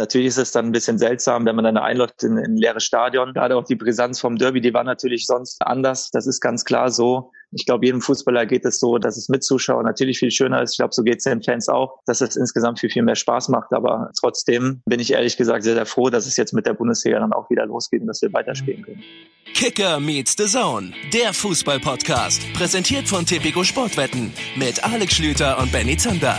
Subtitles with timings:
[0.00, 2.84] Natürlich ist es dann ein bisschen seltsam, wenn man dann einläuft in, in ein leeres
[2.84, 3.34] Stadion.
[3.34, 6.10] Gerade auch die Brisanz vom Derby, die war natürlich sonst anders.
[6.10, 7.32] Das ist ganz klar so.
[7.52, 10.72] Ich glaube, jedem Fußballer geht es so, dass es mit Zuschauern natürlich viel schöner ist.
[10.72, 13.50] Ich glaube, so geht es den Fans auch, dass es insgesamt viel, viel mehr Spaß
[13.50, 13.74] macht.
[13.74, 17.20] Aber trotzdem bin ich ehrlich gesagt sehr, sehr froh, dass es jetzt mit der Bundesliga
[17.20, 19.02] dann auch wieder losgeht und dass wir weiterspielen können.
[19.52, 22.40] Kicker meets the Zone, der Fußball-Podcast.
[22.54, 26.38] Präsentiert von Tipico Sportwetten mit Alex Schlüter und Benny Zander.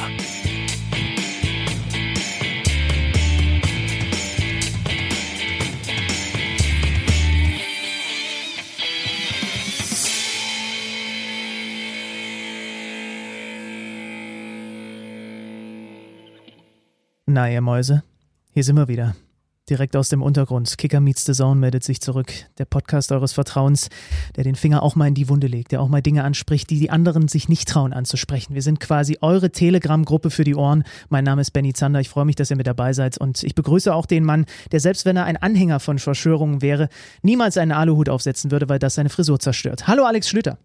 [17.34, 18.04] Na, ihr Mäuse,
[18.52, 19.16] hier sind wir wieder.
[19.70, 20.78] Direkt aus dem Untergrund.
[20.78, 22.34] Kicker Meets the Zone meldet sich zurück.
[22.58, 23.88] Der Podcast eures Vertrauens,
[24.36, 26.78] der den Finger auch mal in die Wunde legt, der auch mal Dinge anspricht, die
[26.78, 28.54] die anderen sich nicht trauen anzusprechen.
[28.54, 30.84] Wir sind quasi eure Telegram-Gruppe für die Ohren.
[31.08, 32.02] Mein Name ist Benny Zander.
[32.02, 33.18] Ich freue mich, dass ihr mit dabei seid.
[33.18, 36.90] Und ich begrüße auch den Mann, der selbst wenn er ein Anhänger von Verschwörungen wäre,
[37.22, 39.88] niemals einen Aluhut aufsetzen würde, weil das seine Frisur zerstört.
[39.88, 40.58] Hallo Alex Schlüter.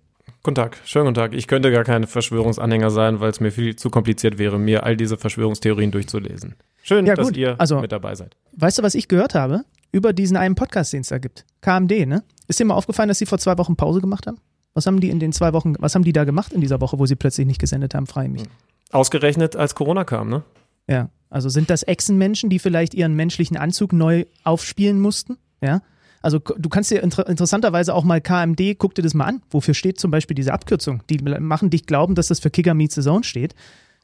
[0.42, 1.34] Guten Tag, schönen guten Tag.
[1.34, 4.96] Ich könnte gar kein Verschwörungsanhänger sein, weil es mir viel zu kompliziert wäre, mir all
[4.96, 6.54] diese Verschwörungstheorien durchzulesen.
[6.82, 8.36] Schön, ja, dass ihr also, mit dabei seid.
[8.52, 9.64] Weißt du, was ich gehört habe?
[9.92, 11.44] Über diesen einen Podcast, den es da gibt.
[11.62, 12.22] KMD, ne?
[12.48, 14.38] Ist dir mal aufgefallen, dass sie vor zwei Wochen Pause gemacht haben?
[14.74, 16.98] Was haben die in den zwei Wochen, was haben die da gemacht in dieser Woche,
[16.98, 18.42] wo sie plötzlich nicht gesendet haben, frei mich?
[18.42, 18.50] Hm.
[18.92, 20.44] Ausgerechnet, als Corona kam, ne?
[20.86, 21.10] Ja.
[21.28, 25.38] Also sind das Echsenmenschen, die vielleicht ihren menschlichen Anzug neu aufspielen mussten?
[25.60, 25.82] Ja.
[26.22, 29.42] Also du kannst dir inter interessanterweise auch mal KMD, guck dir das mal an.
[29.50, 31.02] Wofür steht zum Beispiel diese Abkürzung?
[31.10, 33.54] Die machen dich glauben, dass das für Kicker Meets the Zone steht.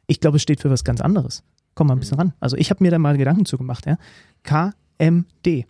[0.06, 1.42] Ich glaube, es steht für was ganz anderes.
[1.74, 2.34] Komm mal ein bisschen ran.
[2.40, 3.86] Also ich habe mir da mal Gedanken zugemacht.
[3.86, 3.98] Ja?
[4.42, 5.66] KMD.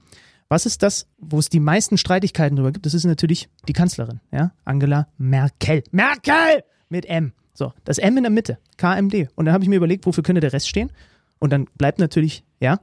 [0.48, 2.84] Was ist das, wo es die meisten Streitigkeiten darüber gibt?
[2.84, 4.52] Das ist natürlich die Kanzlerin, ja?
[4.66, 5.82] Angela Merkel.
[5.92, 6.62] Merkel!
[6.90, 7.32] Mit M.
[7.54, 8.58] So, das M in der Mitte.
[8.77, 9.28] KMD.
[9.34, 10.92] Und dann habe ich mir überlegt, wofür könnte der Rest stehen?
[11.38, 12.80] Und dann bleibt natürlich, ja?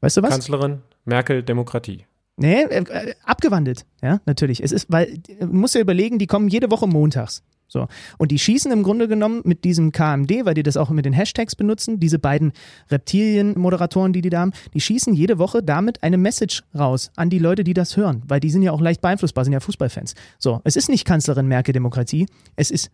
[0.00, 0.30] Weißt du was?
[0.30, 2.04] Kanzlerin, Merkel, Demokratie.
[2.38, 4.62] Nee, äh, äh, abgewandelt, ja, natürlich.
[4.62, 7.42] Es ist, weil, du musst ja überlegen, die kommen jede Woche montags.
[7.66, 7.86] So.
[8.16, 11.12] Und die schießen im Grunde genommen mit diesem KMD, weil die das auch mit den
[11.12, 12.52] Hashtags benutzen, diese beiden
[12.90, 17.38] Reptilien-Moderatoren, die die da haben, die schießen jede Woche damit eine Message raus an die
[17.38, 20.14] Leute, die das hören, weil die sind ja auch leicht beeinflussbar, sind ja Fußballfans.
[20.38, 22.26] So, es ist nicht Kanzlerin Merkel Demokratie,
[22.56, 22.90] es ist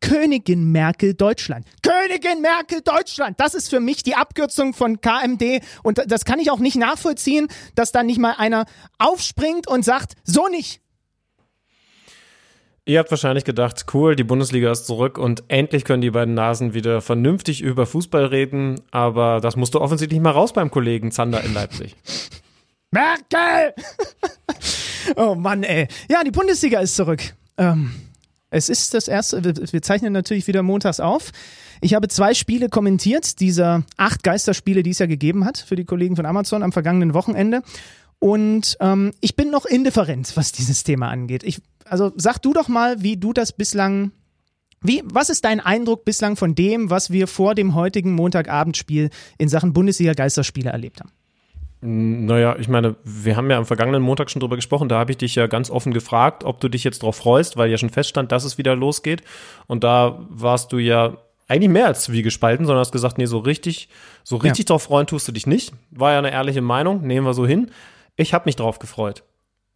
[0.00, 1.66] Königin Merkel Deutschland.
[1.82, 3.40] Königin Merkel Deutschland.
[3.40, 5.62] Das ist für mich die Abkürzung von KMD.
[5.82, 8.66] Und das kann ich auch nicht nachvollziehen, dass da nicht mal einer
[8.98, 10.80] aufspringt und sagt, so nicht.
[12.88, 16.72] Ihr habt wahrscheinlich gedacht, cool, die Bundesliga ist zurück und endlich können die beiden Nasen
[16.72, 21.52] wieder vernünftig über Fußball reden, aber das musste offensichtlich mal raus beim Kollegen Zander in
[21.52, 21.96] Leipzig.
[22.92, 23.74] Merkel!
[25.16, 25.88] oh Mann, ey.
[26.08, 27.22] Ja, die Bundesliga ist zurück.
[27.58, 27.90] Ähm,
[28.50, 31.32] es ist das erste, wir zeichnen natürlich wieder montags auf.
[31.80, 35.84] Ich habe zwei Spiele kommentiert, dieser acht Geisterspiele, die es ja gegeben hat für die
[35.84, 37.62] Kollegen von Amazon am vergangenen Wochenende.
[38.18, 41.42] Und ähm, ich bin noch indifferent, was dieses Thema angeht.
[41.42, 44.12] Ich, also sag du doch mal, wie du das bislang
[44.82, 49.48] wie, was ist dein Eindruck bislang von dem, was wir vor dem heutigen Montagabendspiel in
[49.48, 51.10] Sachen Bundesliga-Geisterspiele erlebt haben?
[51.80, 54.88] Naja, ich meine, wir haben ja am vergangenen Montag schon drüber gesprochen.
[54.88, 57.70] Da habe ich dich ja ganz offen gefragt, ob du dich jetzt darauf freust, weil
[57.70, 59.22] ja schon feststand, dass es wieder losgeht.
[59.66, 63.38] Und da warst du ja eigentlich mehr als wie gespalten, sondern hast gesagt, nee, so
[63.38, 63.88] richtig,
[64.24, 64.68] so richtig ja.
[64.68, 65.74] drauf freuen tust du dich nicht.
[65.90, 67.70] War ja eine ehrliche Meinung, nehmen wir so hin.
[68.16, 69.22] Ich habe mich drauf gefreut.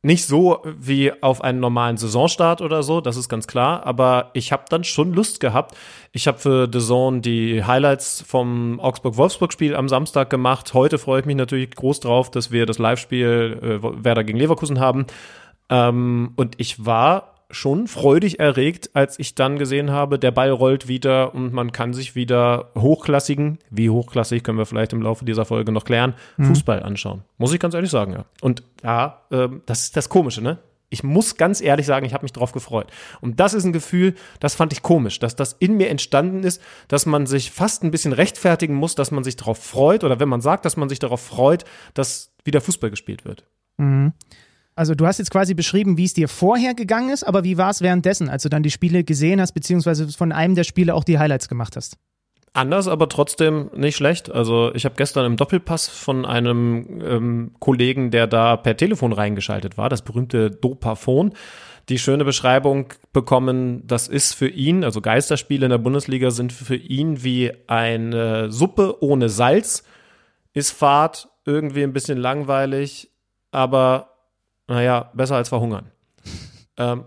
[0.03, 4.51] Nicht so wie auf einen normalen Saisonstart oder so, das ist ganz klar, aber ich
[4.51, 5.77] habe dann schon Lust gehabt.
[6.13, 10.73] Ich habe für The Zone die Highlights vom Augsburg-Wolfsburg-Spiel am Samstag gemacht.
[10.73, 14.81] Heute freue ich mich natürlich groß drauf, dass wir das Live-Spiel äh, Werder gegen Leverkusen
[14.81, 15.05] haben.
[15.69, 20.89] Ähm, und ich war schon freudig erregt, als ich dann gesehen habe, der Ball rollt
[20.89, 25.45] wieder und man kann sich wieder hochklassigen, wie hochklassig können wir vielleicht im Laufe dieser
[25.45, 26.47] Folge noch klären, mhm.
[26.47, 27.23] Fußball anschauen.
[27.39, 28.25] Muss ich ganz ehrlich sagen, ja.
[28.41, 30.59] Und ja, äh, das ist das Komische, ne?
[30.93, 32.89] Ich muss ganz ehrlich sagen, ich habe mich drauf gefreut.
[33.21, 36.61] Und das ist ein Gefühl, das fand ich komisch, dass das in mir entstanden ist,
[36.89, 40.29] dass man sich fast ein bisschen rechtfertigen muss, dass man sich darauf freut oder wenn
[40.29, 43.45] man sagt, dass man sich darauf freut, dass wieder Fußball gespielt wird.
[43.77, 44.13] Mhm.
[44.81, 47.69] Also du hast jetzt quasi beschrieben, wie es dir vorher gegangen ist, aber wie war
[47.69, 51.05] es währenddessen, als du dann die Spiele gesehen hast, beziehungsweise von einem der Spiele auch
[51.05, 51.99] die Highlights gemacht hast?
[52.55, 54.33] Anders, aber trotzdem nicht schlecht.
[54.33, 59.77] Also ich habe gestern im Doppelpass von einem ähm, Kollegen, der da per Telefon reingeschaltet
[59.77, 61.35] war, das berühmte Dopafon,
[61.91, 66.77] die schöne Beschreibung bekommen, das ist für ihn, also Geisterspiele in der Bundesliga sind für
[66.77, 69.85] ihn wie eine Suppe ohne Salz,
[70.55, 73.11] ist Fahrt irgendwie ein bisschen langweilig,
[73.51, 74.10] aber
[74.71, 75.91] naja, besser als verhungern.
[76.77, 77.05] ähm,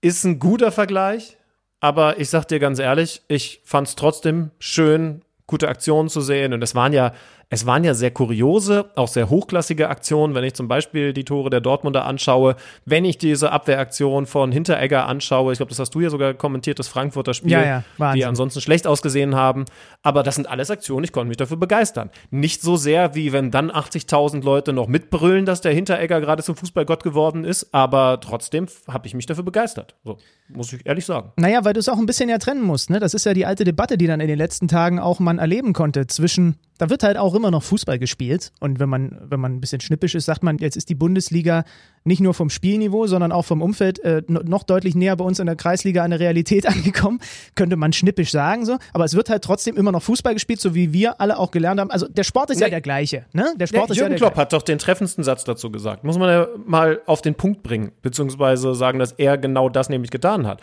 [0.00, 1.36] ist ein guter Vergleich,
[1.80, 6.52] aber ich sag dir ganz ehrlich, ich fand es trotzdem schön, gute Aktionen zu sehen.
[6.52, 7.12] Und es waren ja
[7.52, 11.50] es waren ja sehr kuriose, auch sehr hochklassige Aktionen, wenn ich zum Beispiel die Tore
[11.50, 12.54] der Dortmunder anschaue,
[12.84, 16.78] wenn ich diese Abwehraktion von Hinteregger anschaue, ich glaube, das hast du ja sogar kommentiert,
[16.78, 19.64] das Frankfurter Spiel, ja, ja, die ansonsten schlecht ausgesehen haben,
[20.04, 22.10] aber das sind alles Aktionen, ich konnte mich dafür begeistern.
[22.30, 26.54] Nicht so sehr, wie wenn dann 80.000 Leute noch mitbrüllen, dass der Hinteregger gerade zum
[26.54, 29.96] Fußballgott geworden ist, aber trotzdem habe ich mich dafür begeistert.
[30.04, 30.18] So,
[30.48, 31.32] muss ich ehrlich sagen.
[31.34, 33.00] Naja, weil du es auch ein bisschen ja trennen musst, ne?
[33.00, 35.72] Das ist ja die alte Debatte, die dann in den letzten Tagen auch man erleben
[35.72, 38.52] konnte zwischen da wird halt auch immer noch Fußball gespielt.
[38.58, 41.64] Und wenn man, wenn man ein bisschen schnippisch ist, sagt man, jetzt ist die Bundesliga
[42.04, 45.44] nicht nur vom Spielniveau, sondern auch vom Umfeld äh, noch deutlich näher bei uns in
[45.44, 47.20] der Kreisliga an der Realität angekommen.
[47.54, 48.78] Könnte man schnippisch sagen so.
[48.94, 51.80] Aber es wird halt trotzdem immer noch Fußball gespielt, so wie wir alle auch gelernt
[51.80, 51.90] haben.
[51.90, 53.26] Also der Sport ist ja, ja der gleiche.
[53.34, 53.52] Ne?
[53.58, 54.40] Der Sport ja, ist Jürgen ja der Klopp gleiche.
[54.40, 56.02] hat doch den treffendsten Satz dazu gesagt.
[56.02, 60.10] Muss man ja mal auf den Punkt bringen, beziehungsweise sagen, dass er genau das nämlich
[60.10, 60.62] getan hat.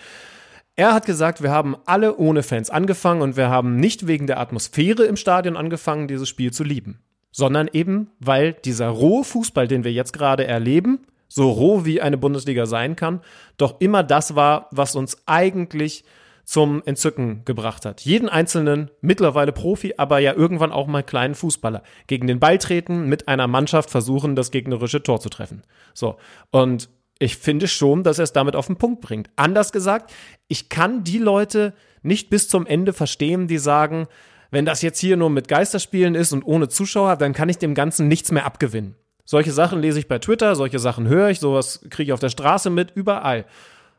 [0.79, 4.39] Er hat gesagt, wir haben alle ohne Fans angefangen und wir haben nicht wegen der
[4.39, 6.99] Atmosphäre im Stadion angefangen, dieses Spiel zu lieben,
[7.31, 12.19] sondern eben, weil dieser rohe Fußball, den wir jetzt gerade erleben, so roh wie eine
[12.19, 13.21] Bundesliga sein kann,
[13.57, 16.05] doch immer das war, was uns eigentlich
[16.45, 18.01] zum Entzücken gebracht hat.
[18.01, 23.09] Jeden einzelnen, mittlerweile Profi, aber ja irgendwann auch mal kleinen Fußballer gegen den Ball treten,
[23.09, 25.63] mit einer Mannschaft versuchen, das gegnerische Tor zu treffen.
[25.95, 26.17] So.
[26.51, 26.87] Und
[27.19, 29.29] ich finde schon, dass er es damit auf den Punkt bringt.
[29.35, 30.11] Anders gesagt,
[30.47, 34.07] ich kann die Leute nicht bis zum Ende verstehen, die sagen,
[34.51, 37.73] wenn das jetzt hier nur mit Geisterspielen ist und ohne Zuschauer, dann kann ich dem
[37.73, 38.95] Ganzen nichts mehr abgewinnen.
[39.25, 42.29] Solche Sachen lese ich bei Twitter, solche Sachen höre ich, sowas kriege ich auf der
[42.29, 43.45] Straße mit, überall.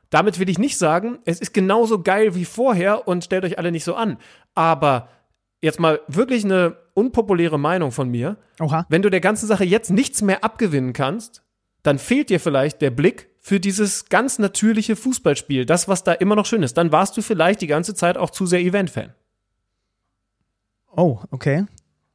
[0.08, 3.70] Damit will ich nicht sagen, es ist genauso geil wie vorher und stellt euch alle
[3.70, 4.16] nicht so an.
[4.54, 5.08] Aber
[5.60, 8.38] jetzt mal wirklich eine unpopuläre Meinung von mir.
[8.58, 8.86] Oha.
[8.88, 11.42] Wenn du der ganzen Sache jetzt nichts mehr abgewinnen kannst,
[11.82, 16.36] dann fehlt dir vielleicht der Blick für dieses ganz natürliche Fußballspiel, das, was da immer
[16.36, 16.76] noch schön ist.
[16.76, 19.14] Dann warst du vielleicht die ganze Zeit auch zu sehr Event-Fan.
[20.94, 21.64] Oh, okay.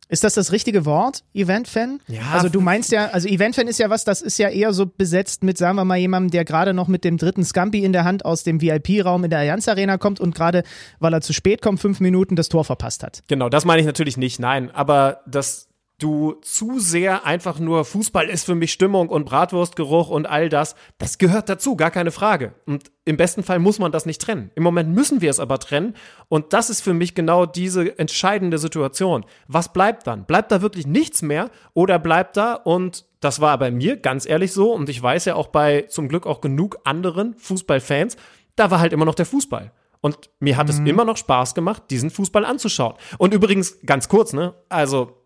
[0.09, 1.99] Ist das das richtige Wort, Event-Fan?
[2.07, 2.21] Ja.
[2.33, 5.43] Also du meinst ja, also Event-Fan ist ja was, das ist ja eher so besetzt
[5.43, 8.23] mit, sagen wir mal, jemandem, der gerade noch mit dem dritten Scampi in der Hand
[8.25, 10.63] aus dem VIP-Raum in der Allianz Arena kommt und gerade,
[10.99, 13.23] weil er zu spät kommt, fünf Minuten das Tor verpasst hat.
[13.27, 14.69] Genau, das meine ich natürlich nicht, nein.
[14.69, 20.25] Aber das, du zu sehr einfach nur Fußball ist für mich Stimmung und Bratwurstgeruch und
[20.25, 22.53] all das, das gehört dazu, gar keine Frage.
[22.65, 24.51] Und im besten Fall muss man das nicht trennen.
[24.55, 25.95] Im Moment müssen wir es aber trennen
[26.27, 29.25] und das ist für mich genau diese entscheidende Situation.
[29.47, 30.25] Was bleibt dann?
[30.25, 34.51] Bleibt da wirklich nichts mehr oder bleibt da und das war bei mir ganz ehrlich
[34.51, 38.17] so und ich weiß ja auch bei zum Glück auch genug anderen Fußballfans,
[38.55, 39.71] da war halt immer noch der Fußball.
[40.01, 40.73] Und mir hat mhm.
[40.73, 42.95] es immer noch Spaß gemacht, diesen Fußball anzuschauen.
[43.17, 44.53] Und übrigens, ganz kurz, ne?
[44.67, 45.22] Also,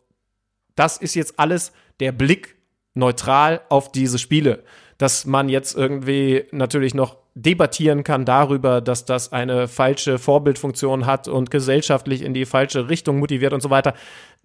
[0.77, 2.55] das ist jetzt alles der Blick
[2.93, 4.63] neutral auf diese Spiele.
[4.97, 11.27] Dass man jetzt irgendwie natürlich noch debattieren kann darüber, dass das eine falsche Vorbildfunktion hat
[11.27, 13.93] und gesellschaftlich in die falsche Richtung motiviert und so weiter.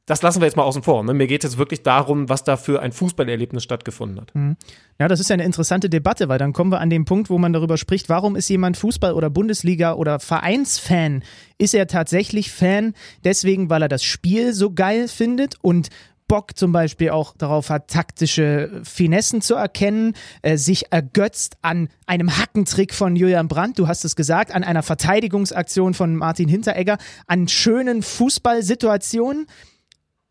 [0.05, 1.05] Das lassen wir jetzt mal außen vor.
[1.05, 1.15] Ne?
[1.15, 4.35] Mir geht es wirklich darum, was da für ein Fußballerlebnis stattgefunden hat.
[4.35, 4.57] Mhm.
[4.99, 7.39] Ja, das ist ja eine interessante Debatte, weil dann kommen wir an den Punkt, wo
[7.39, 11.23] man darüber spricht, warum ist jemand Fußball- oder Bundesliga- oder Vereinsfan?
[11.57, 12.95] Ist er tatsächlich Fan
[13.25, 15.89] deswegen, weil er das Spiel so geil findet und
[16.33, 22.39] Bock zum Beispiel auch darauf hat, taktische Finessen zu erkennen, äh, sich ergötzt an einem
[22.39, 26.97] Hackentrick von Julian Brandt, du hast es gesagt, an einer Verteidigungsaktion von Martin Hinteregger,
[27.27, 29.45] an schönen Fußballsituationen.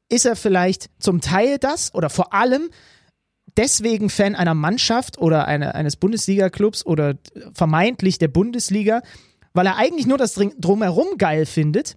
[0.09, 2.71] Ist er vielleicht zum Teil das oder vor allem
[3.55, 7.13] deswegen Fan einer Mannschaft oder eine, eines Bundesliga-Clubs oder
[7.53, 9.03] vermeintlich der Bundesliga,
[9.53, 11.95] weil er eigentlich nur das Drumherum geil findet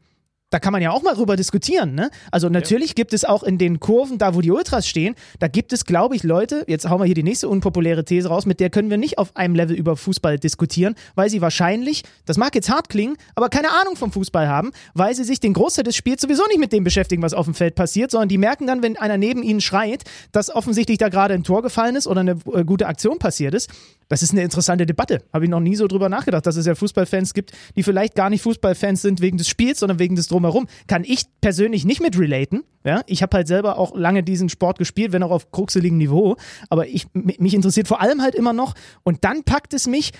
[0.55, 1.97] da kann man ja auch mal drüber diskutieren.
[1.97, 2.11] Ne?
[2.31, 2.95] Also natürlich ja.
[2.95, 6.15] gibt es auch in den Kurven, da wo die Ultras stehen, da gibt es, glaube
[6.15, 8.97] ich, Leute, jetzt hauen wir hier die nächste unpopuläre These raus, mit der können wir
[8.97, 13.17] nicht auf einem Level über Fußball diskutieren, weil sie wahrscheinlich, das mag jetzt hart klingen,
[13.35, 16.61] aber keine Ahnung vom Fußball haben, weil sie sich den Großteil des Spiels sowieso nicht
[16.61, 19.43] mit dem beschäftigen, was auf dem Feld passiert, sondern die merken dann, wenn einer neben
[19.43, 23.19] ihnen schreit, dass offensichtlich da gerade ein Tor gefallen ist oder eine äh, gute Aktion
[23.19, 23.71] passiert ist.
[24.09, 25.23] Das ist eine interessante Debatte.
[25.33, 28.31] Habe ich noch nie so drüber nachgedacht, dass es ja Fußballfans gibt, die vielleicht gar
[28.31, 30.67] nicht Fußballfans sind wegen des Spiels, sondern wegen des Drumherum.
[30.87, 32.65] Kann ich persönlich nicht mit relaten.
[32.85, 36.37] Ja, ich habe halt selber auch lange diesen Sport gespielt, wenn auch auf kruxeligem Niveau.
[36.69, 38.75] Aber ich, mich interessiert vor allem halt immer noch.
[39.03, 40.13] Und dann packt es mich,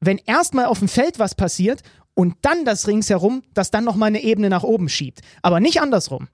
[0.00, 1.82] wenn erstmal auf dem Feld was passiert
[2.14, 5.20] und dann das ringsherum, das dann nochmal eine Ebene nach oben schiebt.
[5.42, 6.28] Aber nicht andersrum.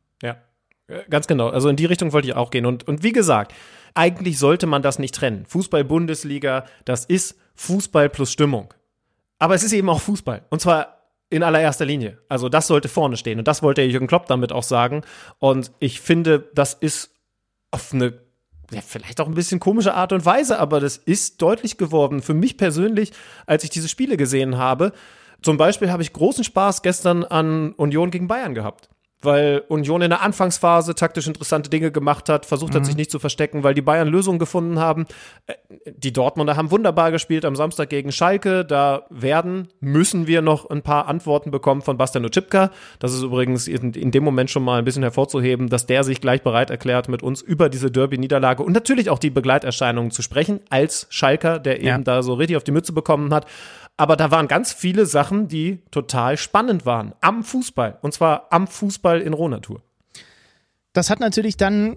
[0.88, 1.49] Ja, ganz genau.
[1.49, 2.66] Also in die Richtung wollte ich auch gehen.
[2.66, 3.52] Und, und wie gesagt,
[3.97, 5.47] eigentlich sollte man das nicht trennen.
[5.47, 8.73] Fußball-Bundesliga, das ist Fußball plus Stimmung.
[9.38, 10.45] Aber es ist eben auch Fußball.
[10.50, 10.97] Und zwar
[11.31, 12.19] in allererster Linie.
[12.29, 13.38] Also das sollte vorne stehen.
[13.38, 15.03] Und das wollte Jürgen Klopp damit auch sagen.
[15.38, 17.11] Und ich finde, das ist
[17.71, 18.15] auf eine
[18.73, 22.35] ja, vielleicht auch ein bisschen komische Art und Weise, aber das ist deutlich geworden für
[22.35, 23.12] mich persönlich,
[23.47, 24.93] als ich diese Spiele gesehen habe.
[25.41, 28.88] Zum Beispiel habe ich großen Spaß gestern an Union gegen Bayern gehabt.
[29.23, 32.87] Weil Union in der Anfangsphase taktisch interessante Dinge gemacht hat, versucht hat, mhm.
[32.87, 35.06] sich nicht zu verstecken, weil die Bayern Lösungen gefunden haben.
[35.46, 35.54] Äh,
[35.96, 38.64] die Dortmunder haben wunderbar gespielt am Samstag gegen Schalke.
[38.64, 42.70] Da werden, müssen wir noch ein paar Antworten bekommen von Bastian Oczipka.
[42.99, 46.20] Das ist übrigens in, in dem Moment schon mal ein bisschen hervorzuheben, dass der sich
[46.20, 50.61] gleich bereit erklärt, mit uns über diese Derby-Niederlage und natürlich auch die Begleiterscheinungen zu sprechen,
[50.70, 51.99] als Schalker, der eben ja.
[51.99, 53.46] da so richtig auf die Mütze bekommen hat.
[53.97, 57.99] Aber da waren ganz viele Sachen, die total spannend waren am Fußball.
[58.03, 59.83] Und zwar am Fußball in Rohnatur.
[60.93, 61.97] Das hat natürlich dann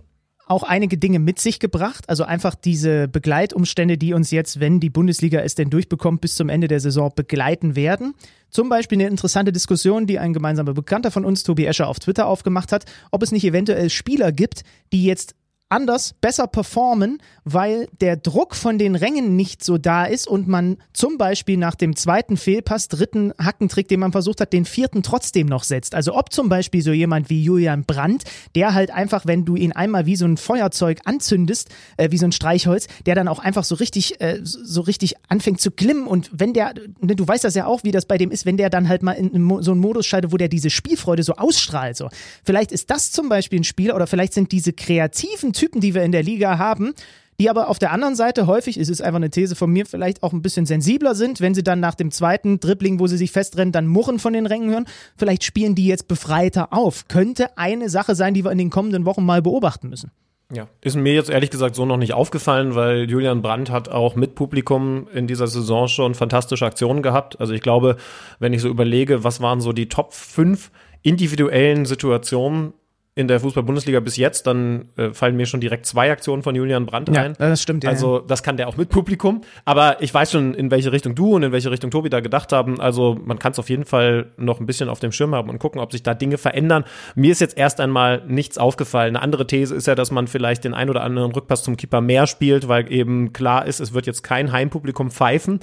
[0.50, 2.10] auch einige Dinge mit sich gebracht.
[2.10, 6.50] Also einfach diese Begleitumstände, die uns jetzt, wenn die Bundesliga es denn durchbekommt, bis zum
[6.50, 8.16] Ende der Saison begleiten werden.
[8.50, 12.26] Zum Beispiel eine interessante Diskussion, die ein gemeinsamer Bekannter von uns, Tobi Escher, auf Twitter
[12.26, 15.36] aufgemacht hat, ob es nicht eventuell Spieler gibt, die jetzt
[15.70, 20.78] anders, besser performen, weil der Druck von den Rängen nicht so da ist und man
[20.94, 25.48] zum Beispiel nach dem zweiten Fehlpass, dritten Hackentrick, den man versucht hat, den vierten trotzdem
[25.48, 25.96] noch setzt.
[25.96, 28.24] Also ob zum Beispiel so jemand wie Julian Brandt,
[28.56, 32.26] der halt einfach, wenn du ihn einmal wie so ein Feuerzeug anzündest, äh, wie so
[32.26, 36.32] ein Streichholz, der dann auch einfach so richtig, äh, so richtig anfängt zu glimmen und
[36.34, 38.72] wenn der, ne, du weißt das ja auch, wie das bei dem ist, wenn der
[38.72, 39.30] dann halt mal in
[39.62, 42.10] so einen Modus schaltet, wo der diese Spielfreude so ausstrahlt, so.
[42.44, 46.04] Vielleicht ist das zum Beispiel ein Spieler oder vielleicht sind diese kreativen Typen, die wir
[46.04, 46.94] in der Liga haben,
[47.40, 50.24] die aber auf der anderen Seite häufig, es ist einfach eine These von mir, vielleicht
[50.24, 53.32] auch ein bisschen sensibler sind, wenn sie dann nach dem zweiten Dribbling, wo sie sich
[53.32, 54.86] festrennen, dann Murren von den Rängen hören.
[55.18, 57.08] Vielleicht spielen die jetzt befreiter auf.
[57.08, 60.12] Könnte eine Sache sein, die wir in den kommenden Wochen mal beobachten müssen.
[60.52, 64.16] Ja, ist mir jetzt ehrlich gesagt so noch nicht aufgefallen, weil Julian Brandt hat auch
[64.16, 67.40] mit Publikum in dieser Saison schon fantastische Aktionen gehabt.
[67.40, 67.98] Also ich glaube,
[68.40, 70.72] wenn ich so überlege, was waren so die Top 5
[71.04, 72.74] individuellen Situationen
[73.20, 76.86] in der Fußball-Bundesliga bis jetzt, dann äh, fallen mir schon direkt zwei Aktionen von Julian
[76.86, 77.34] Brandt ja, ein.
[77.38, 77.90] Das stimmt, ja.
[77.90, 79.42] Also, das kann der auch mit Publikum.
[79.66, 82.54] Aber ich weiß schon, in welche Richtung du und in welche Richtung Tobi da gedacht
[82.54, 82.80] haben.
[82.80, 85.60] Also, man kann es auf jeden Fall noch ein bisschen auf dem Schirm haben und
[85.60, 86.86] gucken, ob sich da Dinge verändern.
[87.14, 89.18] Mir ist jetzt erst einmal nichts aufgefallen.
[89.18, 92.00] Eine andere These ist ja, dass man vielleicht den ein oder anderen Rückpass zum Keeper
[92.00, 95.60] mehr spielt, weil eben klar ist, es wird jetzt kein Heimpublikum pfeifen.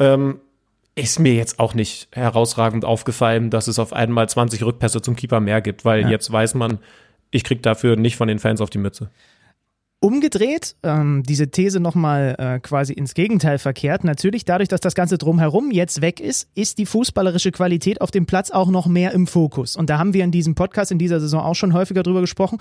[0.00, 0.40] Ähm,
[0.98, 5.40] ist mir jetzt auch nicht herausragend aufgefallen, dass es auf einmal 20 Rückpässe zum Keeper
[5.40, 6.08] mehr gibt, weil ja.
[6.08, 6.78] jetzt weiß man,
[7.30, 9.10] ich krieg dafür nicht von den Fans auf die Mütze.
[10.00, 14.04] Umgedreht, ähm, diese These nochmal äh, quasi ins Gegenteil verkehrt.
[14.04, 18.24] Natürlich, dadurch, dass das Ganze drumherum jetzt weg ist, ist die fußballerische Qualität auf dem
[18.24, 19.74] Platz auch noch mehr im Fokus.
[19.74, 22.58] Und da haben wir in diesem Podcast in dieser Saison auch schon häufiger drüber gesprochen.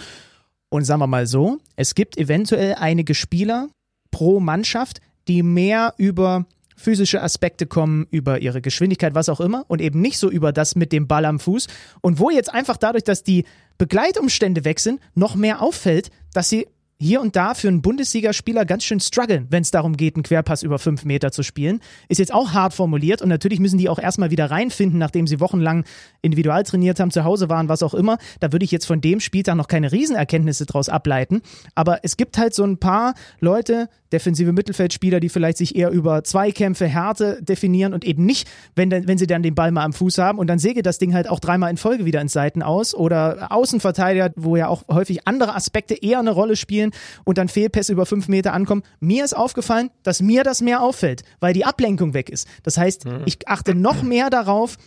[0.70, 3.70] Und sagen wir mal so, es gibt eventuell einige Spieler
[4.10, 6.46] pro Mannschaft, die mehr über
[6.78, 10.76] physische Aspekte kommen, über ihre Geschwindigkeit, was auch immer, und eben nicht so über das
[10.76, 11.68] mit dem Ball am Fuß.
[12.02, 13.44] Und wo jetzt einfach dadurch, dass die
[13.78, 16.68] Begleitumstände weg sind, noch mehr auffällt, dass sie
[17.00, 20.64] hier und da für einen Bundesligaspieler ganz schön strugglen, wenn es darum geht, einen Querpass
[20.64, 21.80] über fünf Meter zu spielen.
[22.10, 25.40] Ist jetzt auch hart formuliert und natürlich müssen die auch erstmal wieder reinfinden, nachdem sie
[25.40, 25.86] wochenlang
[26.22, 28.18] individual trainiert haben, zu Hause waren, was auch immer.
[28.40, 31.42] Da würde ich jetzt von dem Spieltag noch keine Riesenerkenntnisse draus ableiten.
[31.76, 36.24] Aber es gibt halt so ein paar Leute, defensive Mittelfeldspieler, die vielleicht sich eher über
[36.24, 40.18] Zweikämpfe, Härte definieren und eben nicht, wenn, wenn sie dann den Ball mal am Fuß
[40.18, 42.94] haben und dann säge das Ding halt auch dreimal in Folge wieder ins Seiten aus
[42.94, 46.92] oder Außenverteidiger, wo ja auch häufig andere Aspekte eher eine Rolle spielen
[47.24, 48.84] und dann Fehlpässe über fünf Meter ankommen.
[49.00, 52.48] Mir ist aufgefallen, dass mir das mehr auffällt, weil die Ablenkung weg ist.
[52.64, 53.22] Das heißt, mhm.
[53.26, 54.78] ich achte noch mehr darauf,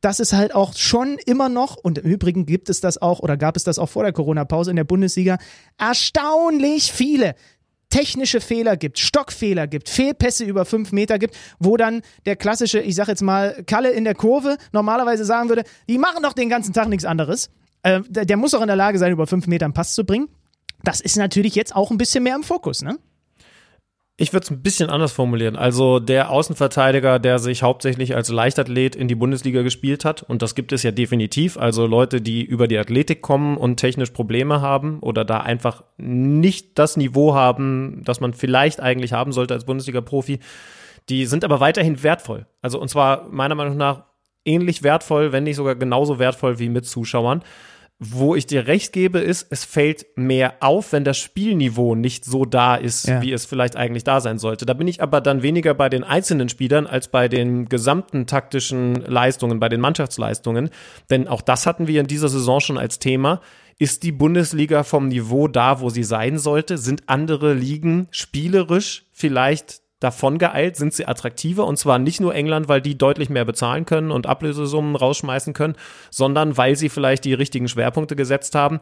[0.00, 3.36] dass es halt auch schon immer noch, und im Übrigen gibt es das auch oder
[3.36, 5.38] gab es das auch vor der Corona-Pause in der Bundesliga,
[5.78, 7.34] erstaunlich viele
[7.96, 12.94] technische Fehler gibt, Stockfehler gibt, Fehlpässe über fünf Meter gibt, wo dann der klassische, ich
[12.94, 16.74] sag jetzt mal, Kalle in der Kurve normalerweise sagen würde, die machen doch den ganzen
[16.74, 17.48] Tag nichts anderes.
[17.82, 20.04] Äh, der, der muss doch in der Lage sein, über fünf Meter einen Pass zu
[20.04, 20.28] bringen.
[20.84, 22.98] Das ist natürlich jetzt auch ein bisschen mehr im Fokus, ne?
[24.18, 25.56] Ich würde es ein bisschen anders formulieren.
[25.56, 30.54] Also der Außenverteidiger, der sich hauptsächlich als Leichtathlet in die Bundesliga gespielt hat, und das
[30.54, 35.00] gibt es ja definitiv, also Leute, die über die Athletik kommen und technisch Probleme haben
[35.00, 40.38] oder da einfach nicht das Niveau haben, das man vielleicht eigentlich haben sollte als Bundesliga-Profi,
[41.10, 42.46] die sind aber weiterhin wertvoll.
[42.62, 44.04] Also und zwar meiner Meinung nach
[44.46, 47.42] ähnlich wertvoll, wenn nicht sogar genauso wertvoll wie mit Zuschauern.
[47.98, 52.44] Wo ich dir recht gebe, ist, es fällt mehr auf, wenn das Spielniveau nicht so
[52.44, 53.22] da ist, ja.
[53.22, 54.66] wie es vielleicht eigentlich da sein sollte.
[54.66, 58.96] Da bin ich aber dann weniger bei den einzelnen Spielern als bei den gesamten taktischen
[58.96, 60.68] Leistungen, bei den Mannschaftsleistungen.
[61.08, 63.40] Denn auch das hatten wir in dieser Saison schon als Thema.
[63.78, 66.76] Ist die Bundesliga vom Niveau da, wo sie sein sollte?
[66.76, 72.68] Sind andere Ligen spielerisch vielleicht davon geeilt, sind sie attraktiver und zwar nicht nur England,
[72.68, 75.76] weil die deutlich mehr bezahlen können und Ablösesummen rausschmeißen können,
[76.10, 78.80] sondern weil sie vielleicht die richtigen Schwerpunkte gesetzt haben.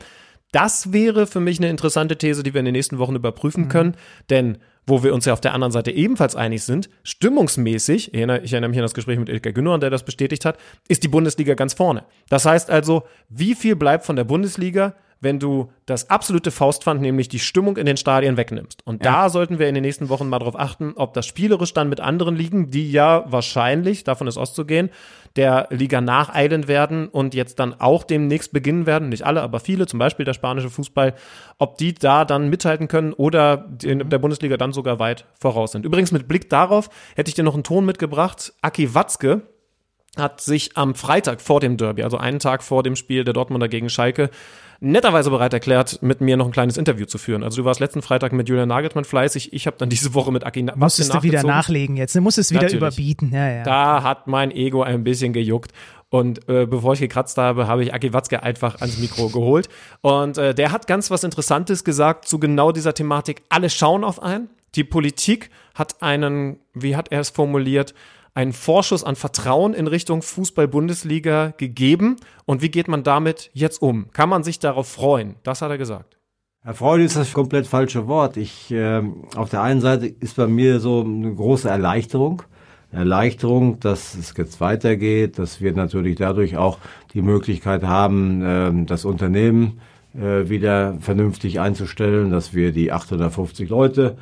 [0.53, 3.69] Das wäre für mich eine interessante These, die wir in den nächsten Wochen überprüfen mhm.
[3.69, 3.97] können,
[4.31, 8.41] denn wo wir uns ja auf der anderen Seite ebenfalls einig sind, stimmungsmäßig, ich erinnere,
[8.41, 11.09] ich erinnere mich an das Gespräch mit Ilka Gündogan, der das bestätigt hat, ist die
[11.09, 12.05] Bundesliga ganz vorne.
[12.29, 14.95] Das heißt also, wie viel bleibt von der Bundesliga,
[15.25, 18.87] wenn du das absolute Faustpfand, nämlich die Stimmung in den Stadien wegnimmst.
[18.87, 19.13] Und ja.
[19.13, 22.01] da sollten wir in den nächsten Wochen mal drauf achten, ob das spielerisch dann mit
[22.01, 24.91] anderen Ligen, die ja wahrscheinlich, davon ist auszugehen,
[25.37, 29.87] der Liga nacheilen werden und jetzt dann auch demnächst beginnen werden, nicht alle, aber viele,
[29.87, 31.15] zum Beispiel der spanische Fußball,
[31.59, 35.85] ob die da dann mithalten können oder in der Bundesliga dann sogar weit voraus sind.
[35.85, 38.53] Übrigens mit Blick darauf hätte ich dir noch einen Ton mitgebracht.
[38.63, 39.43] Aki Watzke,
[40.17, 43.69] hat sich am Freitag vor dem Derby, also einen Tag vor dem Spiel der Dortmunder
[43.69, 44.31] gegen Schalke,
[44.81, 47.43] netterweise bereit erklärt, mit mir noch ein kleines Interview zu führen.
[47.43, 50.45] Also du warst letzten Freitag mit Julian Nagelsmann fleißig, ich habe dann diese Woche mit
[50.45, 52.81] Aki Watzke Musstest du wieder nachlegen jetzt, du musst es wieder Natürlich.
[52.81, 53.31] überbieten.
[53.33, 53.63] Ja, ja.
[53.65, 55.73] Da hat mein Ego ein bisschen gejuckt.
[56.11, 59.69] Und äh, bevor ich gekratzt habe, habe ich Aki Watzke einfach ans Mikro geholt.
[60.01, 63.43] Und äh, der hat ganz was Interessantes gesagt zu genau dieser Thematik.
[63.49, 64.49] Alle schauen auf einen.
[64.77, 67.95] Die Politik hat einen, wie hat er es formuliert,
[68.35, 72.17] einen Vorschuss an Vertrauen in Richtung Fußball-Bundesliga gegeben.
[72.45, 74.11] Und wie geht man damit jetzt um?
[74.13, 75.37] Kann man sich darauf freuen?
[75.45, 76.19] Das hat er gesagt.
[76.73, 78.37] Freude ist das komplett falsche Wort.
[78.37, 79.03] Ich, äh,
[79.37, 82.43] auf der einen Seite ist bei mir so eine große Erleichterung.
[82.91, 86.79] Erleichterung, dass es jetzt weitergeht, dass wir natürlich dadurch auch
[87.13, 89.81] die Möglichkeit haben, äh, das Unternehmen
[90.15, 94.17] äh, wieder vernünftig einzustellen, dass wir die 850 Leute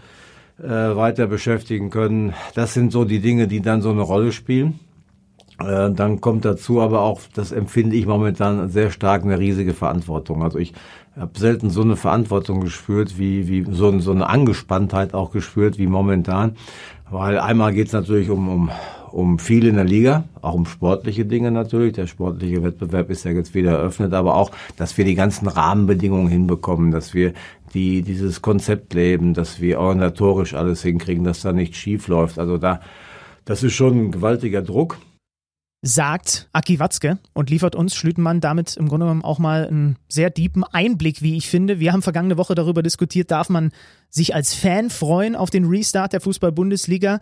[0.58, 2.34] äh, weiter beschäftigen können.
[2.54, 4.80] Das sind so die Dinge, die dann so eine Rolle spielen.
[5.58, 10.42] Äh, dann kommt dazu aber auch, das empfinde ich momentan sehr stark, eine riesige Verantwortung.
[10.42, 10.72] Also ich
[11.16, 15.86] habe selten so eine Verantwortung gespürt, wie, wie so, so eine Angespanntheit auch gespürt, wie
[15.86, 16.56] momentan.
[17.10, 18.70] Weil einmal geht es natürlich um, um,
[19.12, 21.92] um viel in der Liga, auch um sportliche Dinge natürlich.
[21.92, 26.28] Der sportliche Wettbewerb ist ja jetzt wieder eröffnet, aber auch, dass wir die ganzen Rahmenbedingungen
[26.28, 27.32] hinbekommen, dass wir
[27.74, 32.38] die dieses Konzept leben, dass wir organisatorisch alles hinkriegen, dass da nichts schief läuft.
[32.38, 32.80] Also da,
[33.44, 34.98] das ist schon ein gewaltiger Druck.
[35.84, 40.30] Sagt Aki Watzke und liefert uns Schlütenmann damit im Grunde genommen auch mal einen sehr
[40.30, 41.80] deepen Einblick, wie ich finde.
[41.80, 43.72] Wir haben vergangene Woche darüber diskutiert, darf man
[44.08, 47.18] sich als Fan freuen auf den Restart der Fußball-Bundesliga?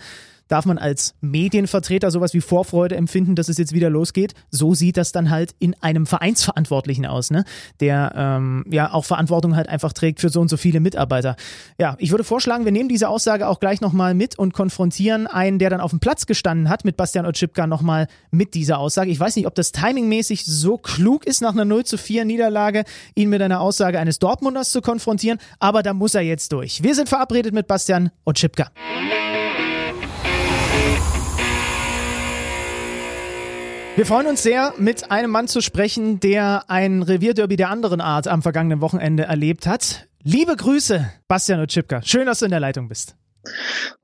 [0.50, 4.34] Darf man als Medienvertreter sowas wie Vorfreude empfinden, dass es jetzt wieder losgeht.
[4.50, 7.44] So sieht das dann halt in einem Vereinsverantwortlichen aus, ne?
[7.78, 11.36] Der ähm, ja auch Verantwortung halt einfach trägt für so und so viele Mitarbeiter.
[11.78, 15.58] Ja, ich würde vorschlagen, wir nehmen diese Aussage auch gleich nochmal mit und konfrontieren einen,
[15.60, 19.10] der dann auf dem Platz gestanden hat, mit Bastian Otschipka nochmal mit dieser Aussage.
[19.10, 22.84] Ich weiß nicht, ob das timingmäßig so klug ist, nach einer 0 zu 4 Niederlage
[23.14, 26.82] ihn mit einer Aussage eines Dortmunders zu konfrontieren, aber da muss er jetzt durch.
[26.82, 28.70] Wir sind verabredet mit Bastian Otschipka.
[34.00, 38.28] Wir freuen uns sehr, mit einem Mann zu sprechen, der ein Revierderby der anderen Art
[38.28, 40.08] am vergangenen Wochenende erlebt hat.
[40.22, 42.00] Liebe Grüße, Bastian Otschipka.
[42.00, 43.14] Schön, dass du in der Leitung bist.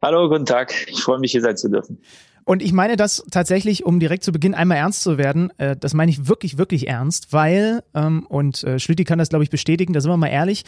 [0.03, 0.75] Hallo, guten Tag.
[0.89, 2.03] Ich freue mich, hier sein zu dürfen.
[2.45, 5.95] Und ich meine das tatsächlich, um direkt zu Beginn einmal ernst zu werden, äh, das
[5.95, 9.95] meine ich wirklich, wirklich ernst, weil, ähm, und äh, Schlüti kann das, glaube ich, bestätigen,
[9.95, 10.65] da sind wir mal ehrlich,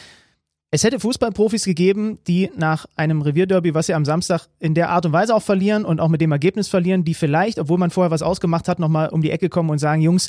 [0.70, 5.06] es hätte Fußballprofis gegeben, die nach einem Revierderby, was sie am Samstag in der Art
[5.06, 8.10] und Weise auch verlieren und auch mit dem Ergebnis verlieren, die vielleicht, obwohl man vorher
[8.10, 10.28] was ausgemacht hat, nochmal um die Ecke kommen und sagen, Jungs,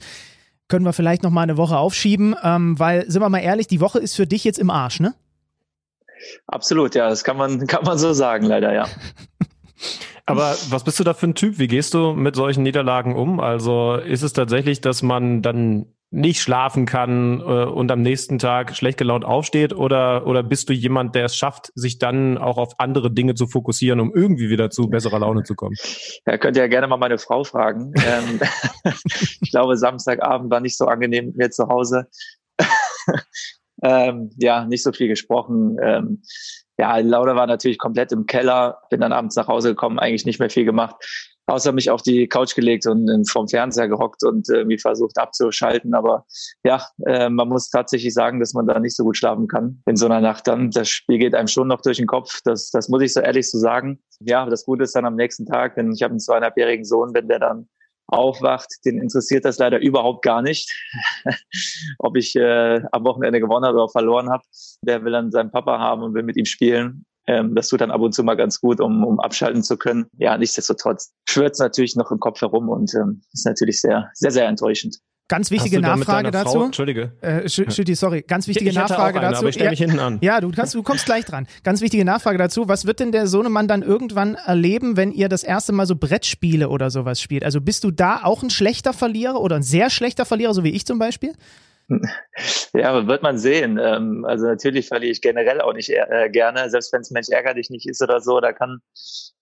[0.69, 3.99] können wir vielleicht nochmal eine Woche aufschieben, ähm, weil, sind wir mal ehrlich, die Woche
[3.99, 5.13] ist für dich jetzt im Arsch, ne?
[6.47, 8.88] Absolut, ja, das kann man, kann man so sagen, leider, ja.
[10.30, 11.58] Aber was bist du da für ein Typ?
[11.60, 13.39] Wie gehst du mit solchen Niederlagen um?
[13.39, 18.76] Also ist es tatsächlich, dass man dann nicht schlafen kann äh, und am nächsten Tag
[18.76, 19.74] schlecht gelaunt aufsteht?
[19.74, 23.48] Oder, oder bist du jemand, der es schafft, sich dann auch auf andere Dinge zu
[23.48, 25.76] fokussieren, um irgendwie wieder zu besserer Laune zu kommen?
[26.26, 27.94] Ja, könnt ihr ja gerne mal meine Frau fragen.
[28.06, 28.39] ähm,
[29.42, 32.08] ich glaube, Samstagabend war nicht so angenehm mit mir zu Hause.
[33.84, 35.78] ähm, ja, nicht so viel gesprochen.
[35.82, 36.24] Ähm,
[36.80, 40.39] ja, Laura war natürlich komplett im Keller, bin dann abends nach Hause gekommen, eigentlich nicht
[40.39, 40.96] mehr viel gemacht
[41.50, 45.94] außer mich auf die Couch gelegt und vom Fernseher gehockt und irgendwie versucht abzuschalten.
[45.94, 46.26] Aber
[46.63, 49.98] ja, äh, man muss tatsächlich sagen, dass man da nicht so gut schlafen kann in
[49.98, 50.72] so einer Nacht dann.
[50.72, 52.42] Das Spiel geht einem schon noch durch den Kopf.
[52.44, 54.00] Das, das muss ich so ehrlich so sagen.
[54.20, 57.28] Ja, das Gute ist dann am nächsten Tag, wenn ich habe einen zweieinhalbjährigen Sohn, wenn
[57.28, 57.68] der dann
[58.10, 60.72] aufwacht, den interessiert das leider überhaupt gar nicht,
[62.00, 64.43] ob ich äh, am Wochenende gewonnen habe oder verloren habe.
[64.82, 67.06] Der will dann seinen Papa haben und will mit ihm spielen.
[67.28, 70.08] Ähm, das tut dann ab und zu mal ganz gut, um, um abschalten zu können.
[70.17, 74.32] Ja, nichtsdestotrotz schwört es natürlich noch im Kopf herum und ähm, ist natürlich sehr, sehr,
[74.32, 74.98] sehr enttäuschend.
[75.30, 76.54] Ganz wichtige Nachfrage dazu.
[76.54, 77.12] Frau, Entschuldige.
[77.22, 78.24] Äh, Schütti, sorry.
[78.28, 79.48] Ganz wichtige ich Nachfrage eine, dazu.
[79.48, 80.18] Ich stelle mich hinten an.
[80.22, 81.48] Ja, du, kannst, du kommst gleich dran.
[81.63, 82.68] Ganz wichtige Nachfrage dazu.
[82.68, 86.68] Was wird denn der Sohnemann dann irgendwann erleben, wenn ihr das erste Mal so Brettspiele
[86.68, 87.46] oder sowas spielt?
[87.46, 90.72] Also bist du da auch ein schlechter Verlierer oder ein sehr schlechter Verlierer, so wie
[90.72, 91.34] ich zum Beispiel?
[92.73, 93.80] Ja, wird man sehen.
[93.82, 97.69] Ähm, also natürlich verliere ich generell auch nicht äh, gerne, selbst wenn es Mensch ärgerlich
[97.69, 98.80] nicht ist oder so, da kann,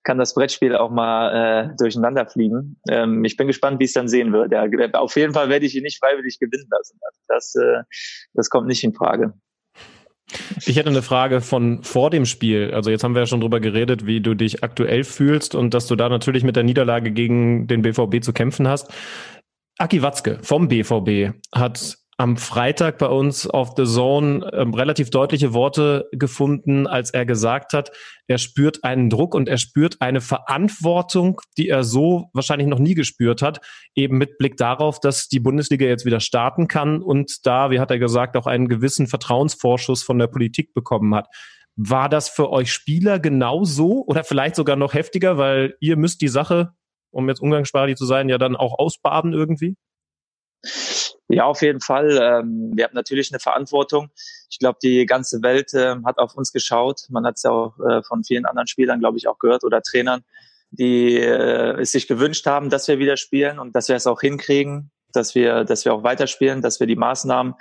[0.04, 2.80] kann das Brettspiel auch mal äh, durcheinander fliegen.
[2.90, 4.54] Ähm, ich bin gespannt, wie es dann sehen wird.
[4.54, 7.00] Ja, auf jeden Fall werde ich ihn nicht freiwillig gewinnen lassen.
[7.02, 7.84] Also das, äh,
[8.34, 9.34] das kommt nicht in Frage.
[10.66, 12.72] Ich hätte eine Frage von vor dem Spiel.
[12.74, 15.88] Also jetzt haben wir ja schon drüber geredet, wie du dich aktuell fühlst und dass
[15.88, 18.92] du da natürlich mit der Niederlage gegen den BVB zu kämpfen hast.
[19.78, 25.54] Aki Watzke vom BVB hat am Freitag bei uns auf The Zone ähm, relativ deutliche
[25.54, 27.92] Worte gefunden, als er gesagt hat,
[28.26, 32.96] er spürt einen Druck und er spürt eine Verantwortung, die er so wahrscheinlich noch nie
[32.96, 33.62] gespürt hat,
[33.94, 37.92] eben mit Blick darauf, dass die Bundesliga jetzt wieder starten kann und da, wie hat
[37.92, 41.28] er gesagt, auch einen gewissen Vertrauensvorschuss von der Politik bekommen hat.
[41.76, 46.30] War das für euch Spieler genauso oder vielleicht sogar noch heftiger, weil ihr müsst die
[46.30, 46.72] Sache,
[47.12, 49.76] um jetzt umgangssprachlich zu sein, ja dann auch ausbaden irgendwie?
[51.30, 52.18] Ja, auf jeden Fall.
[52.22, 54.10] Ähm, wir haben natürlich eine Verantwortung.
[54.50, 57.02] Ich glaube, die ganze Welt äh, hat auf uns geschaut.
[57.10, 59.82] Man hat es ja auch äh, von vielen anderen Spielern, glaube ich, auch gehört oder
[59.82, 60.24] Trainern,
[60.72, 64.22] die äh, es sich gewünscht haben, dass wir wieder spielen und dass wir es auch
[64.22, 67.56] hinkriegen, dass wir, dass wir auch weiterspielen, dass wir die Maßnahmen,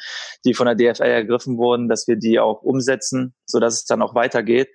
[0.44, 4.00] die von der DFL ergriffen wurden, dass wir die auch umsetzen, so dass es dann
[4.00, 4.68] auch weitergeht.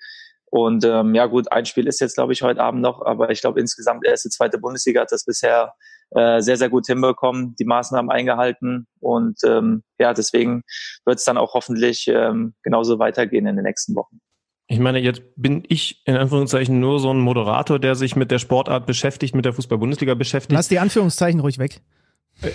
[0.46, 3.40] Und ähm, ja gut, ein Spiel ist jetzt, glaube ich, heute Abend noch, aber ich
[3.40, 5.76] glaube insgesamt erste, zweite Bundesliga hat das bisher
[6.12, 8.88] äh, sehr, sehr gut hinbekommen, die Maßnahmen eingehalten.
[9.00, 10.64] Und ähm, ja, deswegen
[11.06, 14.20] wird es dann auch hoffentlich ähm, genauso weitergehen in den nächsten Wochen.
[14.68, 18.40] Ich meine, jetzt bin ich in Anführungszeichen nur so ein Moderator, der sich mit der
[18.40, 20.54] Sportart beschäftigt, mit der Fußball-Bundesliga beschäftigt.
[20.54, 21.82] Lass die Anführungszeichen ruhig weg.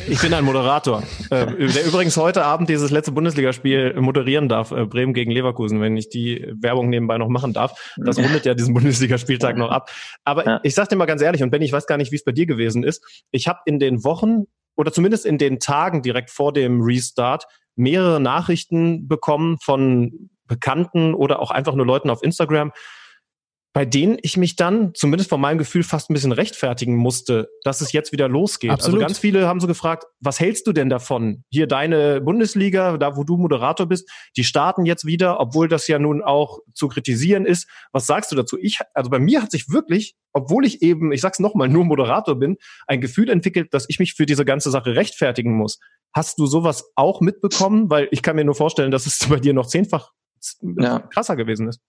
[0.09, 4.85] Ich bin ein Moderator, äh, der übrigens heute Abend dieses letzte Bundesligaspiel moderieren darf, äh,
[4.85, 7.95] Bremen gegen Leverkusen, wenn ich die Werbung nebenbei noch machen darf.
[7.97, 9.91] Das rundet ja diesen Bundesligaspieltag noch ab.
[10.25, 10.61] Aber ja.
[10.65, 12.33] ich sag dir mal ganz ehrlich, und Benny, ich weiß gar nicht, wie es bei
[12.33, 13.05] dir gewesen ist.
[13.31, 14.45] Ich habe in den Wochen
[14.75, 17.47] oder zumindest in den Tagen direkt vor dem Restart
[17.77, 22.73] mehrere Nachrichten bekommen von Bekannten oder auch einfach nur Leuten auf Instagram,
[23.77, 27.83] bei denen ich mich dann, zumindest von meinem Gefühl, fast ein bisschen rechtfertigen musste, dass
[27.83, 28.71] es jetzt wieder losgeht.
[28.71, 29.03] Also Absolut.
[29.03, 31.45] Also ganz viele haben so gefragt, was hältst du denn davon?
[31.51, 35.99] Hier deine Bundesliga, da wo du Moderator bist, die starten jetzt wieder, obwohl das ja
[35.99, 37.69] nun auch zu kritisieren ist.
[37.93, 38.57] Was sagst du dazu?
[38.59, 42.39] Ich, also bei mir hat sich wirklich, obwohl ich eben, ich sag's nochmal, nur Moderator
[42.39, 45.81] bin, ein Gefühl entwickelt, dass ich mich für diese ganze Sache rechtfertigen muss.
[46.15, 47.91] Hast du sowas auch mitbekommen?
[47.91, 50.13] Weil ich kann mir nur vorstellen, dass es bei dir noch zehnfach
[50.63, 51.01] ja.
[51.01, 51.83] krasser gewesen ist.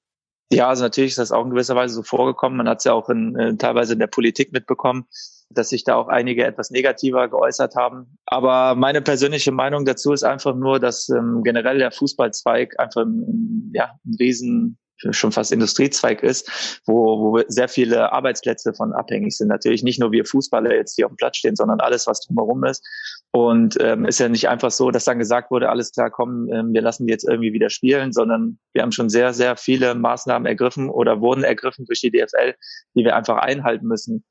[0.51, 2.57] Ja, also natürlich ist das auch in gewisser Weise so vorgekommen.
[2.57, 5.05] Man hat es ja auch in, äh, teilweise in der Politik mitbekommen,
[5.49, 8.17] dass sich da auch einige etwas negativer geäußert haben.
[8.25, 13.71] Aber meine persönliche Meinung dazu ist einfach nur, dass ähm, generell der Fußballzweig einfach ein,
[13.73, 14.77] ja, ein riesen
[15.11, 19.47] schon fast Industriezweig ist, wo, wo sehr viele Arbeitsplätze von abhängig sind.
[19.49, 22.63] Natürlich nicht nur wir Fußballer jetzt, die auf dem Platz stehen, sondern alles, was drumherum
[22.63, 22.83] ist.
[23.31, 26.73] Und ähm, ist ja nicht einfach so, dass dann gesagt wurde, alles klar, komm, ähm,
[26.73, 30.45] wir lassen die jetzt irgendwie wieder spielen, sondern wir haben schon sehr, sehr viele Maßnahmen
[30.45, 32.55] ergriffen oder wurden ergriffen durch die DFL,
[32.95, 34.23] die wir einfach einhalten müssen.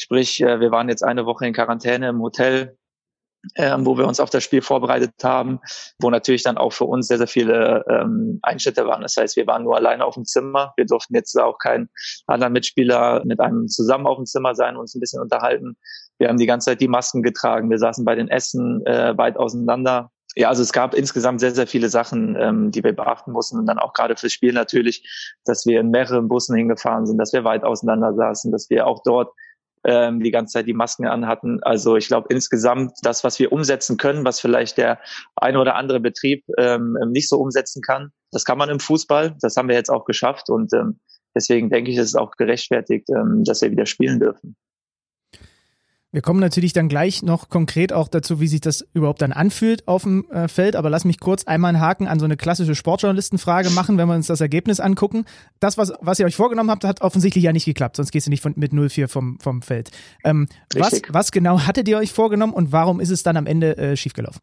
[0.00, 2.78] Sprich, äh, wir waren jetzt eine Woche in Quarantäne im Hotel,
[3.56, 5.60] ähm, wo wir uns auf das Spiel vorbereitet haben,
[6.00, 9.02] wo natürlich dann auch für uns sehr, sehr viele ähm, Einschnitte waren.
[9.02, 10.72] Das heißt, wir waren nur alleine auf dem Zimmer.
[10.76, 11.88] Wir durften jetzt auch keinen
[12.26, 15.76] anderen Mitspieler mit einem zusammen auf dem Zimmer sein, und uns ein bisschen unterhalten.
[16.18, 17.70] Wir haben die ganze Zeit die Masken getragen.
[17.70, 20.10] Wir saßen bei den Essen äh, weit auseinander.
[20.34, 23.58] Ja, also es gab insgesamt sehr, sehr viele Sachen, ähm, die wir beachten mussten.
[23.58, 27.32] Und dann auch gerade fürs Spiel natürlich, dass wir in mehreren Bussen hingefahren sind, dass
[27.32, 29.32] wir weit auseinander saßen, dass wir auch dort
[29.84, 31.62] ähm, die ganze Zeit die Masken anhatten.
[31.62, 34.98] Also ich glaube insgesamt das, was wir umsetzen können, was vielleicht der
[35.36, 39.36] eine oder andere Betrieb ähm, nicht so umsetzen kann, das kann man im Fußball.
[39.40, 41.00] Das haben wir jetzt auch geschafft und ähm,
[41.34, 44.56] deswegen denke ich, ist es auch gerechtfertigt, ähm, dass wir wieder spielen dürfen.
[46.10, 49.86] Wir kommen natürlich dann gleich noch konkret auch dazu, wie sich das überhaupt dann anfühlt
[49.86, 50.74] auf dem äh, Feld.
[50.74, 54.14] Aber lass mich kurz einmal einen Haken an so eine klassische Sportjournalistenfrage machen, wenn wir
[54.14, 55.26] uns das Ergebnis angucken.
[55.60, 58.30] Das, was, was ihr euch vorgenommen habt, hat offensichtlich ja nicht geklappt, sonst gehst du
[58.30, 59.90] nicht von, mit 0-4 vom, vom Feld.
[60.24, 63.76] Ähm, was, was genau hattet ihr euch vorgenommen und warum ist es dann am Ende
[63.76, 64.40] äh, schiefgelaufen?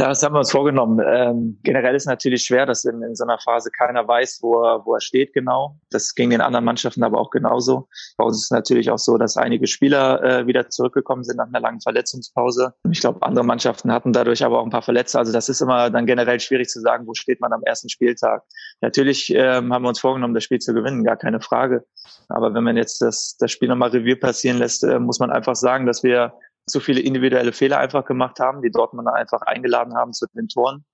[0.00, 0.98] Ja, das haben wir uns vorgenommen.
[1.06, 4.86] Ähm, generell ist natürlich schwer, dass in, in so einer Phase keiner weiß, wo er,
[4.86, 5.76] wo er steht genau.
[5.90, 7.86] Das ging den anderen Mannschaften aber auch genauso.
[8.16, 11.48] Bei uns ist es natürlich auch so, dass einige Spieler äh, wieder zurückgekommen sind nach
[11.48, 12.72] einer langen Verletzungspause.
[12.90, 15.18] Ich glaube, andere Mannschaften hatten dadurch aber auch ein paar Verletzte.
[15.18, 18.42] Also das ist immer dann generell schwierig zu sagen, wo steht man am ersten Spieltag.
[18.80, 21.84] Natürlich ähm, haben wir uns vorgenommen, das Spiel zu gewinnen, gar keine Frage.
[22.30, 25.56] Aber wenn man jetzt das, das Spiel nochmal Revue passieren lässt, äh, muss man einfach
[25.56, 26.32] sagen, dass wir
[26.70, 30.84] zu viele individuelle Fehler einfach gemacht haben, die Dortmunder einfach eingeladen haben zu den Toren.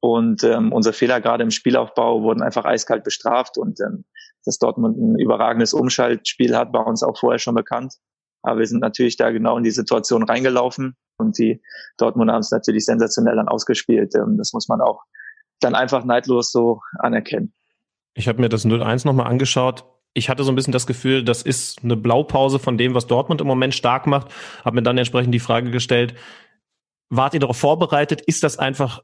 [0.00, 4.04] Und ähm, unsere Fehler gerade im Spielaufbau wurden einfach eiskalt bestraft und ähm,
[4.44, 7.94] dass Dortmund ein überragendes Umschaltspiel hat, war uns auch vorher schon bekannt.
[8.42, 10.96] Aber wir sind natürlich da genau in die Situation reingelaufen.
[11.18, 11.60] Und die
[11.96, 14.14] Dortmund haben es natürlich sensationell dann ausgespielt.
[14.14, 15.02] Ähm, das muss man auch
[15.60, 17.52] dann einfach neidlos so anerkennen.
[18.14, 19.84] Ich habe mir das 0-1 nochmal angeschaut.
[20.14, 23.40] Ich hatte so ein bisschen das Gefühl, das ist eine Blaupause von dem, was Dortmund
[23.40, 24.32] im Moment stark macht.
[24.64, 26.14] Habe mir dann entsprechend die Frage gestellt,
[27.08, 28.20] wart ihr darauf vorbereitet?
[28.22, 29.02] Ist das einfach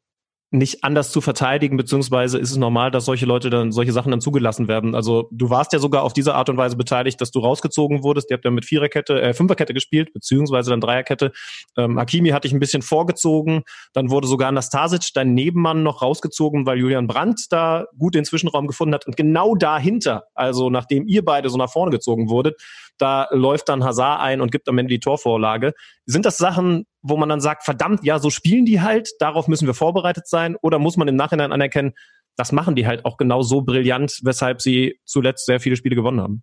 [0.54, 4.20] nicht anders zu verteidigen, beziehungsweise ist es normal, dass solche Leute dann, solche Sachen dann
[4.20, 4.94] zugelassen werden?
[4.94, 8.30] Also du warst ja sogar auf diese Art und Weise beteiligt, dass du rausgezogen wurdest.
[8.30, 11.32] Ihr habt ja mit Viererkette, äh, Fünferkette gespielt, beziehungsweise dann Dreierkette.
[11.76, 13.62] Ähm, Hakimi hat dich ein bisschen vorgezogen.
[13.92, 18.68] Dann wurde sogar Nastasic, dein Nebenmann, noch rausgezogen, weil Julian Brandt da gut den Zwischenraum
[18.68, 19.06] gefunden hat.
[19.06, 22.60] Und genau dahinter, also nachdem ihr beide so nach vorne gezogen wurdet,
[22.98, 25.72] da läuft dann Hazard ein und gibt am Ende die Torvorlage.
[26.06, 29.66] Sind das Sachen, wo man dann sagt, verdammt, ja, so spielen die halt, darauf müssen
[29.66, 30.56] wir vorbereitet sein?
[30.60, 31.94] Oder muss man im Nachhinein anerkennen,
[32.36, 36.20] das machen die halt auch genau so brillant, weshalb sie zuletzt sehr viele Spiele gewonnen
[36.20, 36.42] haben?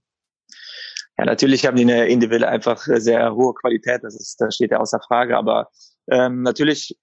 [1.18, 4.80] Ja, natürlich haben die eine individuelle einfach sehr hohe Qualität, das ist, das steht ja
[4.80, 5.70] außer Frage, aber
[6.10, 6.98] ähm, natürlich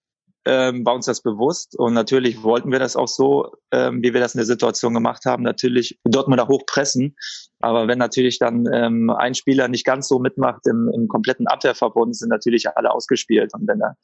[0.45, 4.21] ähm, war uns das bewusst und natürlich wollten wir das auch so, ähm, wie wir
[4.21, 7.17] das in der Situation gemacht haben, natürlich Dortmund da hochpressen.
[7.61, 12.17] Aber wenn natürlich dann ähm, ein Spieler nicht ganz so mitmacht im, im kompletten Abwehrverbund,
[12.17, 13.53] sind natürlich alle ausgespielt.
[13.55, 13.95] Und wenn da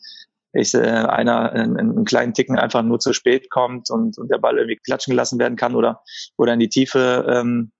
[0.55, 4.38] ich, äh, einer einen, einen kleinen Ticken einfach nur zu spät kommt und, und der
[4.38, 6.03] Ball irgendwie klatschen gelassen werden kann oder,
[6.37, 7.73] oder in die Tiefe ähm,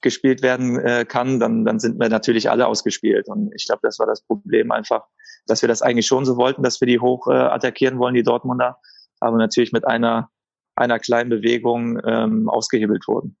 [0.00, 3.28] gespielt werden äh, kann, dann, dann sind wir natürlich alle ausgespielt.
[3.28, 5.06] Und ich glaube, das war das Problem einfach,
[5.46, 8.22] dass wir das eigentlich schon so wollten, dass wir die hoch äh, attackieren wollen, die
[8.22, 8.78] Dortmunder,
[9.20, 10.30] aber natürlich mit einer,
[10.76, 13.36] einer kleinen Bewegung ähm, ausgehebelt wurden.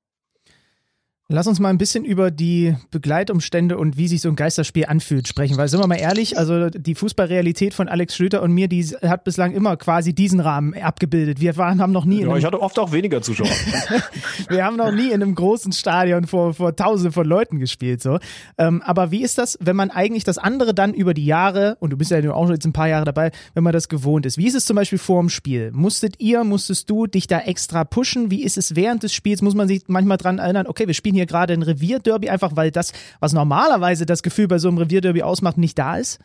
[1.32, 5.28] Lass uns mal ein bisschen über die Begleitumstände und wie sich so ein Geisterspiel anfühlt
[5.28, 8.84] sprechen, weil sind wir mal ehrlich, also die Fußballrealität von Alex Schlüter und mir, die
[8.84, 11.40] hat bislang immer quasi diesen Rahmen abgebildet.
[11.40, 12.22] Wir waren, haben noch nie.
[12.22, 13.46] Ja, ich hatte oft auch weniger Zuschauer.
[14.48, 18.18] wir haben noch nie in einem großen Stadion vor, vor Tausende von Leuten gespielt, so.
[18.58, 21.90] Ähm, aber wie ist das, wenn man eigentlich das andere dann über die Jahre, und
[21.90, 24.36] du bist ja auch schon jetzt ein paar Jahre dabei, wenn man das gewohnt ist?
[24.36, 25.70] Wie ist es zum Beispiel vor dem Spiel?
[25.70, 28.32] Musstet ihr, musstest du dich da extra pushen?
[28.32, 29.42] Wie ist es während des Spiels?
[29.42, 32.56] Muss man sich manchmal dran erinnern, okay, wir spielen hier hier gerade ein Revierderby, einfach
[32.56, 36.18] weil das, was normalerweise das Gefühl bei so einem Revierderby ausmacht, nicht da ist?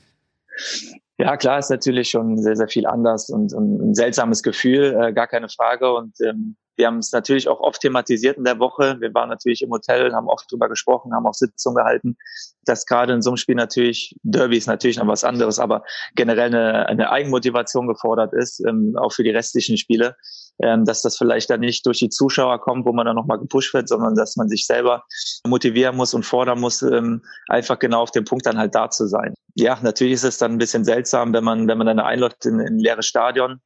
[1.18, 5.14] Ja, klar, ist natürlich schon sehr, sehr viel anders und, und ein seltsames Gefühl, äh,
[5.14, 5.94] gar keine Frage.
[5.94, 8.98] Und ähm, wir haben es natürlich auch oft thematisiert in der Woche.
[9.00, 12.18] Wir waren natürlich im Hotel, haben oft drüber gesprochen, haben auch Sitzungen gehalten,
[12.66, 15.84] dass gerade in so einem Spiel natürlich, Derby ist natürlich noch was anderes, aber
[16.16, 20.16] generell eine, eine Eigenmotivation gefordert ist, ähm, auch für die restlichen Spiele
[20.62, 23.74] ähm, dass das vielleicht dann nicht durch die Zuschauer kommt, wo man dann nochmal gepusht
[23.74, 25.04] wird, sondern dass man sich selber
[25.46, 29.08] motivieren muss und fordern muss, ähm, einfach genau auf dem Punkt dann halt da zu
[29.08, 29.34] sein.
[29.56, 32.60] Ja, natürlich ist es dann ein bisschen seltsam, wenn man, wenn man dann einläuft in,
[32.60, 33.60] in ein leeres Stadion.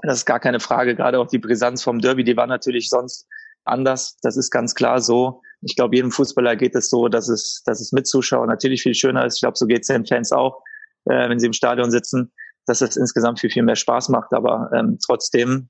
[0.00, 0.96] Das ist gar keine Frage.
[0.96, 3.26] Gerade auch die Brisanz vom Derby, die war natürlich sonst
[3.64, 4.16] anders.
[4.22, 5.42] Das ist ganz klar so.
[5.60, 8.94] Ich glaube, jedem Fußballer geht es so, dass es, dass es mit Zuschauern natürlich viel
[8.94, 9.36] schöner ist.
[9.36, 10.62] Ich glaube, so geht es den Fans auch,
[11.04, 12.32] äh, wenn sie im Stadion sitzen,
[12.66, 14.32] dass es insgesamt viel, viel mehr Spaß macht.
[14.32, 15.68] Aber ähm, trotzdem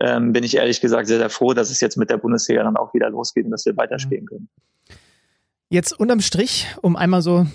[0.00, 2.76] ähm, bin ich ehrlich gesagt sehr, sehr froh, dass es jetzt mit der Bundesliga dann
[2.76, 4.48] auch wieder losgeht und dass wir weiterspielen können.
[5.68, 7.46] Jetzt unterm Strich, um einmal so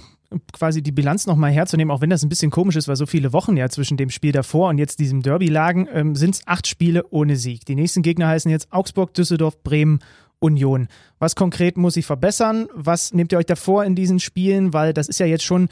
[0.53, 3.33] quasi die Bilanz nochmal herzunehmen, auch wenn das ein bisschen komisch ist, weil so viele
[3.33, 6.67] Wochen ja zwischen dem Spiel davor und jetzt diesem Derby lagen, ähm, sind es acht
[6.67, 7.65] Spiele ohne Sieg.
[7.65, 9.99] Die nächsten Gegner heißen jetzt Augsburg, Düsseldorf, Bremen,
[10.39, 10.87] Union.
[11.19, 12.67] Was konkret muss ich verbessern?
[12.73, 14.73] Was nehmt ihr euch davor in diesen Spielen?
[14.73, 15.69] Weil das ist ja jetzt schon,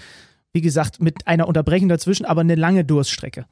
[0.52, 3.46] wie gesagt, mit einer Unterbrechung dazwischen, aber eine lange Durststrecke.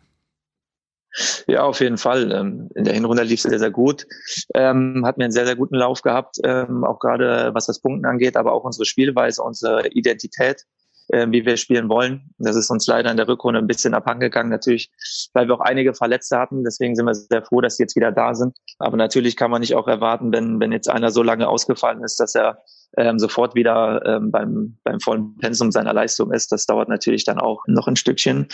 [1.47, 2.31] Ja, auf jeden Fall.
[2.31, 4.07] Ähm, in der Hinrunde lief es sehr, sehr gut.
[4.53, 8.05] Ähm, hat mir einen sehr, sehr guten Lauf gehabt, ähm, auch gerade was das Punkten
[8.05, 10.65] angeht, aber auch unsere Spielweise, unsere Identität,
[11.11, 12.33] äh, wie wir spielen wollen.
[12.37, 14.91] Das ist uns leider in der Rückrunde ein bisschen abhandengegangen, natürlich,
[15.33, 16.63] weil wir auch einige Verletzte hatten.
[16.63, 18.57] Deswegen sind wir sehr froh, dass sie jetzt wieder da sind.
[18.79, 22.19] Aber natürlich kann man nicht auch erwarten, wenn, wenn jetzt einer so lange ausgefallen ist,
[22.19, 22.63] dass er
[22.97, 26.51] ähm, sofort wieder ähm, beim, beim vollen Pensum seiner Leistung ist.
[26.51, 28.47] Das dauert natürlich dann auch noch ein Stückchen.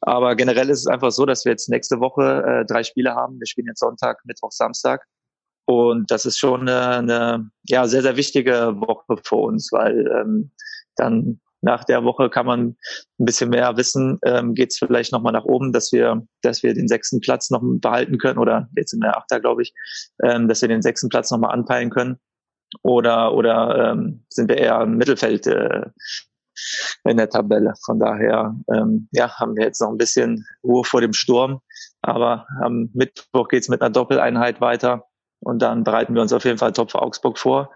[0.00, 3.38] Aber generell ist es einfach so, dass wir jetzt nächste Woche äh, drei Spiele haben.
[3.38, 5.04] Wir spielen jetzt Sonntag, Mittwoch, Samstag.
[5.66, 10.50] Und das ist schon eine, eine ja, sehr, sehr wichtige Woche für uns, weil ähm,
[10.96, 12.76] dann nach der Woche kann man
[13.18, 16.74] ein bisschen mehr wissen, ähm, geht es vielleicht nochmal nach oben, dass wir, dass wir
[16.74, 19.74] den sechsten Platz noch behalten können oder jetzt in der Achter, glaube ich,
[20.22, 22.18] ähm, dass wir den sechsten Platz nochmal anpeilen können.
[22.82, 25.82] Oder oder ähm, sind wir eher im Mittelfeld äh,
[27.04, 27.74] in der Tabelle.
[27.84, 31.60] Von daher ähm, ja, haben wir jetzt noch ein bisschen Ruhe vor dem Sturm,
[32.02, 35.04] aber am Mittwoch geht's mit einer Doppeleinheit weiter
[35.40, 37.70] und dann bereiten wir uns auf jeden Fall top für Augsburg vor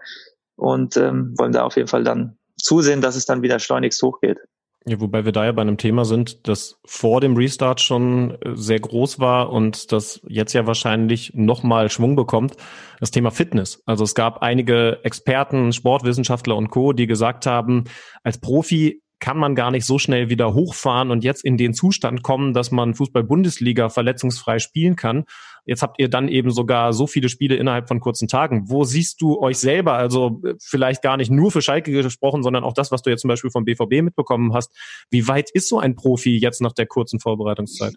[0.57, 4.39] und ähm, wollen da auf jeden Fall dann zusehen, dass es dann wieder schleunigst hochgeht.
[4.85, 8.55] Ja, wobei wir da ja bei einem Thema sind, das vor dem Restart schon äh,
[8.55, 12.55] sehr groß war und das jetzt ja wahrscheinlich nochmal Schwung bekommt,
[12.99, 13.83] das Thema Fitness.
[13.85, 17.83] Also es gab einige Experten, Sportwissenschaftler und Co., die gesagt haben,
[18.23, 22.23] als Profi kann man gar nicht so schnell wieder hochfahren und jetzt in den Zustand
[22.23, 25.25] kommen, dass man Fußball-Bundesliga verletzungsfrei spielen kann.
[25.69, 28.71] Jetzt habt ihr dann eben sogar so viele Spiele innerhalb von kurzen Tagen.
[28.71, 29.93] Wo siehst du euch selber?
[29.93, 33.21] Also äh, vielleicht gar nicht nur für Schalke gesprochen, sondern auch das, was du jetzt
[33.21, 34.75] zum Beispiel vom BVB mitbekommen hast.
[35.11, 37.93] Wie weit ist so ein Profi jetzt nach der kurzen Vorbereitungszeit?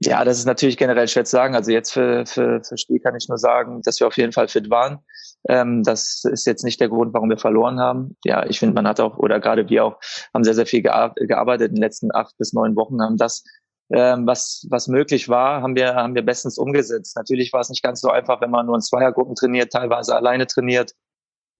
[0.00, 1.54] Ja, das ist natürlich generell schwer zu sagen.
[1.54, 4.48] Also jetzt für, für, für Spiel kann ich nur sagen, dass wir auf jeden Fall
[4.48, 5.00] fit waren.
[5.48, 8.16] Ähm, das ist jetzt nicht der Grund, warum wir verloren haben.
[8.24, 9.98] Ja, ich finde, man hat auch, oder gerade wir auch,
[10.32, 13.44] haben sehr, sehr viel gearbeitet in den letzten acht bis neun Wochen, haben das,
[13.90, 17.16] ähm, was, was möglich war, haben wir, haben wir bestens umgesetzt.
[17.16, 20.46] Natürlich war es nicht ganz so einfach, wenn man nur in Zweiergruppen trainiert, teilweise alleine
[20.46, 20.92] trainiert,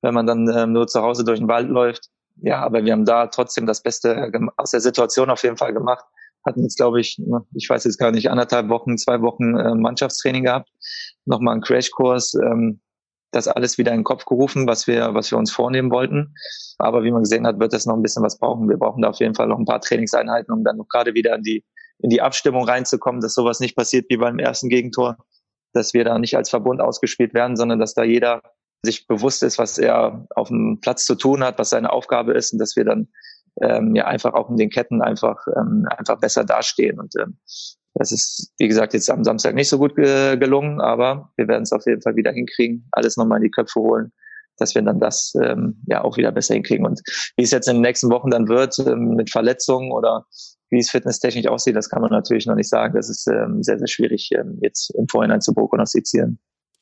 [0.03, 2.09] wenn man dann ähm, nur zu Hause durch den Wald läuft.
[2.37, 6.05] Ja, aber wir haben da trotzdem das Beste aus der Situation auf jeden Fall gemacht
[6.47, 7.21] hatten jetzt, glaube ich,
[7.55, 10.71] ich weiß jetzt gar nicht, anderthalb Wochen, zwei Wochen äh, Mannschaftstraining gehabt,
[11.25, 12.81] nochmal einen Crashkurs, ähm,
[13.33, 16.35] das alles wieder in den Kopf gerufen, was wir, was wir uns vornehmen wollten.
[16.79, 18.69] Aber wie man gesehen hat, wird das noch ein bisschen was brauchen.
[18.69, 21.43] Wir brauchen da auf jeden Fall noch ein paar Trainingseinheiten, um dann gerade wieder in
[21.43, 21.65] die,
[21.99, 25.17] in die Abstimmung reinzukommen, dass sowas nicht passiert wie beim ersten Gegentor,
[25.73, 28.43] dass wir da nicht als Verbund ausgespielt werden, sondern dass da jeder
[28.83, 32.53] sich bewusst ist, was er auf dem Platz zu tun hat, was seine Aufgabe ist
[32.53, 33.09] und dass wir dann
[33.63, 37.01] ähm, ja einfach auch in den Ketten einfach ähm, einfach besser dastehen.
[37.01, 37.39] Und ähm,
[37.95, 41.63] das ist, wie gesagt, jetzt am Samstag nicht so gut ge gelungen, aber wir werden
[41.63, 44.13] es auf jeden Fall wieder hinkriegen, alles nochmal in die Köpfe holen,
[44.59, 46.87] dass wir dann das ähm, ja auch wieder besser hinkriegen.
[46.87, 47.01] Und
[47.37, 50.27] wie es jetzt in den nächsten Wochen dann wird, ähm, mit Verletzungen oder
[50.71, 52.95] wie es fitnesstechnisch aussieht, das kann man natürlich noch nicht sagen.
[52.95, 56.39] Das ist ähm, sehr, sehr schwierig ähm, jetzt im Vorhinein zu prognostizieren.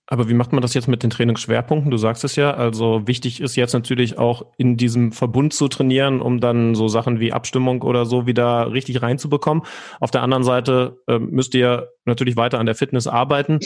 [0.07, 1.91] Aber wie macht man das jetzt mit den Trainingsschwerpunkten?
[1.91, 6.21] Du sagst es ja, also wichtig ist jetzt natürlich auch in diesem Verbund zu trainieren,
[6.21, 9.65] um dann so Sachen wie Abstimmung oder so wieder richtig reinzubekommen.
[10.01, 13.61] Auf der anderen Seite äh, müsst ihr natürlich weiter an der Fitness arbeiten.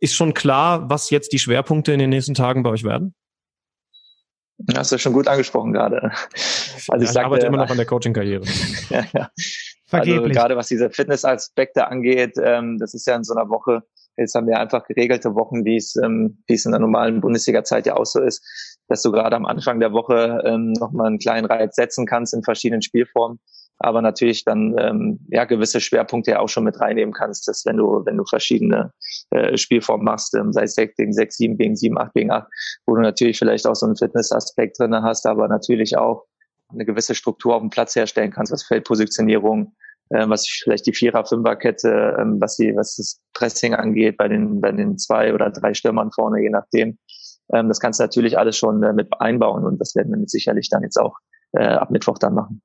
[0.00, 3.14] Ist schon klar, was jetzt die Schwerpunkte in den nächsten Tagen bei euch werden?
[4.74, 6.10] Hast du schon gut angesprochen gerade.
[6.88, 8.44] Also ich, ich arbeite immer noch an der Coaching-Karriere.
[8.90, 9.30] ja, ja.
[9.90, 13.82] Also gerade was diese Fitnessaspekte angeht, ähm, das ist ja in so einer Woche
[14.16, 17.86] Jetzt haben wir einfach geregelte Wochen, wie es, ähm, wie es in der normalen Bundesliga-Zeit
[17.86, 18.42] ja auch so ist,
[18.88, 22.42] dass du gerade am Anfang der Woche ähm, nochmal einen kleinen Reiz setzen kannst in
[22.42, 23.38] verschiedenen Spielformen,
[23.78, 28.02] aber natürlich dann ähm, ja gewisse Schwerpunkte auch schon mit reinnehmen kannst, dass wenn du
[28.04, 28.92] wenn du verschiedene
[29.30, 32.46] äh, Spielformen machst, ähm, sei es 6 gegen 6, 7 gegen 7, 8 gegen 8,
[32.86, 36.24] wo du natürlich vielleicht auch so einen Fitnessaspekt drinne hast, aber natürlich auch
[36.68, 39.74] eine gewisse Struktur auf dem Platz herstellen kannst, was Feldpositionierung,
[40.10, 44.60] äh, was vielleicht die Vierer, Fünferkette, ähm, was die, was das Pressing angeht, bei den,
[44.60, 46.98] bei den zwei oder drei Stürmern vorne, je nachdem.
[47.52, 50.30] Ähm, das kannst du natürlich alles schon äh, mit einbauen und das werden wir mit
[50.30, 51.16] sicherlich dann jetzt auch
[51.52, 52.62] äh, ab Mittwoch dann machen.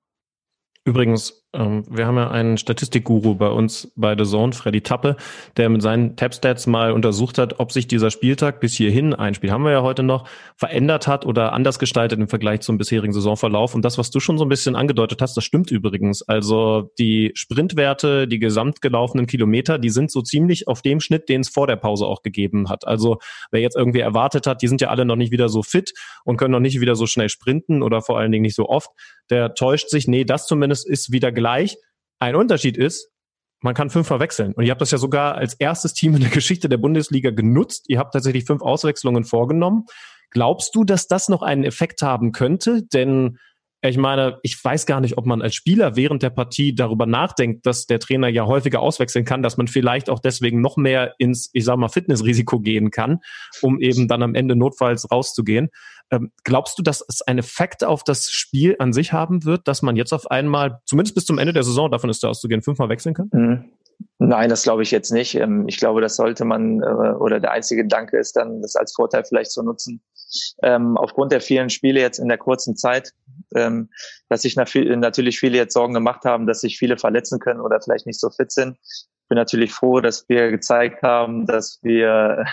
[0.86, 5.18] Übrigens, ähm, wir haben ja einen Statistikguru bei uns bei The Zone, Freddy Tappe,
[5.58, 9.52] der mit seinen Tapstats mal untersucht hat, ob sich dieser Spieltag bis hierhin, ein Spiel
[9.52, 13.76] haben wir ja heute noch, verändert hat oder anders gestaltet im Vergleich zum bisherigen Saisonverlauf.
[13.76, 16.22] Und das, was du schon so ein bisschen angedeutet hast, das stimmt übrigens.
[16.22, 21.42] Also die Sprintwerte, die gesamt gelaufenen Kilometer, die sind so ziemlich auf dem Schnitt, den
[21.42, 22.88] es vor der Pause auch gegeben hat.
[22.88, 23.18] Also
[23.52, 26.38] wer jetzt irgendwie erwartet hat, die sind ja alle noch nicht wieder so fit und
[26.38, 28.90] können noch nicht wieder so schnell sprinten oder vor allen Dingen nicht so oft,
[29.30, 30.08] der täuscht sich.
[30.08, 31.78] Nee, das zumindest ist wieder gleich.
[32.20, 33.10] Ein Unterschied ist,
[33.62, 34.54] man kann fünf verwechseln.
[34.54, 37.86] Und ihr habt das ja sogar als erstes Team in der Geschichte der Bundesliga genutzt.
[37.88, 39.86] Ihr habt tatsächlich fünf Auswechslungen vorgenommen.
[40.30, 42.84] Glaubst du, dass das noch einen Effekt haben könnte?
[42.84, 43.40] Denn
[43.84, 47.66] ich meine, ich weiß gar nicht, ob man als Spieler während der Partie darüber nachdenkt,
[47.66, 51.50] dass der Trainer ja häufiger auswechseln kann, dass man vielleicht auch deswegen noch mehr ins,
[51.54, 53.20] ich sag mal, Fitnessrisiko gehen kann,
[53.64, 55.70] um eben dann am Ende notfalls rauszugehen.
[56.12, 59.82] Ähm, glaubst du, dass es einen Effekt auf das Spiel an sich haben wird, dass
[59.82, 62.90] man jetzt auf einmal, zumindest bis zum Ende der Saison, davon ist da auszugehen, fünfmal
[62.90, 63.30] wechseln kann?
[63.32, 63.66] Mhm.
[64.18, 65.36] Nein, das glaube ich jetzt nicht.
[65.36, 68.94] Ähm, ich glaube, das sollte man, äh, oder der einzige Gedanke ist dann, das als
[68.94, 70.02] Vorteil vielleicht zu nutzen.
[70.64, 73.14] Ähm, aufgrund der vielen Spiele jetzt in der kurzen Zeit,
[73.56, 73.90] ähm,
[74.30, 78.06] dass sich natürlich viele jetzt Sorgen gemacht haben, dass sich viele verletzen können oder vielleicht
[78.06, 78.78] nicht so fit sind.
[78.84, 82.46] Ich bin natürlich froh, dass wir gezeigt haben, dass wir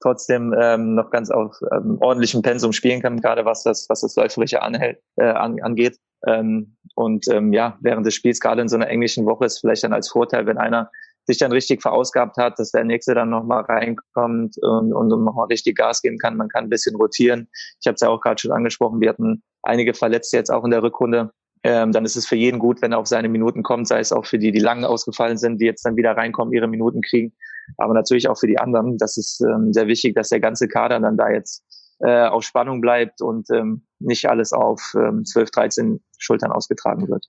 [0.00, 4.16] trotzdem ähm, noch ganz auf ähm, ordentlichem Pensum spielen können, gerade was das, was das
[4.16, 5.98] Läuferische anhält, äh, an, angeht.
[6.26, 9.84] Ähm, und ähm, ja, während des Spiels, gerade in so einer englischen Woche, ist vielleicht
[9.84, 10.90] dann als Vorteil, wenn einer
[11.26, 15.76] sich dann richtig verausgabt hat, dass der nächste dann nochmal reinkommt und, und nochmal richtig
[15.76, 16.36] Gas geben kann.
[16.36, 17.48] Man kann ein bisschen rotieren.
[17.80, 20.70] Ich habe es ja auch gerade schon angesprochen, wir hatten einige Verletzte jetzt auch in
[20.70, 21.30] der Rückrunde.
[21.62, 24.12] Ähm, dann ist es für jeden gut, wenn er auf seine Minuten kommt, sei es
[24.12, 27.34] auch für die, die lang ausgefallen sind, die jetzt dann wieder reinkommen, ihre Minuten kriegen.
[27.76, 28.98] Aber natürlich auch für die anderen.
[28.98, 31.62] Das ist ähm, sehr wichtig, dass der ganze Kader dann da jetzt
[32.00, 37.26] äh, auf Spannung bleibt und ähm, nicht alles auf ähm, 12, 13 Schultern ausgetragen wird.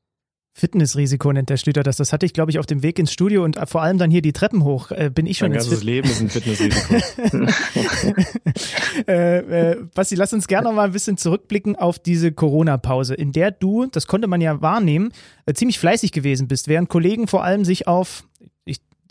[0.53, 1.95] Fitnessrisiko nennt der Schlüter das.
[1.95, 4.21] Das hatte ich, glaube ich, auf dem Weg ins Studio und vor allem dann hier
[4.21, 4.91] die Treppen hoch.
[4.91, 6.95] Äh, bin ich schon Mein ganzes Fit Leben ist ein Fitnessrisiko.
[9.07, 13.31] äh, äh, Basti, lass uns gerne noch mal ein bisschen zurückblicken auf diese Corona-Pause, in
[13.31, 15.13] der du, das konnte man ja wahrnehmen,
[15.45, 18.25] äh, ziemlich fleißig gewesen bist, während Kollegen vor allem sich auf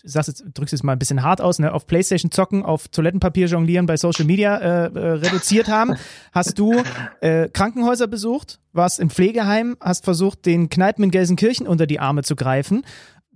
[0.05, 3.47] sag's jetzt, drückst es mal ein bisschen hart aus, ne, auf Playstation zocken, auf Toilettenpapier
[3.47, 5.95] jonglieren bei Social Media äh, äh, reduziert haben,
[6.33, 6.83] hast du
[7.21, 12.23] äh, Krankenhäuser besucht, warst im Pflegeheim, hast versucht, den Kneipen in Gelsenkirchen unter die Arme
[12.23, 12.85] zu greifen.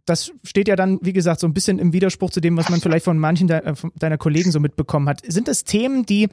[0.06, 2.80] Das steht ja dann, wie gesagt, so ein bisschen im Widerspruch zu dem, was man
[2.80, 5.22] vielleicht von manchen de äh, deiner Kollegen so mitbekommen hat.
[5.26, 6.28] Sind das Themen, die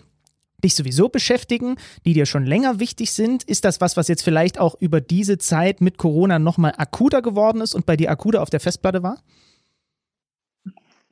[0.63, 1.75] dich sowieso beschäftigen,
[2.05, 3.43] die dir schon länger wichtig sind?
[3.43, 7.61] Ist das was, was jetzt vielleicht auch über diese Zeit mit Corona nochmal akuter geworden
[7.61, 9.17] ist und bei dir akuter auf der Festplatte war?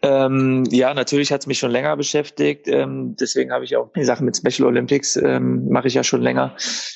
[0.01, 2.67] Ähm, ja, natürlich hat es mich schon länger beschäftigt.
[2.67, 6.21] Ähm, deswegen habe ich auch die Sachen mit Special Olympics ähm, mache ich ja schon
[6.21, 6.55] länger.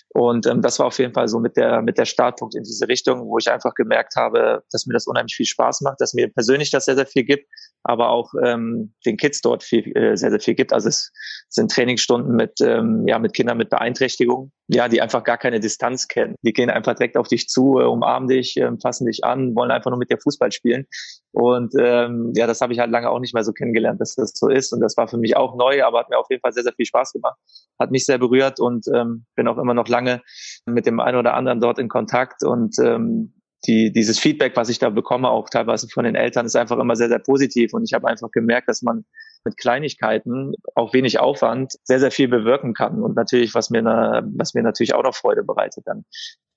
[0.10, 2.88] Und ähm, das war auf jeden Fall so mit der mit der Startpunkt in diese
[2.88, 6.30] Richtung, wo ich einfach gemerkt habe, dass mir das unheimlich viel Spaß macht, dass mir
[6.32, 7.46] persönlich das sehr sehr viel gibt,
[7.84, 10.74] aber auch ähm, den Kids dort viel, äh, sehr sehr viel gibt.
[10.74, 11.12] Also es
[11.50, 16.08] sind Trainingsstunden mit ähm, ja mit Kindern mit Beeinträchtigung, ja, die einfach gar keine Distanz
[16.08, 16.36] kennen.
[16.42, 19.72] Die gehen einfach direkt auf dich zu, äh, umarmen dich, äh, fassen dich an, wollen
[19.72, 20.86] einfach nur mit dir Fußball spielen.
[21.32, 24.34] Und ähm, ja, das habe ich halt lange auch nicht mehr so kennengelernt, dass das
[24.36, 24.72] so ist.
[24.72, 26.74] Und das war für mich auch neu, aber hat mir auf jeden Fall sehr, sehr
[26.74, 27.38] viel Spaß gemacht.
[27.80, 30.22] Hat mich sehr berührt und ähm, bin auch immer noch lange
[30.66, 32.44] mit dem einen oder anderen dort in Kontakt.
[32.44, 33.34] Und ähm,
[33.66, 36.96] die, dieses Feedback, was ich da bekomme, auch teilweise von den Eltern, ist einfach immer
[36.96, 37.74] sehr, sehr positiv.
[37.74, 39.06] Und ich habe einfach gemerkt, dass man
[39.46, 43.02] mit Kleinigkeiten, auch wenig Aufwand, sehr, sehr viel bewirken kann.
[43.02, 46.06] Und natürlich, was mir, eine, was mir natürlich auch noch Freude bereitet dann.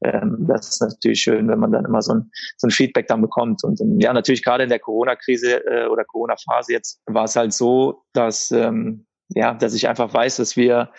[0.05, 3.23] Ähm, das ist natürlich schön, wenn man dann immer so ein, so ein Feedback dann
[3.23, 3.65] bekommt.
[3.65, 8.03] Und ja, natürlich gerade in der Corona-Krise äh, oder Corona-Phase jetzt war es halt so,
[8.13, 10.91] dass, ähm, ja, dass ich einfach weiß, dass wir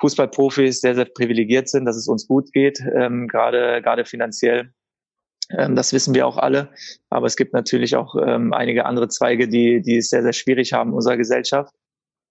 [0.00, 4.72] Fußballprofis sehr, sehr privilegiert sind, dass es uns gut geht, ähm, gerade, gerade finanziell.
[5.50, 6.70] Ähm, das wissen wir auch alle.
[7.10, 10.72] Aber es gibt natürlich auch ähm, einige andere Zweige, die, die es sehr, sehr schwierig
[10.72, 11.74] haben in unserer Gesellschaft.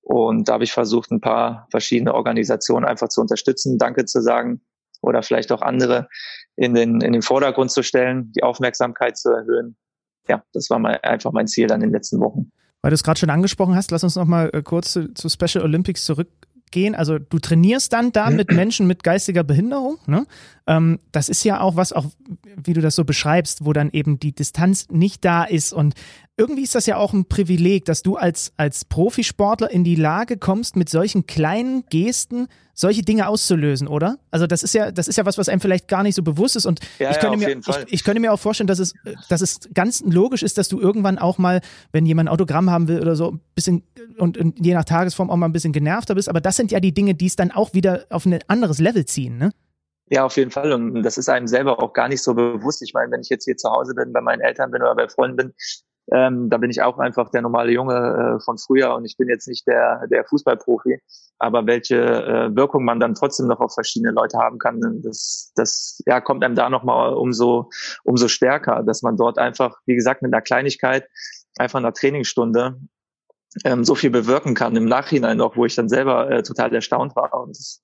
[0.02, 4.62] Und da habe ich versucht, ein paar verschiedene Organisationen einfach zu unterstützen, Danke zu sagen
[5.02, 6.08] oder vielleicht auch andere
[6.56, 9.76] in den, in den Vordergrund zu stellen, die Aufmerksamkeit zu erhöhen.
[10.28, 12.52] Ja, das war mal einfach mein Ziel dann in den letzten Wochen.
[12.82, 15.30] Weil du es gerade schon angesprochen hast, lass uns noch mal äh, kurz zu, zu
[15.30, 16.30] Special Olympics zurück
[16.72, 16.96] gehen.
[16.96, 19.98] Also du trainierst dann da mit Menschen mit geistiger Behinderung.
[20.08, 20.26] Ne?
[20.68, 22.06] Ähm, das ist ja auch was, auch
[22.56, 25.74] wie du das so beschreibst, wo dann eben die Distanz nicht da ist.
[25.74, 25.96] Und
[26.38, 30.38] irgendwie ist das ja auch ein Privileg, dass du als, als Profisportler in die Lage
[30.38, 32.48] kommst, mit solchen kleinen Gesten
[32.80, 34.20] solche Dinge auszulösen, oder?
[34.30, 36.56] Also das ist ja, das ist ja was, was einem vielleicht gar nicht so bewusst
[36.56, 36.68] ist.
[36.68, 38.94] Und ja, ich, könnte ja, mir, ich, ich, könnte mir auch vorstellen, dass es,
[39.30, 41.62] dass es ganz logisch ist, dass du irgendwann auch mal,
[41.92, 43.82] wenn jemand ein Autogramm haben will oder so, ein bisschen
[44.20, 46.30] und, und je nach Tagesform auch mal ein bisschen genervter bist.
[46.30, 49.06] Aber das sind ja die Dinge, die es dann auch wieder auf ein anderes Level
[49.06, 49.52] ziehen, ne?
[50.10, 50.72] Ja, auf jeden Fall.
[50.72, 52.82] Und das ist einem selber auch gar nicht so bewusst.
[52.82, 55.10] Ich meine, wenn ich jetzt hier zu Hause bin, bei meinen Eltern bin oder bei
[55.10, 55.54] Freunden bin,
[56.14, 59.28] ähm, da bin ich auch einfach der normale Junge äh, von früher und ich bin
[59.28, 61.00] jetzt nicht der, der Fußballprofi.
[61.40, 66.02] Aber welche äh, Wirkung man dann trotzdem noch auf verschiedene Leute haben kann, das, das
[66.06, 67.70] ja, kommt einem da nochmal umso,
[68.04, 71.08] umso stärker, dass man dort einfach, wie gesagt, mit einer Kleinigkeit,
[71.58, 72.80] einfach einer Trainingsstunde
[73.66, 77.16] ähm, so viel bewirken kann im Nachhinein noch, wo ich dann selber äh, total erstaunt
[77.16, 77.34] war.
[77.34, 77.84] Und das,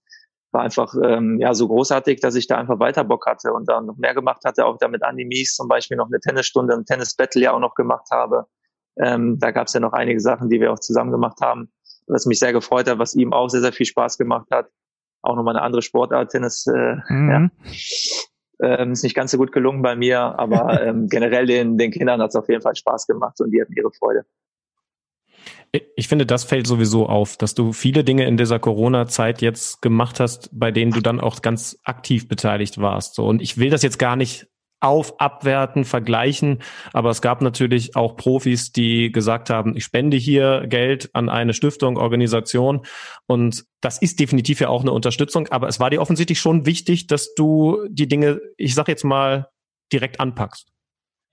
[0.54, 3.88] war einfach ähm, ja so großartig, dass ich da einfach weiter Bock hatte und dann
[3.88, 7.42] noch mehr gemacht hatte, auch damit Andi Mies zum Beispiel noch eine Tennisstunde, ein Tennis-Battle
[7.42, 8.46] ja auch noch gemacht habe.
[8.98, 11.72] Ähm, da gab es ja noch einige Sachen, die wir auch zusammen gemacht haben,
[12.08, 14.70] was mich sehr gefreut hat, was ihm auch sehr, sehr viel Spaß gemacht hat.
[15.24, 17.30] Auch nochmal eine andere Sportart, Tennis, äh, mhm.
[17.30, 17.50] ja.
[18.62, 22.22] Ähm, ist nicht ganz so gut gelungen bei mir, aber ähm, generell den, den Kindern
[22.22, 24.26] hat es auf jeden Fall Spaß gemacht und die hatten ihre Freude.
[25.96, 30.20] Ich finde, das fällt sowieso auf, dass du viele Dinge in dieser Corona-Zeit jetzt gemacht
[30.20, 33.16] hast, bei denen du dann auch ganz aktiv beteiligt warst.
[33.16, 34.48] So, und ich will das jetzt gar nicht
[34.84, 36.60] auf, abwerten, vergleichen,
[36.92, 41.54] aber es gab natürlich auch Profis, die gesagt haben, ich spende hier Geld an eine
[41.54, 42.86] Stiftung, Organisation
[43.26, 47.08] und das ist definitiv ja auch eine Unterstützung, aber es war dir offensichtlich schon wichtig,
[47.08, 49.48] dass du die Dinge, ich sag jetzt mal,
[49.94, 50.73] direkt anpackst.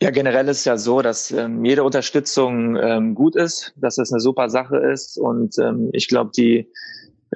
[0.03, 4.11] Ja, generell ist es ja so, dass ähm, jede Unterstützung ähm, gut ist, dass es
[4.11, 5.19] eine super Sache ist.
[5.19, 6.73] Und ähm, ich glaube, die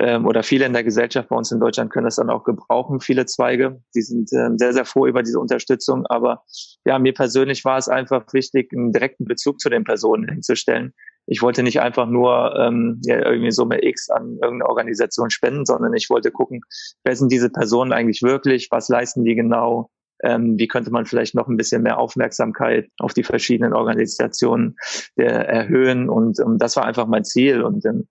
[0.00, 3.00] ähm, oder viele in der Gesellschaft bei uns in Deutschland können das dann auch gebrauchen,
[3.00, 3.82] viele Zweige.
[3.94, 6.06] Die sind ähm, sehr, sehr froh über diese Unterstützung.
[6.06, 6.42] Aber
[6.86, 10.94] ja, mir persönlich war es einfach wichtig, einen direkten Bezug zu den Personen hinzustellen.
[11.26, 15.94] Ich wollte nicht einfach nur ähm, ja, irgendwie Summe X an irgendeine Organisation spenden, sondern
[15.94, 16.62] ich wollte gucken,
[17.04, 19.90] wer sind diese Personen eigentlich wirklich, was leisten die genau,
[20.24, 24.76] ähm, wie könnte man vielleicht noch ein bisschen mehr Aufmerksamkeit auf die verschiedenen Organisationen
[25.16, 26.08] äh, erhöhen.
[26.08, 27.62] Und ähm, das war einfach mein Ziel.
[27.62, 28.08] Und ähm,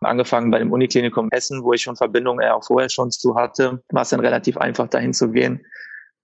[0.00, 4.02] angefangen bei dem Uniklinikum Essen, wo ich schon Verbindungen auch vorher schon zu hatte, war
[4.02, 5.64] es dann relativ einfach, dahin zu gehen.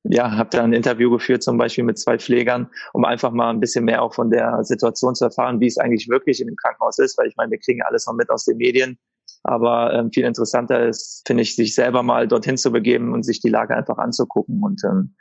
[0.05, 3.61] Ja, habe da ein Interview geführt, zum Beispiel mit zwei Pflegern, um einfach mal ein
[3.61, 6.99] bisschen mehr auch von der Situation zu erfahren, wie es eigentlich wirklich in dem Krankenhaus
[6.99, 8.99] ist, weil ich meine, wir kriegen alles noch mit aus den Medien.
[9.43, 13.41] Aber ähm, viel interessanter ist, finde ich, sich selber mal dorthin zu begeben und sich
[13.41, 15.15] die Lage einfach anzugucken und ähm,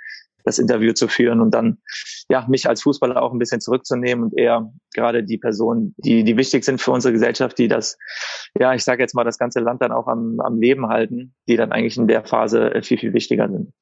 [0.48, 1.78] das Interview zu führen und dann
[2.30, 6.38] ja mich als Fußballer auch ein bisschen zurückzunehmen und eher gerade die Personen, die die
[6.38, 7.98] wichtig sind für unsere Gesellschaft, die das
[8.60, 11.58] ja ich sage jetzt mal das ganze Land dann auch am, am Leben halten, die
[11.58, 13.74] dann eigentlich in der Phase viel viel wichtiger sind.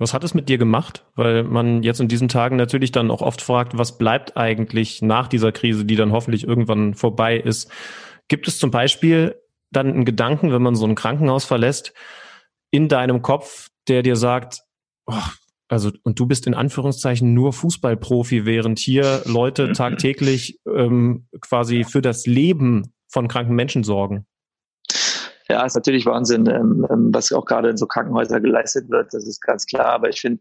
[0.00, 1.04] Was hat es mit dir gemacht?
[1.14, 5.28] Weil man jetzt in diesen Tagen natürlich dann auch oft fragt, was bleibt eigentlich nach
[5.28, 7.70] dieser Krise, die dann hoffentlich irgendwann vorbei ist.
[8.28, 9.36] Gibt es zum Beispiel
[9.70, 11.92] dann einen Gedanken, wenn man so ein Krankenhaus verlässt,
[12.70, 14.62] in deinem Kopf, der dir sagt,
[15.06, 15.14] oh,
[15.70, 22.02] also und du bist in Anführungszeichen nur Fußballprofi, während hier Leute tagtäglich ähm, quasi für
[22.02, 24.26] das Leben von kranken Menschen sorgen.
[25.48, 29.12] Ja, ist natürlich Wahnsinn, ähm, ähm, was auch gerade in so Krankenhäusern geleistet wird.
[29.12, 29.86] Das ist ganz klar.
[29.86, 30.40] Aber ich finde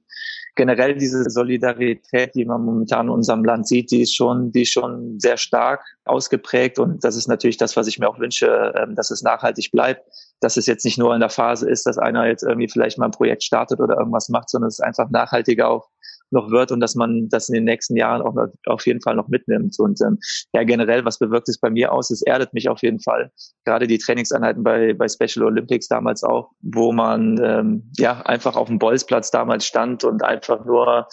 [0.56, 4.72] generell diese Solidarität, die man momentan in unserem Land sieht, die ist schon, die ist
[4.72, 6.78] schon sehr stark ausgeprägt.
[6.78, 10.04] Und das ist natürlich das, was ich mir auch wünsche, ähm, dass es nachhaltig bleibt.
[10.42, 13.06] Dass es jetzt nicht nur in der Phase ist, dass einer jetzt irgendwie vielleicht mal
[13.06, 15.90] ein Projekt startet oder irgendwas macht, sondern es einfach nachhaltiger auch
[16.32, 19.16] noch wird und dass man das in den nächsten Jahren auch noch, auf jeden Fall
[19.16, 19.80] noch mitnimmt.
[19.80, 20.20] Und ähm,
[20.54, 22.12] ja, generell, was bewirkt es bei mir aus?
[22.12, 23.32] Es erdet mich auf jeden Fall.
[23.66, 28.68] Gerade die Trainingseinheiten bei, bei Special Olympics damals auch, wo man ähm, ja einfach auf
[28.68, 31.08] dem Bolzplatz damals stand und einfach nur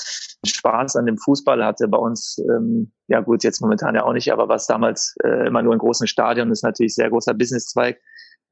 [0.45, 1.89] Spaß an dem Fußball hatte.
[1.89, 5.63] Bei uns, ähm, ja gut, jetzt momentan ja auch nicht, aber was damals äh, immer
[5.63, 8.01] nur in großen Stadien ist natürlich sehr großer Businesszweig.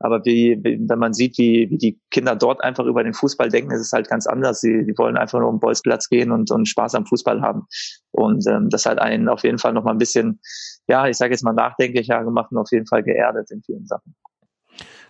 [0.01, 3.71] Aber wie, wenn man sieht, wie, wie die Kinder dort einfach über den Fußball denken,
[3.71, 4.61] ist es halt ganz anders.
[4.61, 7.67] Sie, die wollen einfach nur um Bolzplatz gehen und, und Spaß am Fußball haben.
[8.11, 10.41] Und ähm, das hat einen auf jeden Fall noch mal ein bisschen,
[10.89, 14.15] ja, ich sage jetzt mal nachdenklicher gemacht und auf jeden Fall geerdet in vielen Sachen.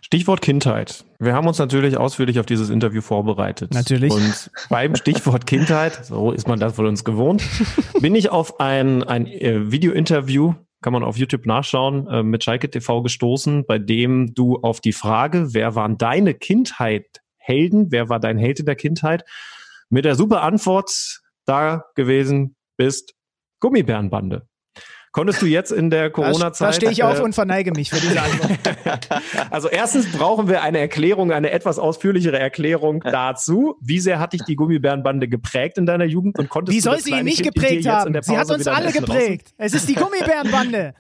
[0.04, 1.06] Stichwort Kindheit.
[1.18, 3.72] Wir haben uns natürlich ausführlich auf dieses Interview vorbereitet.
[3.72, 4.12] Natürlich.
[4.12, 7.42] Und beim Stichwort Kindheit, so ist man das von uns gewohnt,
[8.00, 10.54] bin ich auf ein, ein äh, Video-Interview
[10.84, 14.92] kann man auf YouTube nachschauen, äh, mit Schalke TV gestoßen, bei dem du auf die
[14.92, 19.24] Frage, wer waren deine Kindheit Helden, wer war dein Held in der Kindheit,
[19.88, 23.14] mit der super Antwort da gewesen bist,
[23.60, 24.46] Gummibärenbande.
[25.14, 26.60] Konntest du jetzt in der Corona-Zeit.
[26.60, 29.22] Da, da stehe ich auf äh, und verneige mich für diese Antwort.
[29.50, 33.76] also erstens brauchen wir eine Erklärung, eine etwas ausführlichere Erklärung dazu.
[33.80, 37.12] Wie sehr hat dich die Gummibärenbande geprägt in deiner Jugend und konntest Wie soll sie
[37.12, 38.12] ihn nicht geprägt haben?
[38.22, 39.50] Sie hat uns alle geprägt.
[39.50, 39.54] Raus?
[39.58, 40.94] Es ist die Gummibärenbande.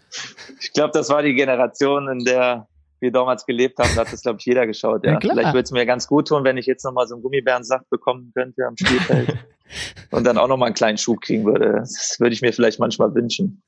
[0.60, 2.68] ich glaube, das war die Generation, in der
[3.00, 5.04] wir damals gelebt haben, da hat das, glaube ich, jeder geschaut.
[5.04, 5.14] Ja.
[5.14, 7.90] ja Vielleicht würde es mir ganz gut tun, wenn ich jetzt nochmal so einen Gummibärensaft
[7.90, 9.36] bekommen könnte am Spielfeld
[10.12, 11.80] und dann auch nochmal einen kleinen Schub kriegen würde.
[11.80, 13.60] Das würde ich mir vielleicht manchmal wünschen.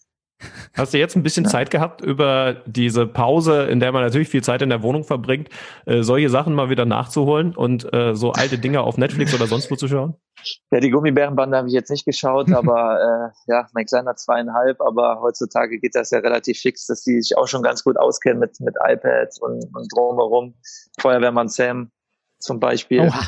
[0.74, 1.50] Hast du jetzt ein bisschen ja.
[1.50, 5.48] Zeit gehabt, über diese Pause, in der man natürlich viel Zeit in der Wohnung verbringt,
[5.86, 9.70] äh, solche Sachen mal wieder nachzuholen und äh, so alte Dinge auf Netflix oder sonst
[9.70, 10.14] wo zu schauen?
[10.70, 15.20] Ja, die Gummibärenbande habe ich jetzt nicht geschaut, aber äh, ja, mein kleiner zweieinhalb, aber
[15.22, 18.60] heutzutage geht das ja relativ fix, dass die sich auch schon ganz gut auskennen mit,
[18.60, 20.54] mit iPads und, und drumherum.
[21.00, 21.90] Feuerwehrmann Sam
[22.38, 23.00] zum Beispiel.
[23.00, 23.20] Oha.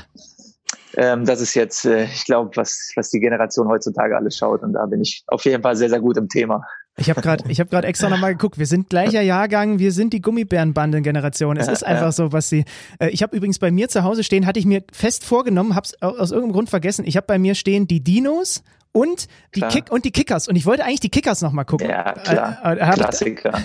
[0.96, 4.62] Ähm, das ist jetzt, äh, ich glaube, was, was die Generation heutzutage alles schaut.
[4.62, 6.66] Und da bin ich auf jeden Fall sehr, sehr gut im Thema.
[6.98, 8.58] Ich habe gerade ich hab grad extra nochmal geguckt.
[8.58, 11.56] Wir sind gleicher Jahrgang, wir sind die Gummibärenbanden-Generation.
[11.56, 12.64] Es ist einfach so, was sie.
[12.98, 15.86] Äh, ich habe übrigens bei mir zu Hause stehen, hatte ich mir fest vorgenommen, habe
[15.86, 17.04] es aus irgendeinem Grund vergessen.
[17.06, 18.62] Ich habe bei mir stehen die Dinos
[18.98, 20.48] und die Kick und die Kickers.
[20.48, 21.88] Und ich wollte eigentlich die Kickers nochmal gucken.
[21.88, 22.58] Ja, klar.
[22.64, 23.52] Äh, äh, Klassiker.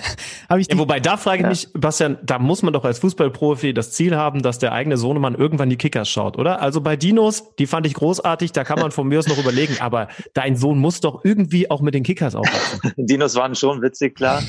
[0.50, 1.48] Ich, ich ja, wobei, da frage ich ja.
[1.48, 5.34] mich, Bastian, da muss man doch als Fußballprofi das Ziel haben, dass der eigene Sohnemann
[5.34, 6.60] irgendwann die Kickers schaut, oder?
[6.60, 9.76] Also bei Dinos, die fand ich großartig, da kann man von mir aus noch überlegen,
[9.80, 12.92] aber dein Sohn muss doch irgendwie auch mit den Kickers aufwachsen.
[12.96, 14.42] Dinos waren schon witzig, klar.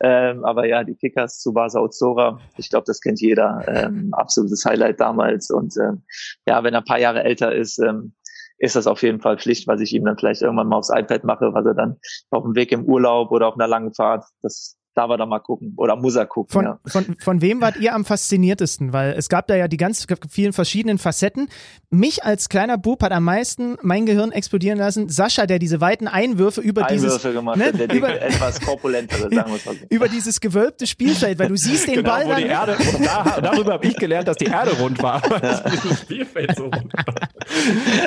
[0.00, 3.64] Ähm, aber ja, die Kickers zu Basa Ozora, ich glaube, das kennt jeder.
[3.68, 5.50] Ähm, absolutes Highlight damals.
[5.50, 6.02] Und ähm,
[6.46, 8.14] ja, wenn er ein paar Jahre älter ist, ähm,
[8.62, 11.24] ist das auf jeden Fall Pflicht, was ich ihm dann vielleicht irgendwann mal aufs iPad
[11.24, 11.98] mache, was er dann
[12.30, 15.40] auf dem Weg im Urlaub oder auf einer langen Fahrt, das darf er doch mal
[15.40, 16.52] gucken oder muss er gucken.
[16.52, 16.78] Von, ja.
[16.86, 18.92] von, von wem wart ihr am fasziniertesten?
[18.92, 21.48] Weil es gab da ja die ganz vielen verschiedenen Facetten.
[21.90, 25.08] Mich als kleiner Bub hat am meisten mein Gehirn explodieren lassen.
[25.08, 29.34] Sascha, der diese weiten Einwürfe über Einwürfe dieses gemacht, ne, der über, etwas korpulentere, sagen
[29.34, 29.72] wir mal so.
[29.88, 32.38] über dieses gewölbte Spielfeld, weil du siehst den genau, Ball dann.
[32.38, 35.22] Die Erde, da, darüber habe ich gelernt, dass die Erde rund war.
[35.42, 35.62] Ja.
[35.96, 37.14] Spielfeld so rund war.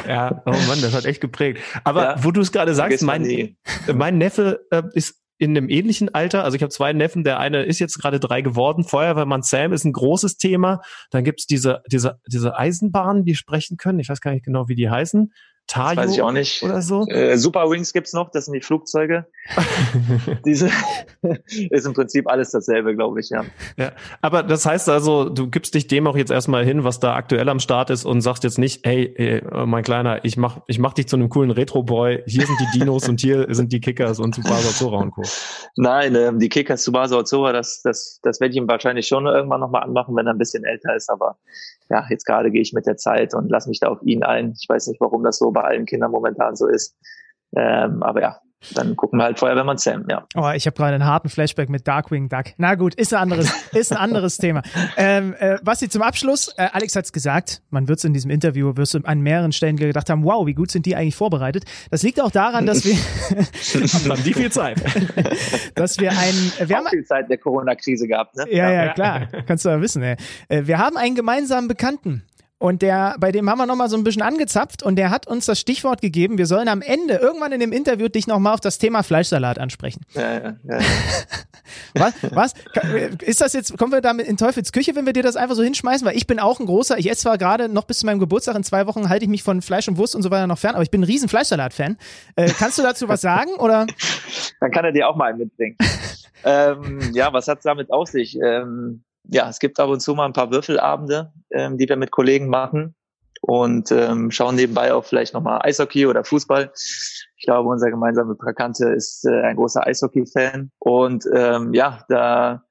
[0.08, 1.60] Ja, oh Mann, das hat echt geprägt.
[1.84, 3.58] Aber ja, wo du es gerade sagst, mein,
[3.94, 6.44] mein Neffe äh, ist in einem ähnlichen Alter.
[6.44, 8.84] Also ich habe zwei Neffen, der eine ist jetzt gerade drei geworden.
[8.84, 10.82] Feuerwehrmann Sam ist ein großes Thema.
[11.12, 14.00] Dann gibt's diese, diese, diese Eisenbahnen, die sprechen können.
[14.00, 15.34] Ich weiß gar nicht genau, wie die heißen.
[15.68, 16.62] Tayo weiß ich auch nicht.
[16.62, 17.08] oder so?
[17.08, 19.26] Äh, Super Wings gibt's noch, das sind die Flugzeuge.
[20.46, 20.70] Diese
[21.70, 23.46] ist im Prinzip alles dasselbe, glaube ich, ja.
[23.78, 23.92] Ja,
[24.22, 27.50] aber das heißt also, du gibst dich dem auch jetzt erstmal hin, was da aktuell
[27.50, 30.94] am Start ist und sagst jetzt nicht, hey, ey, mein Kleiner, ich mach, ich mach
[30.94, 34.36] dich zu einem coolen Retro-Boy, hier sind die Dinos und hier sind die Kickers und
[34.36, 35.24] Tsubasa Zora und Co.
[35.78, 39.62] Nein, ähm, die Kickers Tsubasa Ozora, das, das, das werde ich ihm wahrscheinlich schon irgendwann
[39.62, 41.38] nochmal anmachen, wenn er ein bisschen älter ist, aber
[41.90, 44.54] ja, jetzt gerade gehe ich mit der Zeit und lass mich da auf ihn ein.
[44.60, 46.96] Ich weiß nicht, warum das so bei allen Kindern momentan so ist.
[47.56, 48.40] Ähm, aber ja,
[48.74, 50.26] dann gucken wir halt Feuerwehrmann Sam, ja.
[50.36, 52.46] Oh, ich habe gerade einen harten Flashback mit Darkwing Duck.
[52.58, 54.62] Na gut, ist ein anderes, ist ein anderes Thema.
[54.98, 58.76] Ähm, äh, Basti, zum Abschluss, äh, Alex hat's gesagt, man wird es in diesem Interview,
[58.76, 61.66] wirst du an mehreren Stellen gedacht haben, wow, wie gut sind die eigentlich vorbereitet.
[61.92, 62.96] Das liegt auch daran, dass wir
[64.10, 64.82] Haben die viel Zeit?
[65.76, 68.46] dass wir einen, wir haben Auch viel Zeit in der Corona-Krise gehabt, ne?
[68.50, 69.28] Ja, ja, klar.
[69.46, 70.02] Kannst du ja wissen.
[70.04, 70.16] Ey.
[70.48, 72.24] Äh, Wir haben einen gemeinsamen Bekannten.
[72.66, 75.46] Und der, bei dem haben wir nochmal so ein bisschen angezapft und der hat uns
[75.46, 78.80] das Stichwort gegeben, wir sollen am Ende, irgendwann in dem Interview, dich nochmal auf das
[78.80, 80.02] Thema Fleischsalat ansprechen.
[80.16, 80.80] Ja, ja, ja.
[81.94, 82.14] Was?
[82.32, 82.54] Was?
[83.22, 85.62] Ist das jetzt, kommen wir damit in Teufels Küche, wenn wir dir das einfach so
[85.62, 86.08] hinschmeißen?
[86.08, 88.56] Weil ich bin auch ein großer, ich esse zwar gerade noch bis zu meinem Geburtstag,
[88.56, 90.74] in zwei Wochen halte ich mich von Fleisch und Wurst und so weiter noch fern,
[90.74, 91.98] aber ich bin ein riesen Fleischsalat-Fan.
[92.36, 93.86] Äh, kannst du dazu was sagen oder?
[94.60, 95.78] Dann kann er dir auch mal einen mitbringen.
[96.44, 98.40] ähm, ja, was hat's damit auf sich?
[98.42, 102.12] Ähm, ja, es gibt ab und zu mal ein paar Würfelabende, ähm, die wir mit
[102.12, 102.96] Kollegen machen
[103.42, 106.72] und ähm, schauen nebenbei auch vielleicht nochmal Eishockey oder Fußball.
[106.74, 110.72] Ich glaube, unser gemeinsamer Prakante ist äh, ein großer Eishockey-Fan.
[110.80, 112.64] Und ähm, ja, da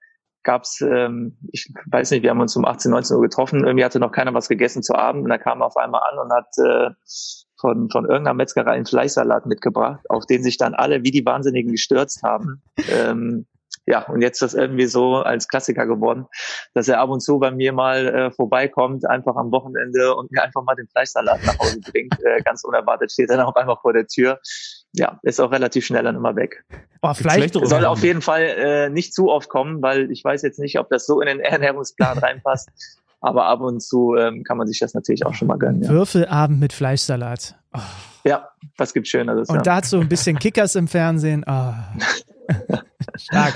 [0.43, 3.65] gab's, ähm, ich weiß nicht, wir haben uns um 18, 19 Uhr getroffen.
[3.65, 6.19] Irgendwie hatte noch keiner was gegessen zu Abend und da kam er auf einmal an
[6.19, 6.91] und hat äh,
[7.61, 11.71] von, von irgendeiner Metzgerei einen Fleischsalat mitgebracht, auf den sich dann alle wie die Wahnsinnigen
[11.71, 12.63] gestürzt haben.
[12.91, 13.47] Ähm,
[13.87, 16.27] ja, und jetzt ist das irgendwie so als Klassiker geworden,
[16.73, 20.43] dass er ab und zu bei mir mal äh, vorbeikommt, einfach am Wochenende und mir
[20.43, 22.15] einfach mal den Fleischsalat nach Hause bringt.
[22.25, 24.41] Äh, ganz unerwartet steht er dann auf einmal vor der Tür.
[24.93, 26.65] Ja, ist auch relativ schnell dann immer weg.
[27.03, 30.43] Oh, vielleicht, schlechtere Soll auf jeden Fall äh, nicht zu oft kommen, weil ich weiß
[30.43, 32.71] jetzt nicht, ob das so in den Ernährungsplan reinpasst.
[33.21, 35.83] Aber ab und zu ähm, kann man sich das natürlich auch schon mal gönnen.
[35.83, 37.59] Ja, Würfelabend mit Fleischsalat.
[37.75, 37.81] Oh.
[38.25, 39.49] Ja was gibt's Schöneres?
[39.49, 39.63] Und ja.
[39.63, 41.47] dazu ein bisschen Kickers im Fernsehen.
[41.47, 41.95] Ah.
[43.17, 43.55] Stark.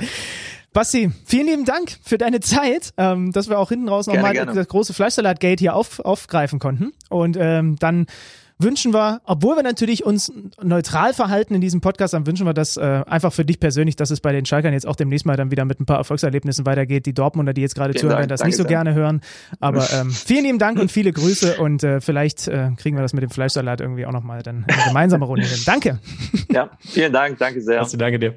[0.72, 4.68] Basti, vielen lieben Dank für deine Zeit, ähm, dass wir auch hinten raus nochmal das
[4.68, 6.92] große Fleischsalat-Gate hier auf, aufgreifen konnten.
[7.08, 8.06] Und ähm, dann
[8.58, 10.32] wünschen wir, obwohl wir natürlich uns
[10.62, 14.10] neutral verhalten in diesem Podcast, dann wünschen wir das äh, einfach für dich persönlich, dass
[14.10, 17.06] es bei den Schalkern jetzt auch demnächst mal dann wieder mit ein paar Erfolgserlebnissen weitergeht.
[17.06, 18.68] Die Dortmunder, die jetzt gerade zuhören, Dank, werden das nicht so sehr.
[18.68, 19.20] gerne hören.
[19.60, 23.12] Aber ähm, vielen lieben Dank und viele Grüße und äh, vielleicht äh, kriegen wir das
[23.12, 25.58] mit dem Fleischsalat irgendwie auch nochmal dann eine gemeinsame Runde hin.
[25.64, 25.98] Danke.
[26.50, 27.78] ja, vielen Dank, danke sehr.
[27.78, 28.34] Basti, danke dir.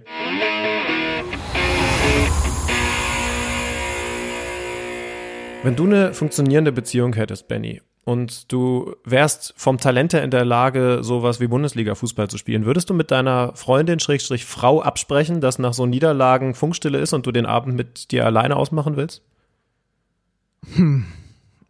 [5.64, 10.44] Wenn du eine funktionierende Beziehung hättest, Benny, und du wärst vom Talent her in der
[10.46, 15.60] Lage, sowas wie Bundesliga-Fußball zu spielen, würdest du mit deiner Freundin, Schrägstrich Frau, absprechen, dass
[15.60, 19.22] nach so Niederlagen Funkstille ist und du den Abend mit dir alleine ausmachen willst?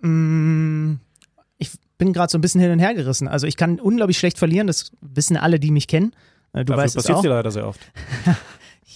[0.01, 0.95] Mm,
[1.57, 3.27] Ich bin gerade so ein bisschen hin und her gerissen.
[3.27, 6.13] Also ich kann unglaublich schlecht verlieren, das wissen alle, die mich kennen.
[6.53, 7.21] Äh, Du Dafür weißt es passiert auch.
[7.21, 7.79] dir leider sehr oft.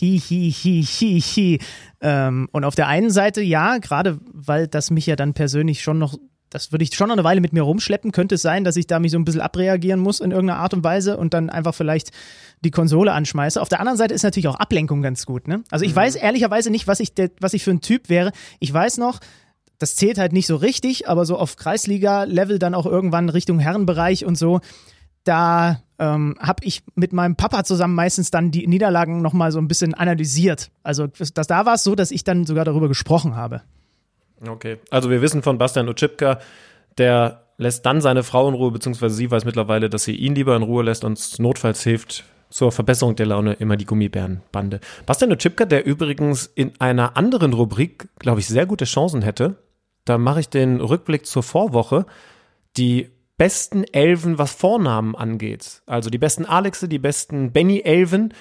[0.01, 1.59] Hi, hi, hi, hi, hi.
[2.01, 5.99] Ähm, und auf der einen Seite ja, gerade weil das mich ja dann persönlich schon
[5.99, 6.17] noch,
[6.49, 8.87] das würde ich schon noch eine Weile mit mir rumschleppen, könnte es sein, dass ich
[8.87, 11.75] da mich so ein bisschen abreagieren muss in irgendeiner Art und Weise und dann einfach
[11.75, 12.11] vielleicht
[12.63, 13.61] die Konsole anschmeiße.
[13.61, 15.47] Auf der anderen Seite ist natürlich auch Ablenkung ganz gut.
[15.47, 15.63] Ne?
[15.69, 18.31] Also ich weiß ehrlicherweise nicht, was ich, was ich für ein Typ wäre.
[18.59, 19.19] Ich weiß noch,
[19.77, 24.25] das zählt halt nicht so richtig, aber so auf Kreisliga-Level dann auch irgendwann Richtung Herrenbereich
[24.25, 24.61] und so,
[25.25, 29.67] da ähm, habe ich mit meinem Papa zusammen meistens dann die Niederlagen nochmal so ein
[29.67, 30.71] bisschen analysiert.
[30.83, 33.61] Also das, da war es so, dass ich dann sogar darüber gesprochen habe.
[34.45, 36.39] Okay, also wir wissen von Bastian Oczipka,
[36.97, 40.55] der lässt dann seine Frau in Ruhe, beziehungsweise sie weiß mittlerweile, dass sie ihn lieber
[40.55, 44.79] in Ruhe lässt und notfalls hilft zur Verbesserung der Laune immer die Gummibärenbande.
[45.05, 49.55] Bastian Oczipka, der übrigens in einer anderen Rubrik, glaube ich, sehr gute Chancen hätte,
[50.05, 52.05] da mache ich den Rückblick zur Vorwoche,
[52.77, 55.81] die besten Elfen, was Vornamen angeht.
[55.85, 58.33] Also die besten Alexe, die besten Benny-Elfen.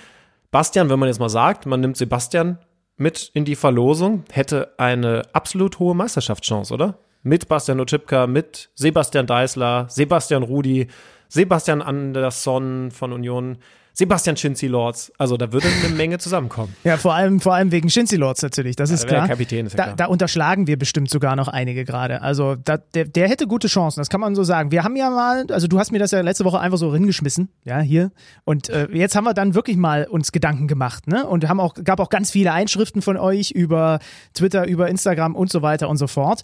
[0.51, 2.59] Bastian, wenn man jetzt mal sagt, man nimmt Sebastian
[2.97, 6.99] mit in die Verlosung, hätte eine absolut hohe Meisterschaftschance, oder?
[7.23, 10.89] Mit Bastian Oczipka, mit Sebastian Deißler, Sebastian Rudi,
[11.29, 13.59] Sebastian Andersson von Union,
[13.95, 15.13] Sebastian Schinzi Lords.
[15.19, 16.75] Also da würde eine Menge zusammenkommen.
[16.83, 19.29] Ja, vor allem, vor allem wegen Shinzi Lords natürlich, das ist wäre klar.
[19.29, 19.97] Kapitän, ist ja da, klar.
[19.97, 22.21] da unterschlagen wir bestimmt sogar noch einige gerade.
[22.21, 24.73] Also da, der, der hätte gute Chancen, das kann man so sagen.
[24.73, 27.49] Wir haben ja mal, also du hast mir das ja letzte Woche einfach so hingeschmissen,
[27.65, 28.11] ja, hier.
[28.45, 31.25] Und äh, jetzt haben wir dann wirklich mal uns Gedanken gemacht, ne?
[31.27, 34.01] Und haben auch, gab auch ganz viele Einschriften von euch über
[34.35, 36.43] Twitter, über Instagram und so weiter und so fort.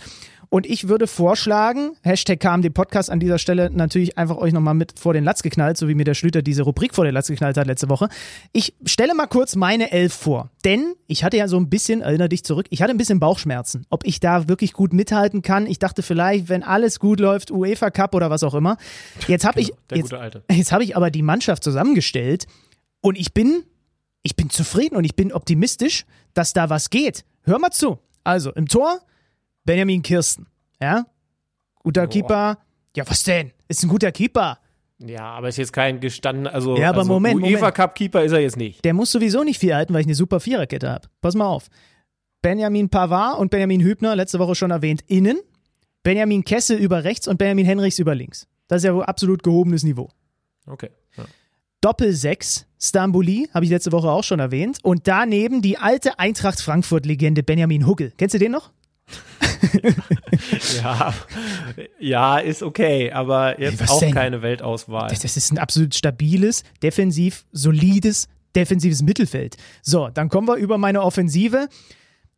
[0.52, 4.98] Und ich würde vorschlagen, Hashtag KMD Podcast an dieser Stelle natürlich einfach euch nochmal mit
[4.98, 7.56] vor den Latz geknallt, so wie mir der Schlüter diese Rubrik vor den Latz geknallt
[7.56, 8.08] hat letzte Woche.
[8.50, 10.50] Ich stelle mal kurz meine Elf vor.
[10.64, 13.86] Denn ich hatte ja so ein bisschen, erinnere dich zurück, ich hatte ein bisschen Bauchschmerzen.
[13.90, 15.66] Ob ich da wirklich gut mithalten kann.
[15.66, 18.76] Ich dachte vielleicht, wenn alles gut läuft, UEFA Cup oder was auch immer.
[19.28, 20.12] Jetzt habe Genau, ich, jetzt,
[20.50, 22.48] jetzt habe ich aber die Mannschaft zusammengestellt
[23.02, 23.62] und ich bin,
[24.22, 27.24] ich bin zufrieden und ich bin optimistisch, dass da was geht.
[27.44, 28.00] Hör mal zu.
[28.24, 29.00] Also im Tor
[29.70, 30.48] Benjamin Kirsten.
[30.82, 31.06] Ja?
[31.78, 32.10] Guter Boah.
[32.10, 32.58] Keeper.
[32.96, 33.52] Ja, was denn?
[33.68, 34.58] Ist ein guter Keeper.
[34.98, 37.70] Ja, aber ist jetzt kein gestandener, also, Ja, aber also Moment, UEFA.
[37.70, 38.84] Cup Keeper ist er jetzt nicht.
[38.84, 41.08] Der muss sowieso nicht viel halten, weil ich eine super Viererkette habe.
[41.20, 41.68] Pass mal auf.
[42.42, 45.38] Benjamin Pavard und Benjamin Hübner, letzte Woche schon erwähnt, innen.
[46.02, 48.48] Benjamin Kessel über rechts und Benjamin Henrichs über links.
[48.66, 50.10] Das ist ja wohl absolut gehobenes Niveau.
[50.66, 50.90] Okay.
[51.16, 51.26] Ja.
[51.80, 54.78] Doppel 6, Stambuli, habe ich letzte Woche auch schon erwähnt.
[54.82, 58.12] Und daneben die alte Eintracht Frankfurt-Legende Benjamin Huggel.
[58.16, 58.72] Kennst du den noch?
[60.82, 61.14] Ja,
[61.98, 64.14] ja, ist okay, aber jetzt Was auch denn?
[64.14, 65.08] keine Weltauswahl.
[65.08, 69.56] Das, das ist ein absolut stabiles, defensiv, solides, defensives Mittelfeld.
[69.82, 71.68] So, dann kommen wir über meine Offensive.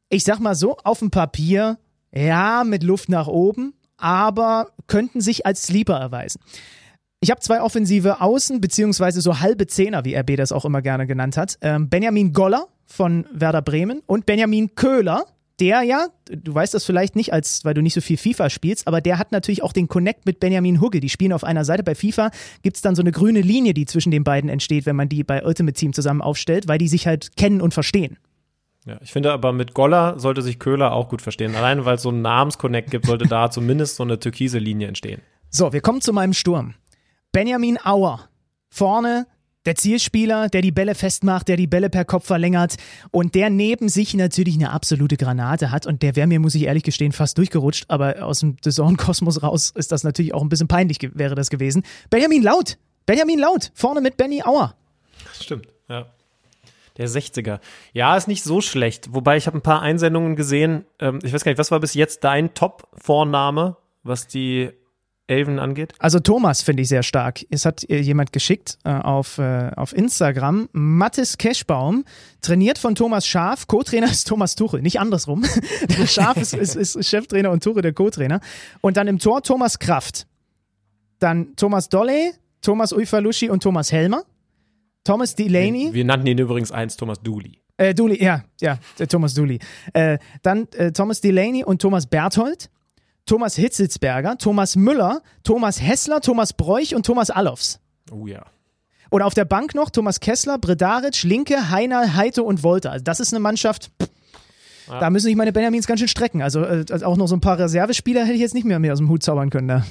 [0.08, 1.78] Ich sag mal so, auf dem Papier,
[2.14, 6.40] ja, mit Luft nach oben, aber könnten sich als Sleeper erweisen.
[7.20, 11.06] Ich habe zwei offensive Außen, beziehungsweise so halbe Zehner, wie RB das auch immer gerne
[11.06, 11.56] genannt hat.
[11.60, 15.24] Ähm, Benjamin Goller von Werder Bremen und Benjamin Köhler,
[15.62, 18.88] der ja, du weißt das vielleicht nicht, als weil du nicht so viel FIFA spielst,
[18.88, 20.98] aber der hat natürlich auch den Connect mit Benjamin Hugge.
[20.98, 21.84] Die spielen auf einer Seite.
[21.84, 22.32] Bei FIFA
[22.62, 25.44] gibt's dann so eine grüne Linie, die zwischen den beiden entsteht, wenn man die bei
[25.44, 28.18] Ultimate Team zusammen aufstellt, weil die sich halt kennen und verstehen.
[28.86, 31.54] Ja, ich finde aber mit Goller sollte sich Köhler auch gut verstehen.
[31.54, 35.22] Allein weil es so einen Namensconnect gibt, sollte da zumindest so eine türkise Linie entstehen.
[35.48, 36.74] So, wir kommen zu meinem Sturm.
[37.30, 38.28] Benjamin Auer.
[38.68, 39.28] Vorne
[39.66, 42.76] der Zielspieler, der die Bälle festmacht, der die Bälle per Kopf verlängert
[43.10, 46.64] und der neben sich natürlich eine absolute Granate hat und der wäre mir, muss ich
[46.64, 50.68] ehrlich gestehen, fast durchgerutscht, aber aus dem Saison-Kosmos raus ist das natürlich auch ein bisschen
[50.68, 51.84] peinlich wäre das gewesen.
[52.10, 52.78] Benjamin Laut.
[53.06, 53.70] Benjamin Laut.
[53.74, 54.74] Vorne mit Benny Auer.
[55.40, 56.06] Stimmt, ja.
[56.98, 57.60] Der 60er.
[57.94, 59.14] Ja, ist nicht so schlecht.
[59.14, 60.84] Wobei ich habe ein paar Einsendungen gesehen.
[60.98, 64.70] Ähm, ich weiß gar nicht, was war bis jetzt dein Top-Vorname, was die
[65.32, 65.94] Elven angeht?
[65.98, 67.44] Also Thomas finde ich sehr stark.
[67.50, 70.68] Es hat äh, jemand geschickt äh, auf, äh, auf Instagram.
[70.72, 72.04] Mattes Keschbaum,
[72.40, 73.66] trainiert von Thomas Schaf.
[73.66, 75.44] Co-Trainer ist Thomas Tuchel, nicht andersrum.
[75.98, 78.40] der Schaf ist, ist, ist Cheftrainer und Tuchel der Co-Trainer.
[78.80, 80.26] Und dann im Tor Thomas Kraft.
[81.18, 84.24] Dann Thomas Dolle, Thomas Uifalushi und Thomas Helmer.
[85.04, 85.92] Thomas Delaney.
[85.92, 87.62] Wir nannten ihn übrigens eins Thomas Dooley.
[87.76, 89.58] Äh, Dooley, ja, ja, der Thomas Dooley.
[89.92, 92.70] Äh, dann äh, Thomas Delaney und Thomas Berthold,
[93.26, 97.80] Thomas Hitzelsberger, Thomas Müller, Thomas Hessler, Thomas Bräuch und Thomas Allofs.
[98.10, 98.44] Oh ja.
[99.10, 102.92] Und auf der Bank noch Thomas Kessler, Bredaric, Linke, Heiner, Heite und Wolter.
[102.92, 104.08] Also das ist eine Mannschaft, pff,
[104.86, 106.42] da müssen sich meine Benjamins ganz schön strecken.
[106.42, 108.92] Also, äh, also auch noch so ein paar Reservespieler hätte ich jetzt nicht mehr, mehr
[108.92, 109.68] aus dem Hut zaubern können.
[109.68, 109.84] Da.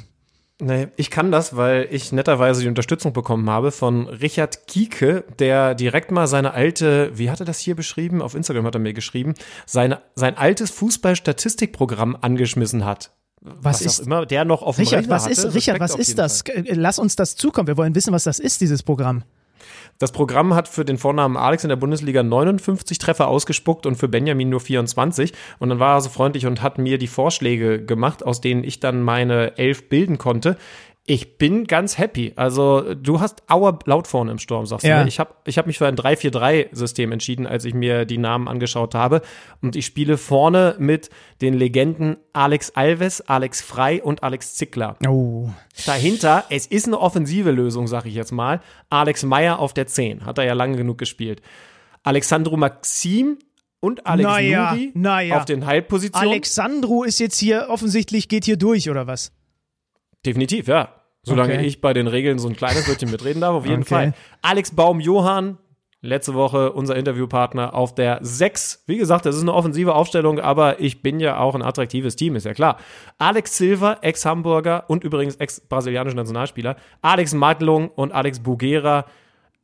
[0.60, 5.74] Nee, ich kann das, weil ich netterweise die Unterstützung bekommen habe von Richard Kieke, der
[5.74, 8.22] direkt mal seine alte, wie hat er das hier beschrieben?
[8.22, 9.34] Auf Instagram hat er mir geschrieben,
[9.66, 13.12] seine, sein altes Fußballstatistikprogramm angeschmissen hat.
[13.42, 15.56] Was, ist, auch immer der noch auf Richard, was ist, hatte.
[15.56, 16.44] Richard, Respekt was ist das?
[16.46, 16.68] Fall.
[16.68, 17.68] Äh, Lass uns das zukommen.
[17.68, 19.24] Wir wollen wissen, was das ist, dieses Programm.
[19.98, 24.08] Das Programm hat für den Vornamen Alex in der Bundesliga 59 Treffer ausgespuckt und für
[24.08, 25.34] Benjamin nur 24.
[25.60, 28.80] Und dann war er so freundlich und hat mir die Vorschläge gemacht, aus denen ich
[28.80, 30.58] dann meine elf bilden konnte.
[31.08, 32.34] Ich bin ganz happy.
[32.36, 34.98] Also, du hast Auer laut vorne im Sturm, sagst Ja.
[35.00, 35.04] du.
[35.04, 35.10] Ne?
[35.10, 38.94] Ich habe ich hab mich für ein 3-4-3-System entschieden, als ich mir die Namen angeschaut
[38.94, 39.22] habe.
[39.62, 41.10] Und ich spiele vorne mit
[41.42, 44.96] den Legenden Alex Alves, Alex Frei und Alex Zickler.
[45.08, 45.50] Oh.
[45.88, 48.62] Dahinter, es ist eine offensive Lösung, sag ich jetzt mal.
[48.92, 51.42] Alex Meyer auf der 10, hat er ja lange genug gespielt.
[52.04, 53.40] Alexandro Maxim
[53.80, 55.38] und Alex Naja, Nuri naja.
[55.38, 56.30] auf den Halbpositionen.
[56.30, 59.32] Alexandru ist jetzt hier offensichtlich, geht hier durch, oder was?
[60.26, 60.90] Definitiv, ja.
[61.24, 61.66] Solange Okay.
[61.66, 63.90] ich bei den Regeln so ein kleines Wörtchen mitreden darf, auf jeden Okay.
[63.90, 64.14] Fall.
[64.42, 65.58] Alex Baum-Johann,
[66.02, 68.84] letzte Woche unser Interviewpartner auf der 6.
[68.88, 72.36] Wie gesagt, das ist eine offensive Aufstellung, aber ich bin ja auch ein attraktives Team,
[72.36, 72.78] ist ja klar.
[73.20, 76.76] Alex Silva, Ex-Hamburger und übrigens ex-brasilianischer Nationalspieler.
[77.04, 79.06] Alex Madlung und Alex Bugera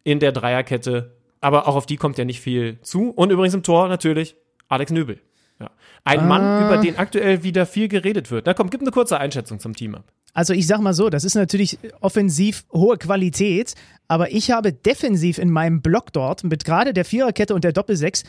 [0.04, 1.16] in der Dreierkette.
[1.42, 3.10] Aber auch auf die kommt ja nicht viel zu.
[3.10, 4.36] Und übrigens im Tor natürlich
[4.68, 5.20] Alex Nübel.
[5.60, 5.72] Ja.
[6.04, 8.46] Ein Mann, über den aktuell wieder viel geredet wird.
[8.46, 10.04] Na komm, gib eine kurze Einschätzung zum Team ab.
[10.34, 13.74] Also ich sag mal so, das ist natürlich offensiv hohe Qualität,
[14.08, 18.24] aber ich habe defensiv in meinem Block dort mit gerade der Viererkette und der Doppelsechs,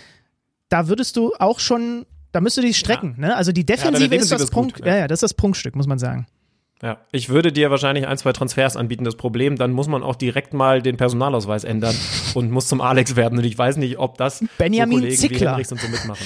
[0.69, 3.15] da würdest du auch schon, da müsstest du dich strecken.
[3.19, 3.37] Ne?
[3.37, 4.95] Also die Defensive ist Defensive das ist gut, Prunk, ja.
[4.95, 5.01] ja.
[5.01, 6.27] ja, das ist das Prunkstück, muss man sagen.
[6.81, 9.03] Ja, ich würde dir wahrscheinlich ein, zwei Transfers anbieten.
[9.03, 11.95] Das Problem, dann muss man auch direkt mal den Personalausweis ändern
[12.35, 13.37] und muss zum Alex werden.
[13.37, 15.41] Und ich weiß nicht, ob das Benjamin so Kollegen Zickler.
[15.41, 16.25] wie Henrichs und so mitmachen.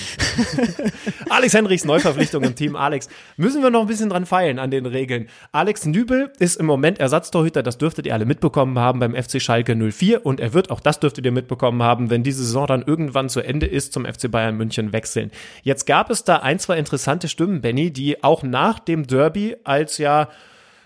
[1.30, 3.08] Alex Henrichs Neuverpflichtung im Team Alex.
[3.38, 5.28] Müssen wir noch ein bisschen dran feilen an den Regeln.
[5.52, 7.62] Alex Nübel ist im Moment Ersatztorhüter.
[7.62, 10.26] Das dürftet ihr alle mitbekommen haben beim FC Schalke 04.
[10.26, 13.40] Und er wird, auch das dürftet ihr mitbekommen haben, wenn diese Saison dann irgendwann zu
[13.40, 15.30] Ende ist, zum FC Bayern München wechseln.
[15.62, 19.96] Jetzt gab es da ein, zwei interessante Stimmen, Benny, die auch nach dem Derby als
[19.96, 20.28] ja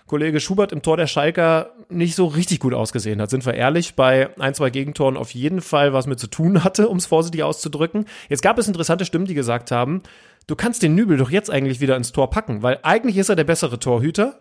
[0.07, 3.29] Kollege Schubert im Tor der Schalker nicht so richtig gut ausgesehen hat.
[3.29, 6.87] Sind wir ehrlich, bei ein, zwei Gegentoren auf jeden Fall was mit zu tun hatte,
[6.87, 8.05] um es vorsichtig auszudrücken.
[8.29, 10.01] Jetzt gab es interessante Stimmen, die gesagt haben,
[10.47, 13.35] du kannst den Nübel doch jetzt eigentlich wieder ins Tor packen, weil eigentlich ist er
[13.35, 14.39] der bessere Torhüter.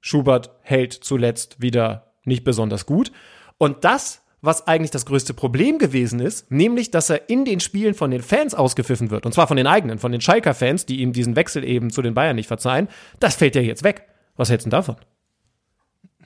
[0.00, 3.12] Schubert hält zuletzt wieder nicht besonders gut.
[3.58, 7.94] Und das was eigentlich das größte Problem gewesen ist, nämlich, dass er in den Spielen
[7.94, 9.26] von den Fans ausgepfiffen wird.
[9.26, 12.14] Und zwar von den eigenen, von den Schalker-Fans, die ihm diesen Wechsel eben zu den
[12.14, 12.88] Bayern nicht verzeihen.
[13.18, 14.06] Das fällt ja jetzt weg.
[14.36, 14.96] Was hältst du davon?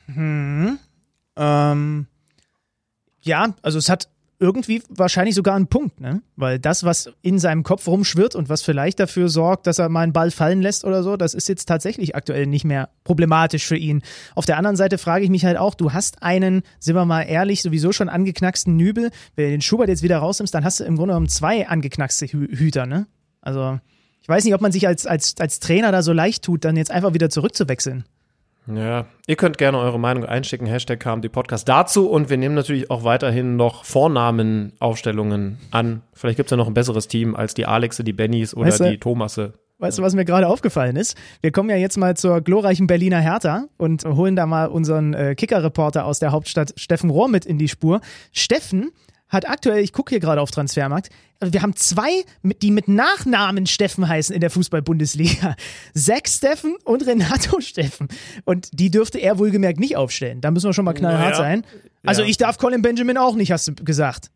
[0.06, 0.78] Hm.
[1.36, 2.06] Ähm,
[3.22, 4.08] ja, also es hat
[4.40, 6.22] irgendwie wahrscheinlich sogar einen Punkt, ne?
[6.34, 10.00] Weil das, was in seinem Kopf rumschwirrt und was vielleicht dafür sorgt, dass er mal
[10.00, 13.76] einen Ball fallen lässt oder so, das ist jetzt tatsächlich aktuell nicht mehr problematisch für
[13.76, 14.02] ihn.
[14.34, 17.22] Auf der anderen Seite frage ich mich halt auch, du hast einen, sind wir mal
[17.22, 19.10] ehrlich, sowieso schon angeknacksten Nübel.
[19.36, 22.26] Wenn du den Schubert jetzt wieder rausnimmst, dann hast du im Grunde genommen zwei angeknackste
[22.26, 23.06] Hüter, ne?
[23.42, 23.78] Also
[24.30, 26.90] weiß nicht, ob man sich als, als, als Trainer da so leicht tut, dann jetzt
[26.90, 28.04] einfach wieder zurückzuwechseln.
[28.66, 32.54] Ja, ihr könnt gerne eure Meinung einschicken, Hashtag kam die Podcast dazu und wir nehmen
[32.54, 36.02] natürlich auch weiterhin noch Vornamenaufstellungen an.
[36.12, 38.80] Vielleicht gibt es ja noch ein besseres Team als die Alexe, die Bennys oder weißt
[38.80, 39.54] du, die Thomasse.
[39.78, 41.16] Weißt du, was mir gerade aufgefallen ist?
[41.40, 45.34] Wir kommen ja jetzt mal zur glorreichen Berliner Hertha und holen da mal unseren äh,
[45.34, 48.02] Kicker-Reporter aus der Hauptstadt Steffen Rohr mit in die Spur.
[48.30, 48.92] Steffen
[49.30, 51.08] hat aktuell, ich gucke hier gerade auf Transfermarkt,
[51.42, 55.56] wir haben zwei, die mit Nachnamen Steffen heißen in der Fußball-Bundesliga.
[55.94, 58.08] Zack Steffen und Renato Steffen.
[58.44, 60.42] Und die dürfte er wohlgemerkt nicht aufstellen.
[60.42, 61.36] Da müssen wir schon mal knallhart naja.
[61.36, 61.64] sein.
[62.04, 62.28] Also ja.
[62.28, 64.30] ich darf Colin Benjamin auch nicht, hast du gesagt.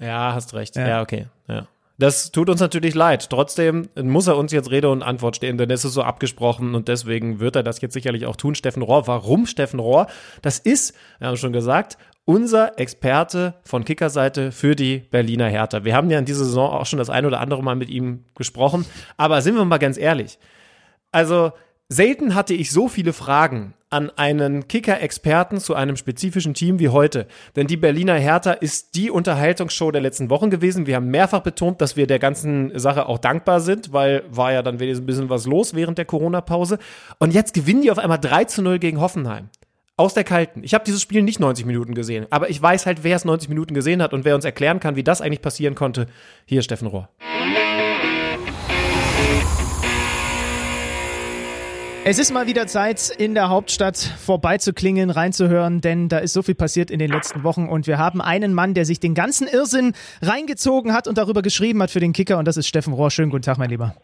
[0.00, 0.74] Ja, hast recht.
[0.74, 1.26] Ja, ja okay.
[1.46, 1.68] Ja.
[1.98, 3.30] Das tut uns natürlich leid.
[3.30, 6.88] Trotzdem muss er uns jetzt Rede und Antwort stehen, denn es ist so abgesprochen und
[6.88, 8.56] deswegen wird er das jetzt sicherlich auch tun.
[8.56, 9.06] Steffen Rohr.
[9.06, 10.08] Warum Steffen Rohr?
[10.40, 15.84] Das ist, wir haben schon gesagt, unser Experte von Kickerseite für die Berliner Hertha.
[15.84, 18.24] Wir haben ja in dieser Saison auch schon das ein oder andere Mal mit ihm
[18.34, 20.38] gesprochen, aber sind wir mal ganz ehrlich.
[21.10, 21.52] Also,
[21.88, 27.26] selten hatte ich so viele Fragen an einen Kicker-Experten zu einem spezifischen Team wie heute.
[27.56, 30.86] Denn die Berliner Hertha ist die Unterhaltungsshow der letzten Wochen gewesen.
[30.86, 34.62] Wir haben mehrfach betont, dass wir der ganzen Sache auch dankbar sind, weil war ja
[34.62, 36.78] dann wenigstens ein bisschen was los während der Corona-Pause.
[37.18, 39.50] Und jetzt gewinnen die auf einmal 3 zu 0 gegen Hoffenheim
[40.02, 40.64] aus der Kalten.
[40.64, 43.48] Ich habe dieses Spiel nicht 90 Minuten gesehen, aber ich weiß halt, wer es 90
[43.48, 46.08] Minuten gesehen hat und wer uns erklären kann, wie das eigentlich passieren konnte.
[46.44, 47.08] Hier ist Steffen Rohr.
[52.04, 56.56] Es ist mal wieder Zeit, in der Hauptstadt vorbeizuklingen, reinzuhören, denn da ist so viel
[56.56, 59.92] passiert in den letzten Wochen und wir haben einen Mann, der sich den ganzen Irrsinn
[60.20, 63.12] reingezogen hat und darüber geschrieben hat für den Kicker und das ist Steffen Rohr.
[63.12, 63.94] Schönen guten Tag, mein Lieber.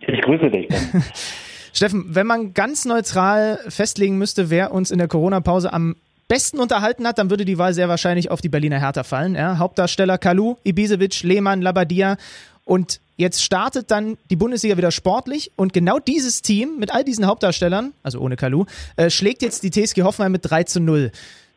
[0.00, 0.66] Ich grüße dich.
[1.76, 5.96] Steffen, wenn man ganz neutral festlegen müsste, wer uns in der Corona-Pause am
[6.26, 9.34] besten unterhalten hat, dann würde die Wahl sehr wahrscheinlich auf die Berliner Hertha fallen.
[9.34, 9.58] Ja?
[9.58, 12.16] Hauptdarsteller Kalu, Ibisevic, Lehmann, Labadia.
[12.64, 17.26] Und jetzt startet dann die Bundesliga wieder sportlich und genau dieses Team mit all diesen
[17.26, 18.64] Hauptdarstellern, also ohne Kalu,
[18.96, 21.12] äh, schlägt jetzt die TSG Hoffenheim mit 3 zu 0.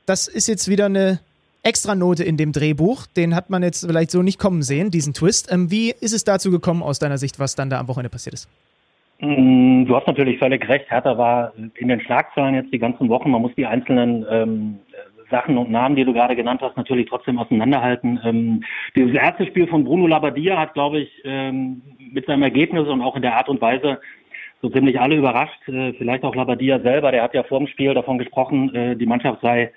[0.05, 1.19] Das ist jetzt wieder eine
[1.63, 3.05] extra Note in dem Drehbuch.
[3.07, 5.49] Den hat man jetzt vielleicht so nicht kommen sehen, diesen Twist.
[5.49, 8.33] Ähm, wie ist es dazu gekommen aus deiner Sicht, was dann da am Wochenende passiert
[8.33, 8.49] ist?
[9.21, 10.89] Mm, du hast natürlich völlig recht.
[10.89, 13.31] Hertha war in den Schlagzeilen jetzt die ganzen Wochen.
[13.31, 14.79] Man muss die einzelnen ähm,
[15.29, 18.19] Sachen und Namen, die du gerade genannt hast, natürlich trotzdem auseinanderhalten.
[18.23, 18.63] Ähm,
[18.95, 23.15] dieses erste Spiel von Bruno Labbadia hat, glaube ich, ähm, mit seinem Ergebnis und auch
[23.15, 23.99] in der Art und Weise
[24.61, 25.67] so ziemlich alle überrascht.
[25.67, 27.11] Äh, vielleicht auch Labbadia selber.
[27.11, 29.71] Der hat ja vor dem Spiel davon gesprochen, äh, die Mannschaft sei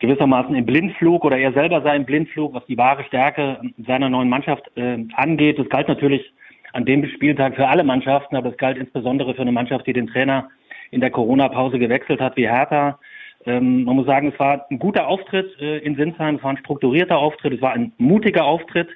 [0.00, 4.28] gewissermaßen im Blindflug oder er selber sei im Blindflug, was die wahre Stärke seiner neuen
[4.28, 5.58] Mannschaft äh, angeht.
[5.58, 6.33] Das galt natürlich
[6.74, 10.08] an dem Spieltag für alle Mannschaften, aber es galt insbesondere für eine Mannschaft, die den
[10.08, 10.50] Trainer
[10.90, 12.98] in der Corona-Pause gewechselt hat, wie Hertha.
[13.46, 16.58] Ähm, man muss sagen, es war ein guter Auftritt äh, in Sinsheim, es war ein
[16.58, 18.88] strukturierter Auftritt, es war ein mutiger Auftritt.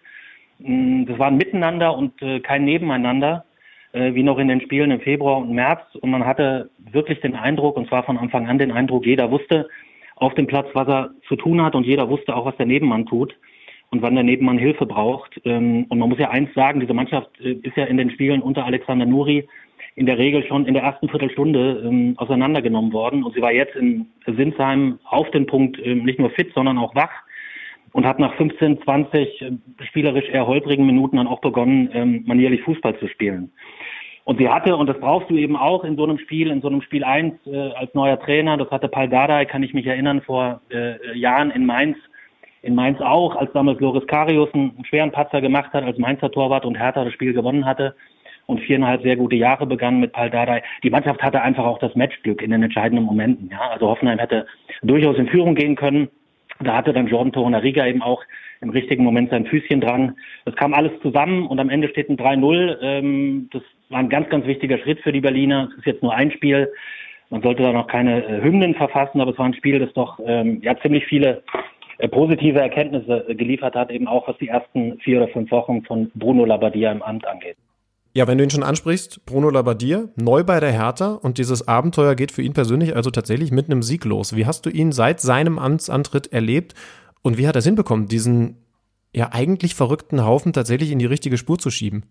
[0.60, 3.44] Ähm, das war ein Miteinander und äh, kein Nebeneinander,
[3.92, 5.82] äh, wie noch in den Spielen im Februar und März.
[6.00, 9.68] Und man hatte wirklich den Eindruck, und zwar von Anfang an den Eindruck, jeder wusste
[10.16, 13.06] auf dem Platz, was er zu tun hat und jeder wusste auch, was der Nebenmann
[13.06, 13.36] tut
[13.90, 15.40] und wann der Nebenmann Hilfe braucht.
[15.44, 18.42] Ähm, und man muss ja eins sagen, diese Mannschaft äh, ist ja in den Spielen
[18.42, 19.48] unter Alexander Nuri
[19.94, 23.24] in der Regel schon in der ersten Viertelstunde ähm, auseinandergenommen worden.
[23.24, 26.94] Und sie war jetzt in Sinsheim auf den Punkt ähm, nicht nur fit, sondern auch
[26.94, 27.12] wach
[27.92, 29.44] und hat nach 15, 20
[29.88, 33.50] spielerisch eher holprigen Minuten dann auch begonnen, manierlich Fußball zu spielen.
[34.28, 36.68] Und sie hatte, und das brauchst du eben auch in so einem Spiel, in so
[36.68, 40.20] einem Spiel 1 äh, als neuer Trainer, das hatte Paul Dardai, kann ich mich erinnern,
[40.20, 41.96] vor äh, Jahren in Mainz,
[42.62, 46.64] in Mainz auch, als damals Loris Karius einen, schweren Patzer gemacht hat als Mainzer Torwart
[46.64, 47.94] und Hertha das Spiel gewonnen hatte
[48.46, 50.62] und viereinhalb sehr gute Jahre begann mit Paul Dardai.
[50.82, 53.50] Die Mannschaft hatte einfach auch das Matchglück in den entscheidenden Momenten.
[53.50, 53.70] Ja?
[53.70, 54.46] Also Hoffenheim hätte
[54.82, 56.08] durchaus in Führung gehen können.
[56.60, 58.22] Da hatte dann Jordan Torunariga eben auch
[58.60, 60.16] im richtigen Moment sein Füßchen dran.
[60.44, 62.78] Das kam alles zusammen und am Ende steht ein 3-0.
[62.82, 65.68] Ähm, das war ein ganz, ganz wichtiger Schritt für die Berliner.
[65.70, 66.72] Es ist jetzt nur ein Spiel.
[67.30, 70.18] Man sollte da noch keine äh, Hymnen verfassen, aber es war ein Spiel, das doch
[70.24, 71.42] ähm, ja ziemlich viele
[72.06, 76.10] positive Erkenntnisse äh, geliefert hat, eben auch was die ersten vier oder fünf Wochen von
[76.14, 77.56] Bruno Labbadia im Amt angeht.
[78.14, 82.14] Ja, wenn du ihn schon ansprichst, Bruno Labbadia, neu bei der Hertha und dieses Abenteuer
[82.14, 84.36] geht für ihn persönlich also tatsächlich mit einem Sieg los.
[84.36, 86.74] Wie hast du ihn seit seinem Amtsantritt erlebt
[87.22, 88.56] und wie hat er es hinbekommen, diesen
[89.14, 92.04] ja eigentlich verrückten Haufen tatsächlich in die richtige Spur zu schieben?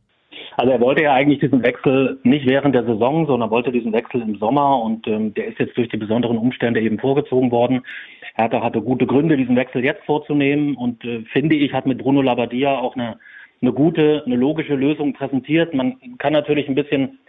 [0.57, 4.21] Also er wollte ja eigentlich diesen Wechsel nicht während der Saison, sondern wollte diesen Wechsel
[4.21, 7.83] im Sommer und ähm, der ist jetzt durch die besonderen Umstände eben vorgezogen worden.
[8.37, 12.21] Hertha hatte gute Gründe, diesen Wechsel jetzt vorzunehmen und äh, finde ich, hat mit Bruno
[12.21, 13.17] Labbadia auch eine,
[13.61, 15.73] eine gute, eine logische Lösung präsentiert.
[15.73, 17.19] Man kann natürlich ein bisschen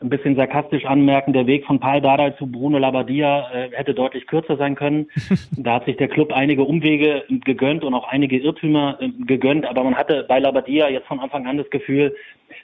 [0.00, 4.26] ein bisschen sarkastisch anmerken, der Weg von Paul Dardai zu Bruno Labbadia äh, hätte deutlich
[4.26, 5.06] kürzer sein können.
[5.52, 9.82] da hat sich der Club einige Umwege gegönnt und auch einige Irrtümer äh, gegönnt, aber
[9.84, 12.14] man hatte bei Labbadia jetzt von Anfang an das Gefühl,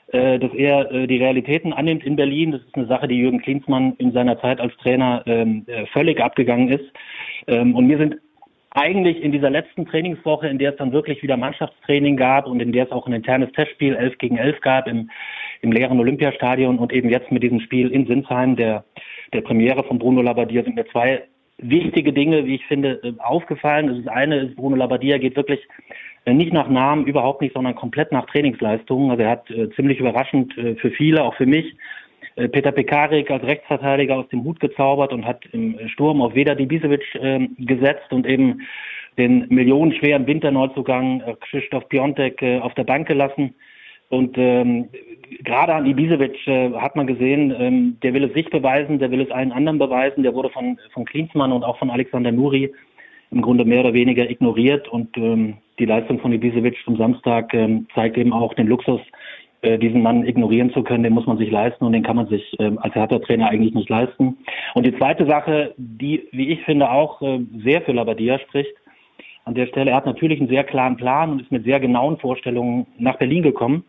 [0.09, 2.53] äh, dass er äh, die Realitäten annimmt in Berlin.
[2.53, 6.21] Das ist eine Sache, die Jürgen Klinsmann in seiner Zeit als Trainer ähm, äh, völlig
[6.21, 6.85] abgegangen ist.
[7.47, 8.17] Ähm, und mir sind
[8.75, 12.73] eigentlich in dieser letzten Trainingswoche, in der es dann wirklich wieder Mannschaftstraining gab und in
[12.73, 15.11] der es auch ein internes Testspiel 11 gegen 11 gab im,
[15.61, 18.85] im leeren Olympiastadion und eben jetzt mit diesem Spiel in Sinsheim, der,
[19.35, 21.23] der Premiere von Bruno Labbadia, sind mir zwei
[21.59, 24.05] wichtige Dinge, wie ich finde, äh, aufgefallen.
[24.05, 25.61] Das eine ist, Bruno Labbadia geht wirklich
[26.25, 29.11] äh, nicht nach Namen, überhaupt nicht, sondern komplett nach Trainingsleistungen.
[29.11, 31.77] Also er hat äh, ziemlich überraschend äh, für viele, auch für mich,
[32.35, 37.15] Peter Pekarik als Rechtsverteidiger aus dem Hut gezaubert und hat im Sturm auf Veda Dibisevic
[37.15, 38.63] äh, gesetzt und eben
[39.19, 43.55] den millionenschweren Winterneuzugang äh, Krzysztof Piontek äh, auf der Bank gelassen.
[44.09, 44.89] Und ähm,
[45.43, 49.23] gerade an Ibisevic äh, hat man gesehen, ähm, der will es sich beweisen, der will
[49.23, 50.23] es allen anderen beweisen.
[50.23, 52.73] Der wurde von, von Klinsmann und auch von Alexander Nuri
[53.31, 54.89] im Grunde mehr oder weniger ignoriert.
[54.89, 59.22] Und ähm, die Leistung von Ibisevic zum Samstag ähm, zeigt eben auch den Luxus, äh,
[59.63, 62.57] diesen Mann ignorieren zu können, den muss man sich leisten und den kann man sich
[62.59, 64.39] ähm, als Hertha-Trainer eigentlich nicht leisten.
[64.75, 68.75] Und die zweite Sache, die, wie ich finde, auch äh, sehr für Labadia spricht,
[69.45, 72.19] an der Stelle, er hat natürlich einen sehr klaren Plan und ist mit sehr genauen
[72.19, 73.85] Vorstellungen nach Berlin gekommen.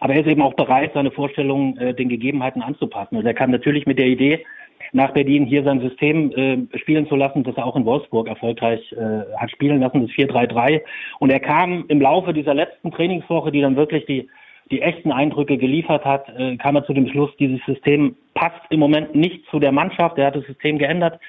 [0.00, 3.16] Aber er ist eben auch bereit, seine Vorstellungen äh, den Gegebenheiten anzupassen.
[3.16, 4.44] Also er kam natürlich mit der Idee
[4.92, 8.92] nach Berlin hier sein System äh, spielen zu lassen, das er auch in Wolfsburg erfolgreich
[8.92, 10.82] äh, hat spielen lassen, das 4-3-3.
[11.18, 14.28] Und er kam im Laufe dieser letzten Trainingswoche, die dann wirklich die
[14.72, 18.80] die echten Eindrücke geliefert hat, äh, kam er zu dem Schluss, dieses System passt im
[18.80, 20.18] Moment nicht zu der Mannschaft.
[20.18, 21.20] Er hat das System geändert.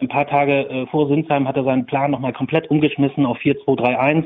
[0.00, 4.24] Ein paar Tage äh, vor Sinsheim hat er seinen Plan nochmal komplett umgeschmissen auf 4-2-3-1.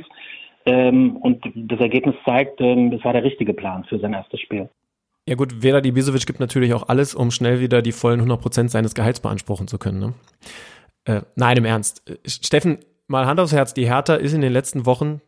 [0.66, 4.68] Ähm, und das Ergebnis zeigt, ähm, das war der richtige Plan für sein erstes Spiel.
[5.28, 8.70] Ja gut, Vera Ibisevic gibt natürlich auch alles, um schnell wieder die vollen 100 Prozent
[8.70, 9.98] seines Gehalts beanspruchen zu können.
[10.00, 10.14] Ne?
[11.04, 12.02] Äh, nein, im Ernst.
[12.10, 15.20] Äh, Steffen, mal Hand aufs Herz, die Hertha ist in den letzten Wochen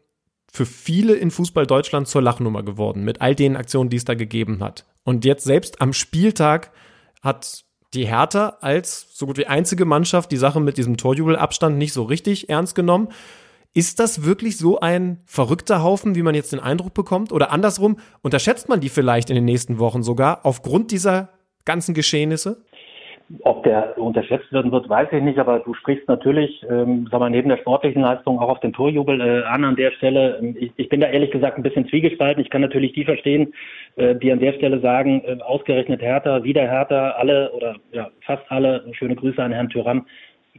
[0.51, 4.14] für viele in Fußball Deutschland zur Lachnummer geworden, mit all den Aktionen, die es da
[4.14, 4.84] gegeben hat.
[5.05, 6.72] Und jetzt selbst am Spieltag
[7.22, 11.92] hat die Hertha als so gut wie einzige Mannschaft die Sache mit diesem Torjubelabstand nicht
[11.92, 13.09] so richtig ernst genommen.
[13.72, 17.32] Ist das wirklich so ein verrückter Haufen, wie man jetzt den Eindruck bekommt?
[17.32, 21.30] Oder andersrum, unterschätzt man die vielleicht in den nächsten Wochen sogar aufgrund dieser
[21.64, 22.64] ganzen Geschehnisse?
[23.43, 27.29] Ob der unterschätzt werden wird, weiß ich nicht, aber du sprichst natürlich, ähm, sag mal,
[27.29, 30.39] neben der sportlichen Leistung auch auf den Torjubel äh, an an der Stelle.
[30.41, 32.41] Ähm, ich, ich bin da ehrlich gesagt ein bisschen zwiegespalten.
[32.43, 33.53] Ich kann natürlich die verstehen,
[33.97, 38.45] äh, die an der Stelle sagen, äh, ausgerechnet Hertha, wieder Hertha, alle oder ja, fast
[38.49, 40.07] alle, schöne Grüße an Herrn Tyrann,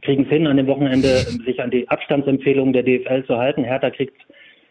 [0.02, 3.64] kriegen es hin, an dem Wochenende äh, sich an die Abstandsempfehlungen der DFL zu halten.
[3.64, 4.16] Hertha kriegt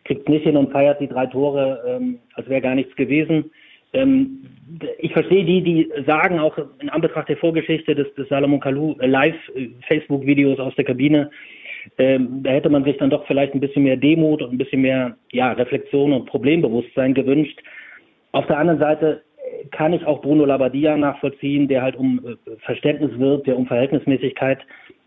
[0.07, 3.51] kriegt nicht hin und feiert die drei Tore, ähm, als wäre gar nichts gewesen.
[3.93, 4.43] Ähm,
[4.99, 9.07] ich verstehe die, die sagen, auch in Anbetracht der Vorgeschichte des, des Salomon Kalou äh,
[9.07, 11.29] Live-Facebook-Videos aus der Kabine,
[11.97, 14.81] ähm, da hätte man sich dann doch vielleicht ein bisschen mehr Demut und ein bisschen
[14.81, 17.59] mehr ja, Reflexion und Problembewusstsein gewünscht.
[18.33, 19.23] Auf der anderen Seite
[19.71, 24.59] kann ich auch Bruno Labbadia nachvollziehen, der halt um äh, Verständnis wirbt, der um Verhältnismäßigkeit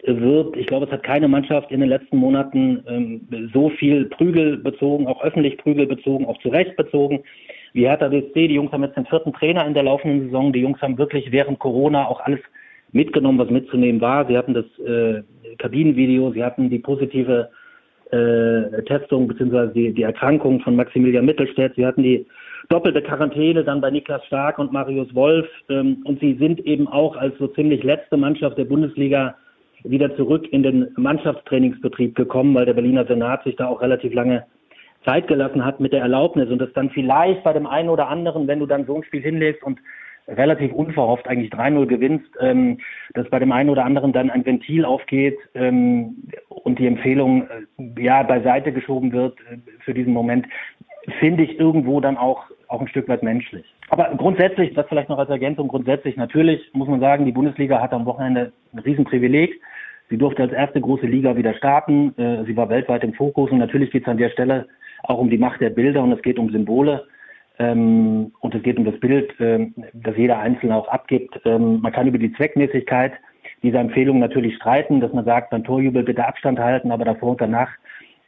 [0.04, 0.56] wirbt.
[0.56, 5.06] Ich glaube, es hat keine Mannschaft in den letzten Monaten ähm, so viel Prügel bezogen,
[5.06, 7.22] auch öffentlich Prügel bezogen, auch zu Recht bezogen
[7.72, 8.48] wie Hertha BSC.
[8.48, 10.52] Die Jungs haben jetzt den vierten Trainer in der laufenden Saison.
[10.52, 12.40] Die Jungs haben wirklich während Corona auch alles
[12.92, 14.26] mitgenommen, was mitzunehmen war.
[14.26, 15.22] Sie hatten das äh,
[15.58, 17.50] Kabinenvideo, sie hatten die positive
[18.10, 19.72] äh, Testung bzw.
[19.72, 22.26] Die, die Erkrankung von Maximilian Mittelstädt, sie hatten die
[22.68, 25.46] doppelte Quarantäne dann bei Niklas Stark und Marius Wolf.
[25.68, 29.36] Ähm, und sie sind eben auch als so ziemlich letzte Mannschaft der Bundesliga
[29.84, 34.44] wieder zurück in den Mannschaftstrainingsbetrieb gekommen, weil der Berliner Senat sich da auch relativ lange
[35.04, 38.46] Zeit gelassen hat mit der Erlaubnis und das dann vielleicht bei dem einen oder anderen,
[38.46, 39.78] wenn du dann so ein Spiel hinlegst und
[40.28, 42.78] relativ unverhofft eigentlich 3-0 gewinnst, ähm,
[43.14, 48.02] dass bei dem einen oder anderen dann ein Ventil aufgeht ähm, und die Empfehlung äh,
[48.02, 50.46] ja beiseite geschoben wird äh, für diesen Moment,
[51.18, 53.66] finde ich irgendwo dann auch auch ein Stück weit menschlich.
[53.88, 57.92] Aber grundsätzlich, das vielleicht noch als Ergänzung, grundsätzlich natürlich muss man sagen, die Bundesliga hat
[57.92, 59.60] am Wochenende ein Riesenprivileg.
[60.08, 62.14] Sie durfte als erste große Liga wieder starten.
[62.16, 64.68] Äh, sie war weltweit im Fokus und natürlich geht es an der Stelle
[65.02, 67.06] auch um die Macht der Bilder und es geht um Symbole.
[67.58, 71.38] Ähm, und es geht um das Bild, ähm, das jeder Einzelne auch abgibt.
[71.44, 73.12] Ähm, man kann über die Zweckmäßigkeit
[73.62, 77.40] dieser Empfehlung natürlich streiten, dass man sagt, beim Torjubel bitte Abstand halten, aber davor und
[77.40, 77.68] danach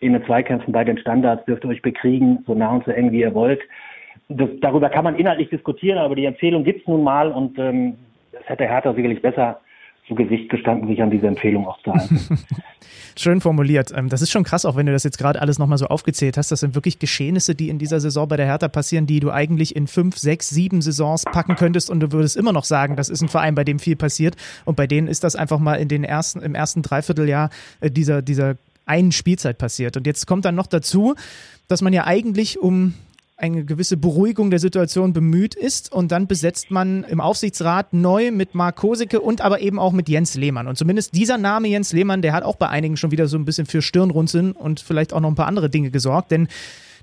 [0.01, 3.11] in den Zweikämpfen bei den Standards dürft ihr euch bekriegen, so nah und so eng
[3.13, 3.61] wie ihr wollt.
[4.29, 7.95] Das, darüber kann man inhaltlich diskutieren, aber die Empfehlung gibt es nun mal und ähm,
[8.33, 9.62] das hätte Hertha sicherlich besser
[10.07, 12.19] zu Gesicht gestanden, sich an diese Empfehlung auch zu halten.
[13.17, 13.93] Schön formuliert.
[13.95, 16.37] Ähm, das ist schon krass, auch wenn du das jetzt gerade alles nochmal so aufgezählt
[16.37, 16.51] hast.
[16.51, 19.77] Das sind wirklich Geschehnisse, die in dieser Saison bei der Hertha passieren, die du eigentlich
[19.77, 23.23] in fünf, sechs, sieben Saisons packen könntest und du würdest immer noch sagen, das ist
[23.23, 24.37] ein Verein, bei dem viel passiert.
[24.65, 27.51] Und bei denen ist das einfach mal in den ersten, im ersten Dreivierteljahr
[27.81, 29.97] äh, dieser, dieser einen Spielzeit passiert.
[29.97, 31.15] Und jetzt kommt dann noch dazu,
[31.69, 32.95] dass man ja eigentlich um
[33.43, 35.93] eine gewisse Beruhigung der Situation bemüht ist.
[35.93, 40.09] Und dann besetzt man im Aufsichtsrat neu mit Marc Kosicke und aber eben auch mit
[40.09, 40.69] Jens Lehmann.
[40.69, 43.45] Und zumindest dieser Name Jens Lehmann, der hat auch bei einigen schon wieder so ein
[43.45, 46.31] bisschen für Stirnrunzeln und vielleicht auch noch ein paar andere Dinge gesorgt.
[46.31, 46.49] Denn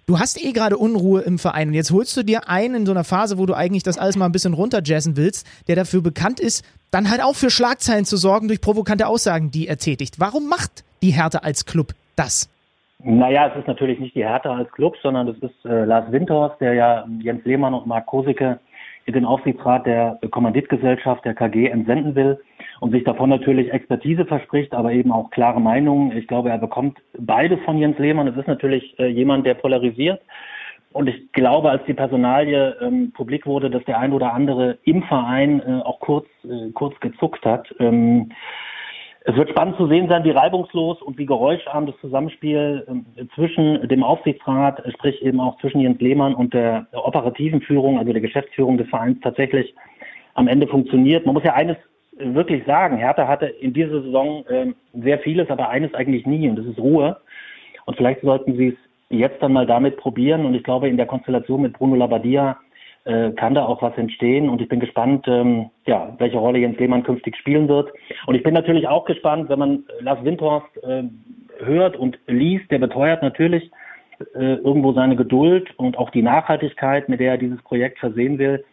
[0.05, 2.91] Du hast eh gerade Unruhe im Verein und jetzt holst du dir einen in so
[2.91, 6.39] einer Phase, wo du eigentlich das alles mal ein bisschen runterjazzen willst, der dafür bekannt
[6.39, 10.19] ist, dann halt auch für Schlagzeilen zu sorgen durch provokante Aussagen, die er tätigt.
[10.19, 12.49] Warum macht die Hertha als Club das?
[13.01, 16.59] Naja, es ist natürlich nicht die Hertha als Club, sondern es ist äh, Lars Windhorst,
[16.59, 18.59] der ja Jens Lehmann und Marc Kosicke
[19.05, 22.39] in den Aufsichtsrat der Kommanditgesellschaft, der KG, entsenden will
[22.81, 26.15] und sich davon natürlich Expertise verspricht, aber eben auch klare Meinungen.
[26.15, 28.27] Ich glaube, er bekommt beide von Jens Lehmann.
[28.27, 30.21] Es ist natürlich äh, jemand, der polarisiert.
[30.91, 35.03] Und ich glaube, als die Personalie ähm, publik wurde, dass der ein oder andere im
[35.03, 37.73] Verein äh, auch kurz, äh, kurz gezuckt hat.
[37.79, 38.31] Ähm,
[39.29, 43.87] es wird spannend zu sehen sein, wie reibungslos und wie geräuscharm das Zusammenspiel äh, zwischen
[43.87, 48.21] dem Aufsichtsrat, äh, sprich eben auch zwischen Jens Lehmann und der, operativen Führung, also der
[48.21, 49.75] Geschäftsführung des Vereins tatsächlich
[50.33, 51.27] am Ende funktioniert.
[51.27, 51.77] Man muss ja eines
[52.17, 56.55] wirklich sagen, Hertha hatte in dieser Saison äh, sehr vieles, aber eines eigentlich nie und
[56.55, 57.17] das ist Ruhe.
[57.85, 58.75] Und vielleicht sollten sie es
[59.09, 62.57] jetzt dann mal damit probieren und ich glaube in der Konstellation mit Bruno Labbadia
[63.09, 64.49] äh, kann da auch was entstehen.
[64.49, 67.91] Und ich bin gespannt, ähm, ja, welche Rolle Jens Lehmann künftig spielen wird.
[68.27, 71.03] Und ich bin natürlich auch gespannt, wenn man Lars Windhorst äh,
[71.57, 73.71] hört und liest, der beteuert natürlich
[74.35, 78.63] äh, irgendwo seine Geduld und auch die Nachhaltigkeit, mit der er dieses Projekt versehen will.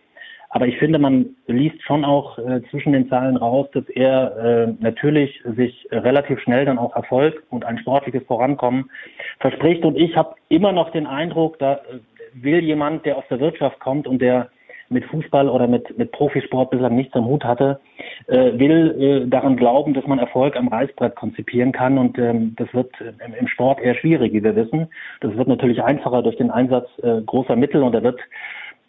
[0.50, 4.74] Aber ich finde, man liest schon auch äh, zwischen den Zahlen raus, dass er äh,
[4.80, 8.90] natürlich sich relativ schnell dann auch Erfolg und ein sportliches Vorankommen
[9.40, 9.84] verspricht.
[9.84, 11.98] Und ich habe immer noch den Eindruck, da äh,
[12.42, 14.48] will jemand, der aus der Wirtschaft kommt und der
[14.88, 17.80] mit Fußball oder mit, mit Profisport bislang nichts am Hut hatte,
[18.28, 21.98] äh, will äh, daran glauben, dass man Erfolg am Reißbrett konzipieren kann.
[21.98, 24.88] Und ähm, das wird im, im Sport eher schwierig, wie wir wissen.
[25.20, 28.20] Das wird natürlich einfacher durch den Einsatz äh, großer Mittel und er wird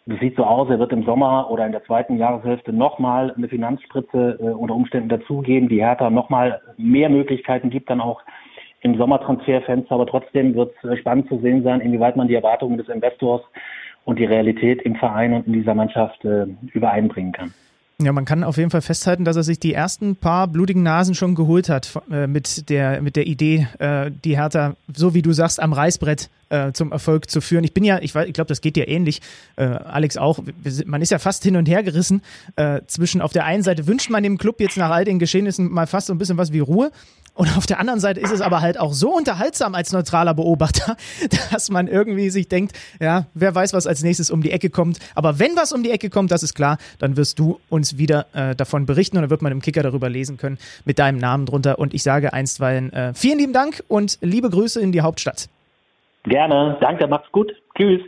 [0.08, 3.46] das sieht so aus, er wird im Sommer oder in der zweiten Jahreshälfte nochmal eine
[3.46, 8.22] Finanzspritze äh, unter Umständen dazugeben, die Hertha nochmal mehr Möglichkeiten gibt, dann auch
[8.80, 12.78] im Sommertransferfenster, aber trotzdem wird es äh, spannend zu sehen sein, inwieweit man die Erwartungen
[12.78, 13.42] des Investors
[14.04, 17.52] und die Realität im Verein und in dieser Mannschaft äh, übereinbringen kann.
[18.00, 21.16] Ja, man kann auf jeden Fall festhalten, dass er sich die ersten paar blutigen Nasen
[21.16, 25.32] schon geholt hat äh, mit, der, mit der Idee, äh, die Hertha, so wie du
[25.32, 27.64] sagst, am Reißbrett äh, zum Erfolg zu führen.
[27.64, 29.20] Ich bin ja, ich, ich glaube, das geht dir ähnlich,
[29.56, 30.40] äh, Alex auch.
[30.86, 32.22] Man ist ja fast hin und her gerissen
[32.56, 35.70] äh, zwischen auf der einen Seite wünscht man dem Club jetzt nach all den Geschehnissen
[35.70, 36.90] mal fast so ein bisschen was wie Ruhe
[37.38, 40.96] und auf der anderen Seite ist es aber halt auch so unterhaltsam als neutraler Beobachter,
[41.52, 44.98] dass man irgendwie sich denkt, ja, wer weiß, was als nächstes um die Ecke kommt.
[45.14, 48.26] Aber wenn was um die Ecke kommt, das ist klar, dann wirst du uns wieder
[48.32, 51.46] äh, davon berichten und dann wird man im Kicker darüber lesen können mit deinem Namen
[51.46, 51.78] drunter.
[51.78, 55.48] Und ich sage einstweilen äh, vielen lieben Dank und liebe Grüße in die Hauptstadt.
[56.28, 57.50] Gerne, danke, macht's gut.
[57.76, 58.02] Tschüss.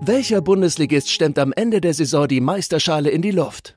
[0.00, 3.76] Welcher Bundesligist stemmt am Ende der Saison die Meisterschale in die Luft?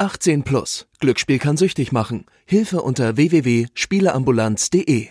[0.00, 0.86] 18 plus.
[1.00, 2.26] Glücksspiel kann süchtig machen.
[2.44, 5.08] Hilfe unter www.spieleambulanz.de.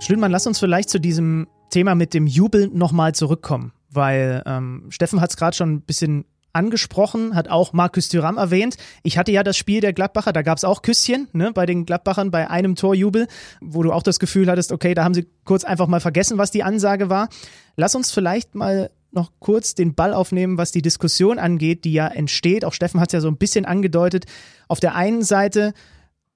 [0.00, 5.20] Schlünmann, lass uns vielleicht zu diesem Thema mit dem Jubel nochmal zurückkommen, weil ähm, Steffen
[5.20, 8.78] hat es gerade schon ein bisschen angesprochen, hat auch Markus Thuram erwähnt.
[9.02, 11.84] Ich hatte ja das Spiel der Gladbacher, da gab es auch Küsschen ne, bei den
[11.84, 13.26] Gladbachern bei einem Torjubel,
[13.60, 16.50] wo du auch das Gefühl hattest, okay, da haben sie kurz einfach mal vergessen, was
[16.50, 17.28] die Ansage war.
[17.76, 22.08] Lass uns vielleicht mal noch kurz den Ball aufnehmen, was die Diskussion angeht, die ja
[22.08, 22.64] entsteht.
[22.64, 24.26] Auch Steffen hat es ja so ein bisschen angedeutet.
[24.68, 25.74] Auf der einen Seite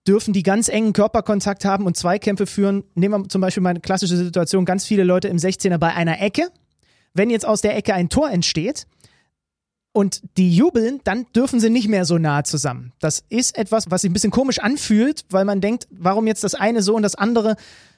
[0.06, 2.84] dürfen die ganz engen Körperkontakt haben und Zweikämpfe führen.
[2.94, 6.20] Nehmen wir zum Beispiel mal eine klassische Situation, ganz viele Leute im 16er bei einer
[6.20, 6.48] Ecke.
[7.12, 8.86] Wenn jetzt aus der Ecke ein Tor entsteht
[9.92, 12.92] und die jubeln, dann dürfen sie nicht mehr so nah zusammen.
[13.00, 16.54] Das ist etwas, was sich ein bisschen komisch anfühlt, weil man denkt, warum jetzt das
[16.54, 17.56] eine so und das andere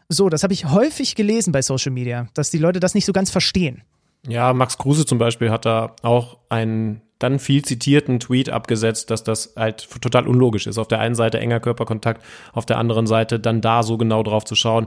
[0.09, 0.29] so.
[0.29, 3.31] Das habe ich häufig gelesen bei Social Media, dass die Leute das nicht so ganz
[3.31, 3.83] verstehen.
[4.29, 9.23] Ja, Max Kruse zum Beispiel hat da auch einen dann viel zitierten Tweet abgesetzt, dass
[9.23, 10.79] das halt total unlogisch ist.
[10.79, 14.45] Auf der einen Seite enger Körperkontakt, auf der anderen Seite dann da so genau drauf
[14.45, 14.87] zu schauen.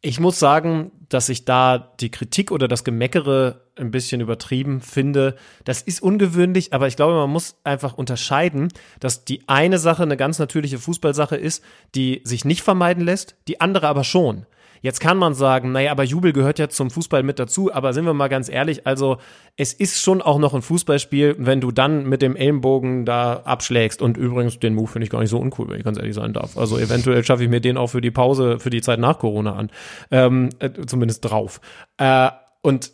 [0.00, 5.34] Ich muss sagen, dass ich da die Kritik oder das Gemeckere ein bisschen übertrieben finde.
[5.64, 8.68] Das ist ungewöhnlich, aber ich glaube, man muss einfach unterscheiden,
[9.00, 11.64] dass die eine Sache eine ganz natürliche Fußballsache ist,
[11.94, 14.46] die sich nicht vermeiden lässt, die andere aber schon.
[14.84, 18.04] Jetzt kann man sagen, naja, aber Jubel gehört ja zum Fußball mit dazu, aber sind
[18.04, 19.16] wir mal ganz ehrlich, also
[19.56, 24.02] es ist schon auch noch ein Fußballspiel, wenn du dann mit dem Ellenbogen da abschlägst.
[24.02, 26.34] Und übrigens, den Move finde ich gar nicht so uncool, wenn ich ganz ehrlich sein
[26.34, 26.58] darf.
[26.58, 29.54] Also eventuell schaffe ich mir den auch für die Pause, für die Zeit nach Corona
[29.54, 29.70] an.
[30.10, 31.62] Ähm, äh, zumindest drauf.
[31.96, 32.28] Äh,
[32.60, 32.92] und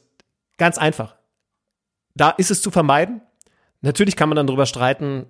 [0.58, 1.16] ganz einfach.
[2.14, 3.20] Da ist es zu vermeiden.
[3.80, 5.26] Natürlich kann man dann drüber streiten,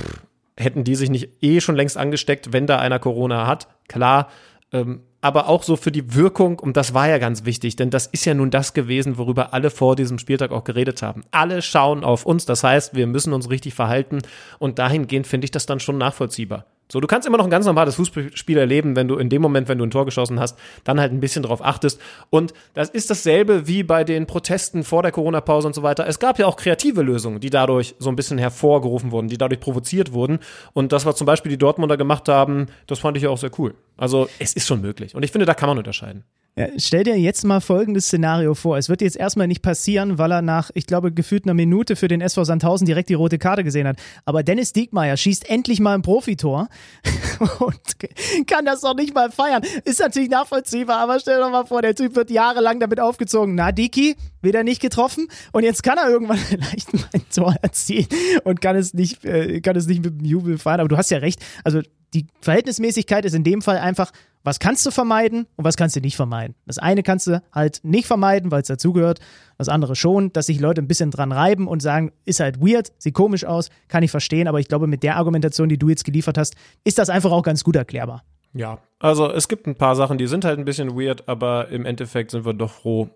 [0.00, 0.22] pff,
[0.56, 3.66] hätten die sich nicht eh schon längst angesteckt, wenn da einer Corona hat.
[3.88, 4.28] Klar,
[4.72, 8.06] ähm, aber auch so für die Wirkung, und das war ja ganz wichtig, denn das
[8.06, 11.24] ist ja nun das gewesen, worüber alle vor diesem Spieltag auch geredet haben.
[11.30, 14.18] Alle schauen auf uns, das heißt, wir müssen uns richtig verhalten
[14.58, 16.66] und dahingehend finde ich das dann schon nachvollziehbar.
[16.92, 19.66] So, du kannst immer noch ein ganz normales Fußballspiel erleben, wenn du in dem Moment,
[19.66, 21.98] wenn du ein Tor geschossen hast, dann halt ein bisschen drauf achtest.
[22.28, 26.06] Und das ist dasselbe wie bei den Protesten vor der Corona-Pause und so weiter.
[26.06, 29.60] Es gab ja auch kreative Lösungen, die dadurch so ein bisschen hervorgerufen wurden, die dadurch
[29.60, 30.40] provoziert wurden.
[30.74, 33.52] Und das, was zum Beispiel die Dortmunder gemacht haben, das fand ich ja auch sehr
[33.56, 33.72] cool.
[33.96, 35.14] Also, es ist schon möglich.
[35.14, 36.24] Und ich finde, da kann man unterscheiden.
[36.54, 38.76] Ja, stell dir jetzt mal folgendes Szenario vor.
[38.76, 42.08] Es wird jetzt erstmal nicht passieren, weil er nach, ich glaube, gefühlt einer Minute für
[42.08, 43.96] den SV Sandhausen direkt die rote Karte gesehen hat.
[44.26, 46.68] Aber Dennis Diekmeyer schießt endlich mal ein Profitor
[47.58, 49.62] und kann das doch nicht mal feiern.
[49.86, 53.54] Ist natürlich nachvollziehbar, aber stell dir doch mal vor, der Typ wird jahrelang damit aufgezogen.
[53.54, 58.08] Na, Diki, wieder nicht getroffen und jetzt kann er irgendwann vielleicht mal ein Tor erzielen
[58.44, 60.80] und kann es nicht, äh, kann es nicht mit dem Jubel feiern.
[60.80, 61.42] Aber du hast ja recht.
[61.64, 61.80] Also
[62.12, 64.12] die Verhältnismäßigkeit ist in dem Fall einfach,
[64.44, 66.54] was kannst du vermeiden und was kannst du nicht vermeiden.
[66.66, 69.20] Das eine kannst du halt nicht vermeiden, weil es dazugehört.
[69.58, 72.92] Das andere schon, dass sich Leute ein bisschen dran reiben und sagen, ist halt weird,
[72.98, 76.04] sieht komisch aus, kann ich verstehen, aber ich glaube, mit der Argumentation, die du jetzt
[76.04, 76.54] geliefert hast,
[76.84, 78.24] ist das einfach auch ganz gut erklärbar.
[78.54, 81.86] Ja, also es gibt ein paar Sachen, die sind halt ein bisschen weird, aber im
[81.86, 83.08] Endeffekt sind wir doch froh.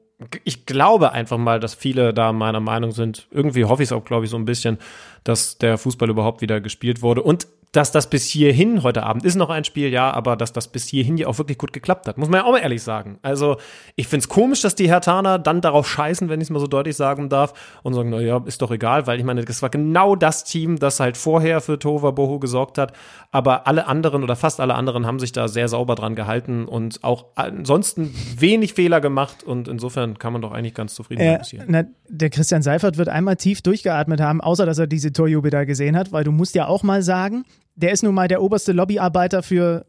[0.44, 3.28] Ich glaube einfach mal, dass viele da meiner Meinung sind.
[3.31, 4.78] Irgendwie hoffe ich es auch, glaube ich, so ein bisschen,
[5.24, 7.23] dass der Fußball überhaupt wieder gespielt wurde.
[7.23, 10.68] Und dass das bis hierhin, heute Abend ist noch ein Spiel, ja, aber dass das
[10.68, 13.18] bis hierhin ja auch wirklich gut geklappt hat, muss man ja auch mal ehrlich sagen.
[13.22, 13.59] Also,
[13.97, 16.66] ich finde es komisch, dass die Hertaner dann darauf scheißen, wenn ich es mal so
[16.66, 17.52] deutlich sagen darf,
[17.82, 21.01] und sagen, naja, ist doch egal, weil ich meine, das war genau das Team, das
[21.01, 22.93] halt vorher für Tova Boho gesorgt hat,
[23.30, 27.05] aber alle anderen oder fast alle anderen haben sich da sehr sauber dran gehalten und
[27.05, 31.94] auch ansonsten wenig Fehler gemacht und insofern kann man doch eigentlich ganz zufrieden äh, sein.
[32.09, 35.97] der Christian Seifert wird einmal tief durchgeatmet haben, außer dass er diese Torjubel da gesehen
[35.97, 37.44] hat, weil du musst ja auch mal sagen,
[37.77, 39.86] der ist nun mal der oberste Lobbyarbeiter für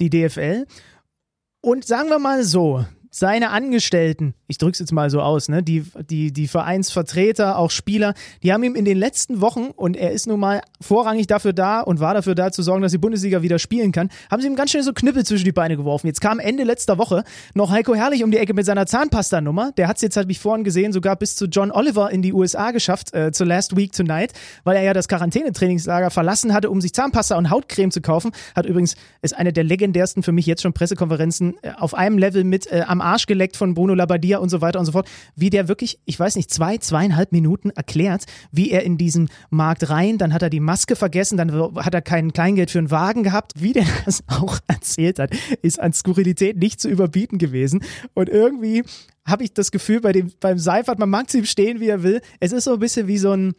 [0.00, 0.66] die DFL.
[1.60, 5.62] Und sagen wir mal so, seine Angestellten, ich drücke es jetzt mal so aus, ne,
[5.62, 10.12] die, die, die Vereinsvertreter, auch Spieler, die haben ihm in den letzten Wochen, und er
[10.12, 13.42] ist nun mal vorrangig dafür da und war dafür da zu sorgen, dass die Bundesliga
[13.42, 16.06] wieder spielen kann, haben sie ihm ganz schnell so Knüppel zwischen die Beine geworfen.
[16.06, 17.24] Jetzt kam Ende letzter Woche
[17.54, 19.72] noch Heiko Herrlich um die Ecke mit seiner Zahnpasta-Nummer.
[19.72, 22.32] Der hat es jetzt, habe ich vorhin gesehen, sogar bis zu John Oliver in die
[22.32, 24.32] USA geschafft, äh, zu Last Week Tonight,
[24.64, 28.32] weil er ja das Quarantänetrainingslager verlassen hatte, um sich Zahnpasta und Hautcreme zu kaufen.
[28.54, 32.44] Hat übrigens, ist eine der legendärsten für mich jetzt schon Pressekonferenzen äh, auf einem Level
[32.44, 35.08] mit äh, am Arsch geleckt von Bruno Labbadia und so weiter und so fort.
[35.34, 39.88] Wie der wirklich, ich weiß nicht, zwei, zweieinhalb Minuten erklärt, wie er in diesen Markt
[39.90, 43.22] rein, dann hat er die Maske vergessen, dann hat er kein Kleingeld für einen Wagen
[43.22, 43.52] gehabt.
[43.56, 45.30] Wie der das auch erzählt hat,
[45.62, 47.82] ist an Skurrilität nicht zu überbieten gewesen.
[48.14, 48.84] Und irgendwie
[49.26, 52.02] habe ich das Gefühl, bei dem, beim Seifert, man mag zu ihm stehen, wie er
[52.02, 52.20] will.
[52.40, 53.54] Es ist so ein bisschen wie so ein,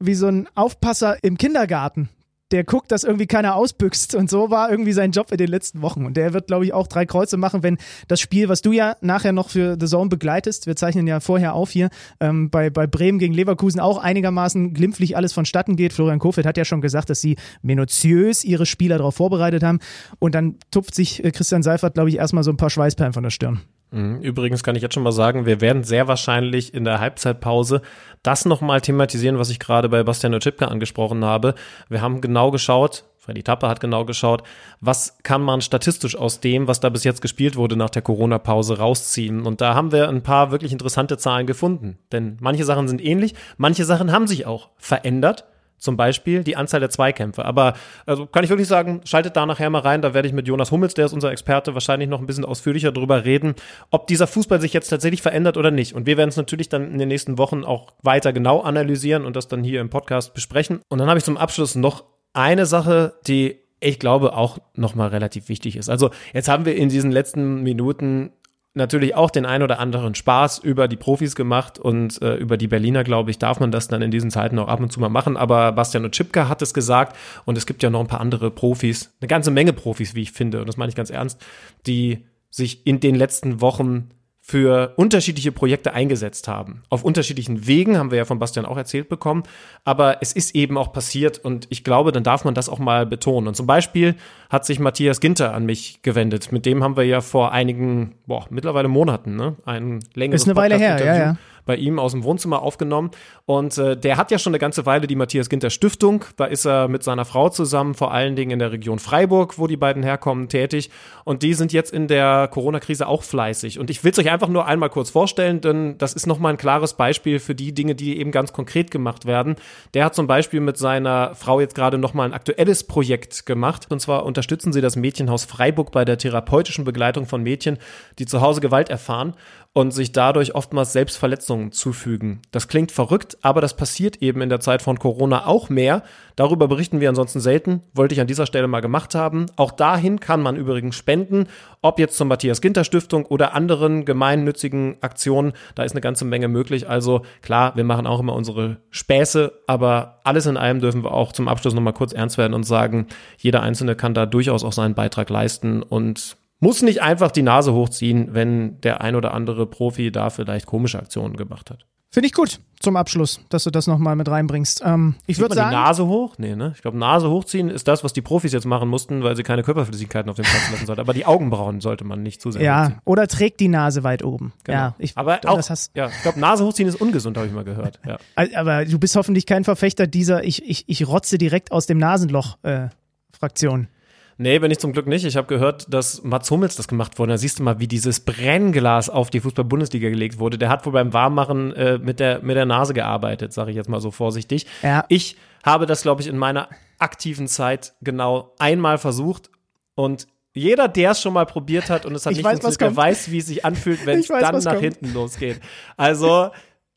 [0.00, 2.08] wie so ein Aufpasser im Kindergarten,
[2.52, 4.14] der guckt, dass irgendwie keiner ausbüchst.
[4.14, 6.04] Und so war irgendwie sein Job in den letzten Wochen.
[6.04, 8.96] Und der wird, glaube ich, auch drei Kreuze machen, wenn das Spiel, was du ja
[9.00, 11.88] nachher noch für The Zone begleitest, wir zeichnen ja vorher auf hier,
[12.20, 15.92] ähm, bei, bei Bremen gegen Leverkusen auch einigermaßen glimpflich alles vonstatten geht.
[15.92, 19.80] Florian Kofeld hat ja schon gesagt, dass sie minutiös ihre Spieler darauf vorbereitet haben.
[20.18, 23.22] Und dann tupft sich äh, Christian Seifert, glaube ich, erstmal so ein paar Schweißperlen von
[23.22, 23.60] der Stirn.
[23.92, 24.20] Mhm.
[24.20, 27.82] Übrigens kann ich jetzt schon mal sagen, wir werden sehr wahrscheinlich in der Halbzeitpause
[28.22, 31.54] das nochmal thematisieren, was ich gerade bei Bastian Oczipka angesprochen habe.
[31.88, 34.42] Wir haben genau geschaut, Freddy Tapper hat genau geschaut,
[34.80, 38.78] was kann man statistisch aus dem, was da bis jetzt gespielt wurde nach der Corona-Pause
[38.78, 39.46] rausziehen.
[39.46, 41.98] Und da haben wir ein paar wirklich interessante Zahlen gefunden.
[42.10, 45.44] Denn manche Sachen sind ähnlich, manche Sachen haben sich auch verändert
[45.82, 47.44] zum Beispiel die Anzahl der Zweikämpfe.
[47.44, 47.74] Aber
[48.06, 50.70] also kann ich wirklich sagen, schaltet da nachher mal rein, da werde ich mit Jonas
[50.70, 53.54] Hummels, der ist unser Experte, wahrscheinlich noch ein bisschen ausführlicher darüber reden,
[53.90, 55.94] ob dieser Fußball sich jetzt tatsächlich verändert oder nicht.
[55.94, 59.34] Und wir werden es natürlich dann in den nächsten Wochen auch weiter genau analysieren und
[59.34, 60.80] das dann hier im Podcast besprechen.
[60.88, 65.48] Und dann habe ich zum Abschluss noch eine Sache, die ich glaube auch nochmal relativ
[65.48, 65.90] wichtig ist.
[65.90, 68.30] Also jetzt haben wir in diesen letzten Minuten
[68.74, 72.68] natürlich auch den ein oder anderen Spaß über die Profis gemacht und äh, über die
[72.68, 75.08] Berliner, glaube ich, darf man das dann in diesen Zeiten auch ab und zu mal
[75.08, 75.36] machen.
[75.36, 79.14] Aber Bastian Oczipka hat es gesagt und es gibt ja noch ein paar andere Profis,
[79.20, 81.40] eine ganze Menge Profis, wie ich finde, und das meine ich ganz ernst,
[81.86, 84.10] die sich in den letzten Wochen
[84.44, 86.82] für unterschiedliche Projekte eingesetzt haben.
[86.88, 89.44] Auf unterschiedlichen Wegen, haben wir ja von Bastian auch erzählt bekommen.
[89.84, 93.06] Aber es ist eben auch passiert und ich glaube, dann darf man das auch mal
[93.06, 93.46] betonen.
[93.46, 94.16] Und zum Beispiel
[94.50, 96.50] hat sich Matthias Ginter an mich gewendet.
[96.50, 100.56] Mit dem haben wir ja vor einigen, boah, mittlerweile Monaten, ne, ein längeres Ist eine
[100.56, 103.10] Weile her, ja, ja bei ihm aus dem Wohnzimmer aufgenommen.
[103.46, 106.24] Und äh, der hat ja schon eine ganze Weile die Matthias Ginter Stiftung.
[106.36, 109.66] Da ist er mit seiner Frau zusammen, vor allen Dingen in der Region Freiburg, wo
[109.66, 110.90] die beiden herkommen, tätig.
[111.24, 113.78] Und die sind jetzt in der Corona-Krise auch fleißig.
[113.78, 116.58] Und ich will es euch einfach nur einmal kurz vorstellen, denn das ist nochmal ein
[116.58, 119.56] klares Beispiel für die Dinge, die eben ganz konkret gemacht werden.
[119.94, 123.86] Der hat zum Beispiel mit seiner Frau jetzt gerade nochmal ein aktuelles Projekt gemacht.
[123.90, 127.78] Und zwar unterstützen sie das Mädchenhaus Freiburg bei der therapeutischen Begleitung von Mädchen,
[128.18, 129.34] die zu Hause Gewalt erfahren
[129.74, 132.42] und sich dadurch oftmals selbst Verletzungen zufügen.
[132.50, 136.02] Das klingt verrückt, aber das passiert eben in der Zeit von Corona auch mehr.
[136.36, 139.46] Darüber berichten wir ansonsten selten, wollte ich an dieser Stelle mal gemacht haben.
[139.56, 141.46] Auch dahin kann man übrigens spenden,
[141.80, 146.48] ob jetzt zur Matthias Ginter Stiftung oder anderen gemeinnützigen Aktionen, da ist eine ganze Menge
[146.48, 146.88] möglich.
[146.88, 151.32] Also klar, wir machen auch immer unsere Späße, aber alles in allem dürfen wir auch
[151.32, 153.06] zum Abschluss nochmal kurz ernst werden und sagen,
[153.38, 157.72] jeder Einzelne kann da durchaus auch seinen Beitrag leisten und muss nicht einfach die Nase
[157.74, 161.86] hochziehen, wenn der ein oder andere Profi da vielleicht komische Aktionen gemacht hat.
[162.08, 164.82] Finde ich gut zum Abschluss, dass du das nochmal mit reinbringst.
[164.84, 165.70] Ähm, ich würde sagen.
[165.70, 166.34] Die Nase hoch?
[166.36, 166.72] Nee, ne?
[166.76, 169.62] Ich glaube, Nase hochziehen ist das, was die Profis jetzt machen mussten, weil sie keine
[169.62, 171.00] Körperflüssigkeiten auf dem Platz lassen sollten.
[171.00, 173.00] Aber die Augenbrauen sollte man nicht zu sehr Ja, hochziehen.
[173.06, 174.52] oder trägt die Nase weit oben.
[174.64, 174.78] Genau.
[174.78, 175.60] Ja, ich, aber auch,
[175.94, 177.98] ja, ich glaube, Nase hochziehen ist ungesund, habe ich mal gehört.
[178.06, 178.18] Ja.
[178.54, 182.58] Aber du bist hoffentlich kein Verfechter dieser ich, ich, ich rotze direkt aus dem Nasenloch
[182.62, 182.88] äh,
[183.32, 183.88] Fraktion.
[184.38, 185.24] Nee, bin ich zum Glück nicht.
[185.24, 187.32] Ich habe gehört, dass Mats Hummels das gemacht wurde.
[187.32, 190.58] Da siehst du mal, wie dieses Brennglas auf die Fußball-Bundesliga gelegt wurde.
[190.58, 193.88] Der hat wohl beim Warmmachen äh, mit, der, mit der Nase gearbeitet, sage ich jetzt
[193.88, 194.66] mal so vorsichtig.
[194.82, 195.04] Ja.
[195.08, 196.68] Ich habe das, glaube ich, in meiner
[196.98, 199.50] aktiven Zeit genau einmal versucht
[199.94, 202.96] und jeder, der es schon mal probiert hat und es hat Ich nicht weiß, funktioniert,
[202.96, 204.80] der weiß, wie es sich anfühlt, wenn es dann nach kommt.
[204.80, 205.60] hinten losgeht.
[205.96, 206.50] Also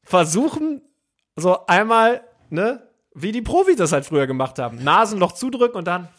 [0.04, 0.82] versuchen,
[1.36, 2.82] so einmal, ne,
[3.14, 4.84] wie die Profis das halt früher gemacht haben.
[4.84, 6.10] Nasenloch zudrücken und dann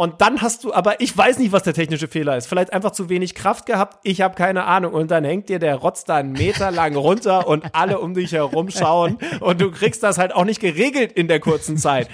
[0.00, 2.46] und dann hast du, aber ich weiß nicht, was der technische Fehler ist.
[2.46, 3.98] Vielleicht einfach zu wenig Kraft gehabt.
[4.04, 4.92] Ich habe keine Ahnung.
[4.92, 8.30] Und dann hängt dir der Rotz da einen Meter lang runter und alle um dich
[8.30, 9.18] herum schauen.
[9.40, 12.08] Und du kriegst das halt auch nicht geregelt in der kurzen Zeit.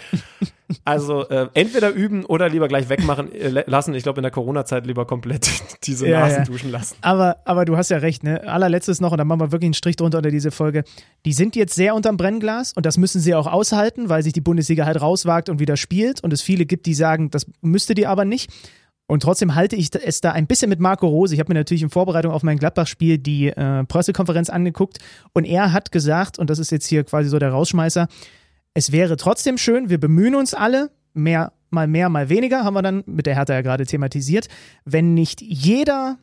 [0.84, 3.94] Also äh, entweder üben oder lieber gleich wegmachen äh, lassen.
[3.94, 5.50] Ich glaube, in der Corona-Zeit lieber komplett
[5.84, 6.44] diese Ja, Nasen ja.
[6.44, 6.96] duschen lassen.
[7.02, 8.46] Aber, aber du hast ja recht, ne?
[8.48, 10.84] Allerletztes noch, und dann machen wir wirklich einen Strich drunter unter diese Folge.
[11.26, 14.40] Die sind jetzt sehr unterm Brennglas und das müssen sie auch aushalten, weil sich die
[14.40, 18.06] Bundesliga halt rauswagt und wieder spielt und es viele gibt, die sagen, das müsste die
[18.06, 18.50] aber nicht.
[19.06, 21.34] Und trotzdem halte ich es da ein bisschen mit Marco Rose.
[21.34, 24.98] Ich habe mir natürlich in Vorbereitung auf mein Gladbach-Spiel die äh, Pressekonferenz angeguckt
[25.34, 28.08] und er hat gesagt, und das ist jetzt hier quasi so der Rausschmeißer,
[28.74, 32.82] es wäre trotzdem schön, wir bemühen uns alle, mehr, mal mehr, mal weniger, haben wir
[32.82, 34.48] dann mit der Hertha ja gerade thematisiert,
[34.84, 36.18] wenn nicht jeder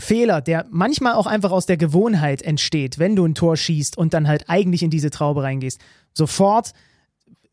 [0.00, 4.12] Fehler, der manchmal auch einfach aus der Gewohnheit entsteht, wenn du ein Tor schießt und
[4.14, 5.80] dann halt eigentlich in diese Traube reingehst,
[6.12, 6.72] sofort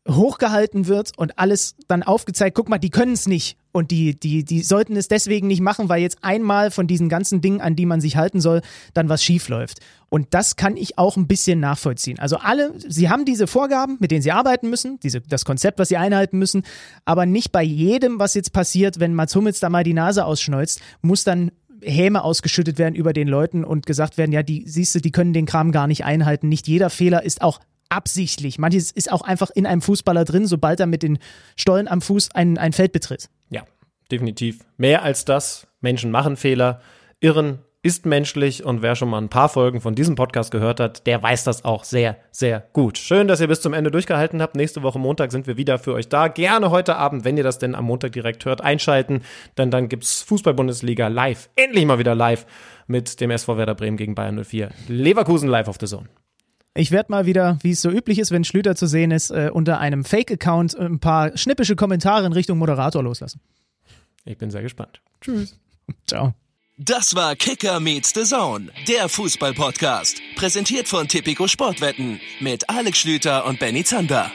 [0.08, 4.44] hochgehalten wird und alles dann aufgezeigt, guck mal, die können es nicht und die, die,
[4.44, 7.86] die sollten es deswegen nicht machen, weil jetzt einmal von diesen ganzen Dingen, an die
[7.86, 8.62] man sich halten soll,
[8.94, 9.78] dann was schief läuft.
[10.08, 12.18] Und das kann ich auch ein bisschen nachvollziehen.
[12.18, 15.88] Also alle, sie haben diese Vorgaben, mit denen sie arbeiten müssen, diese, das Konzept, was
[15.88, 16.64] sie einhalten müssen,
[17.04, 20.80] aber nicht bei jedem, was jetzt passiert, wenn Mats Hummels da mal die Nase ausschneuzt,
[21.00, 21.52] muss dann
[21.84, 25.32] Häme ausgeschüttet werden über den Leuten und gesagt werden, ja, die siehst du, die können
[25.32, 26.48] den Kram gar nicht einhalten.
[26.48, 27.60] Nicht jeder Fehler ist auch
[27.92, 28.58] absichtlich.
[28.58, 31.18] Manches ist auch einfach in einem Fußballer drin, sobald er mit den
[31.56, 33.28] Stollen am Fuß ein, ein Feld betritt.
[33.50, 33.62] Ja,
[34.10, 34.60] definitiv.
[34.76, 35.66] Mehr als das.
[35.80, 36.80] Menschen machen Fehler,
[37.20, 41.04] irren ist menschlich und wer schon mal ein paar Folgen von diesem Podcast gehört hat,
[41.08, 42.96] der weiß das auch sehr, sehr gut.
[42.96, 44.54] Schön, dass ihr bis zum Ende durchgehalten habt.
[44.54, 46.28] Nächste Woche Montag sind wir wieder für euch da.
[46.28, 49.22] Gerne heute Abend, wenn ihr das denn am Montag direkt hört, einschalten,
[49.58, 51.50] denn dann gibt's Fußball-Bundesliga live.
[51.56, 52.46] Endlich mal wieder live
[52.86, 54.70] mit dem SV Werder Bremen gegen Bayern 04.
[54.86, 56.08] Leverkusen live auf der Zone.
[56.74, 59.50] Ich werde mal wieder, wie es so üblich ist, wenn Schlüter zu sehen ist, äh,
[59.52, 63.40] unter einem Fake-Account ein paar schnippische Kommentare in Richtung Moderator loslassen.
[64.24, 65.02] Ich bin sehr gespannt.
[65.20, 65.58] Tschüss.
[66.06, 66.34] Ciao.
[66.78, 70.20] Das war Kicker meets the Zone, der Fußball-Podcast.
[70.36, 74.32] Präsentiert von Tipico Sportwetten mit Alex Schlüter und Benny Zander.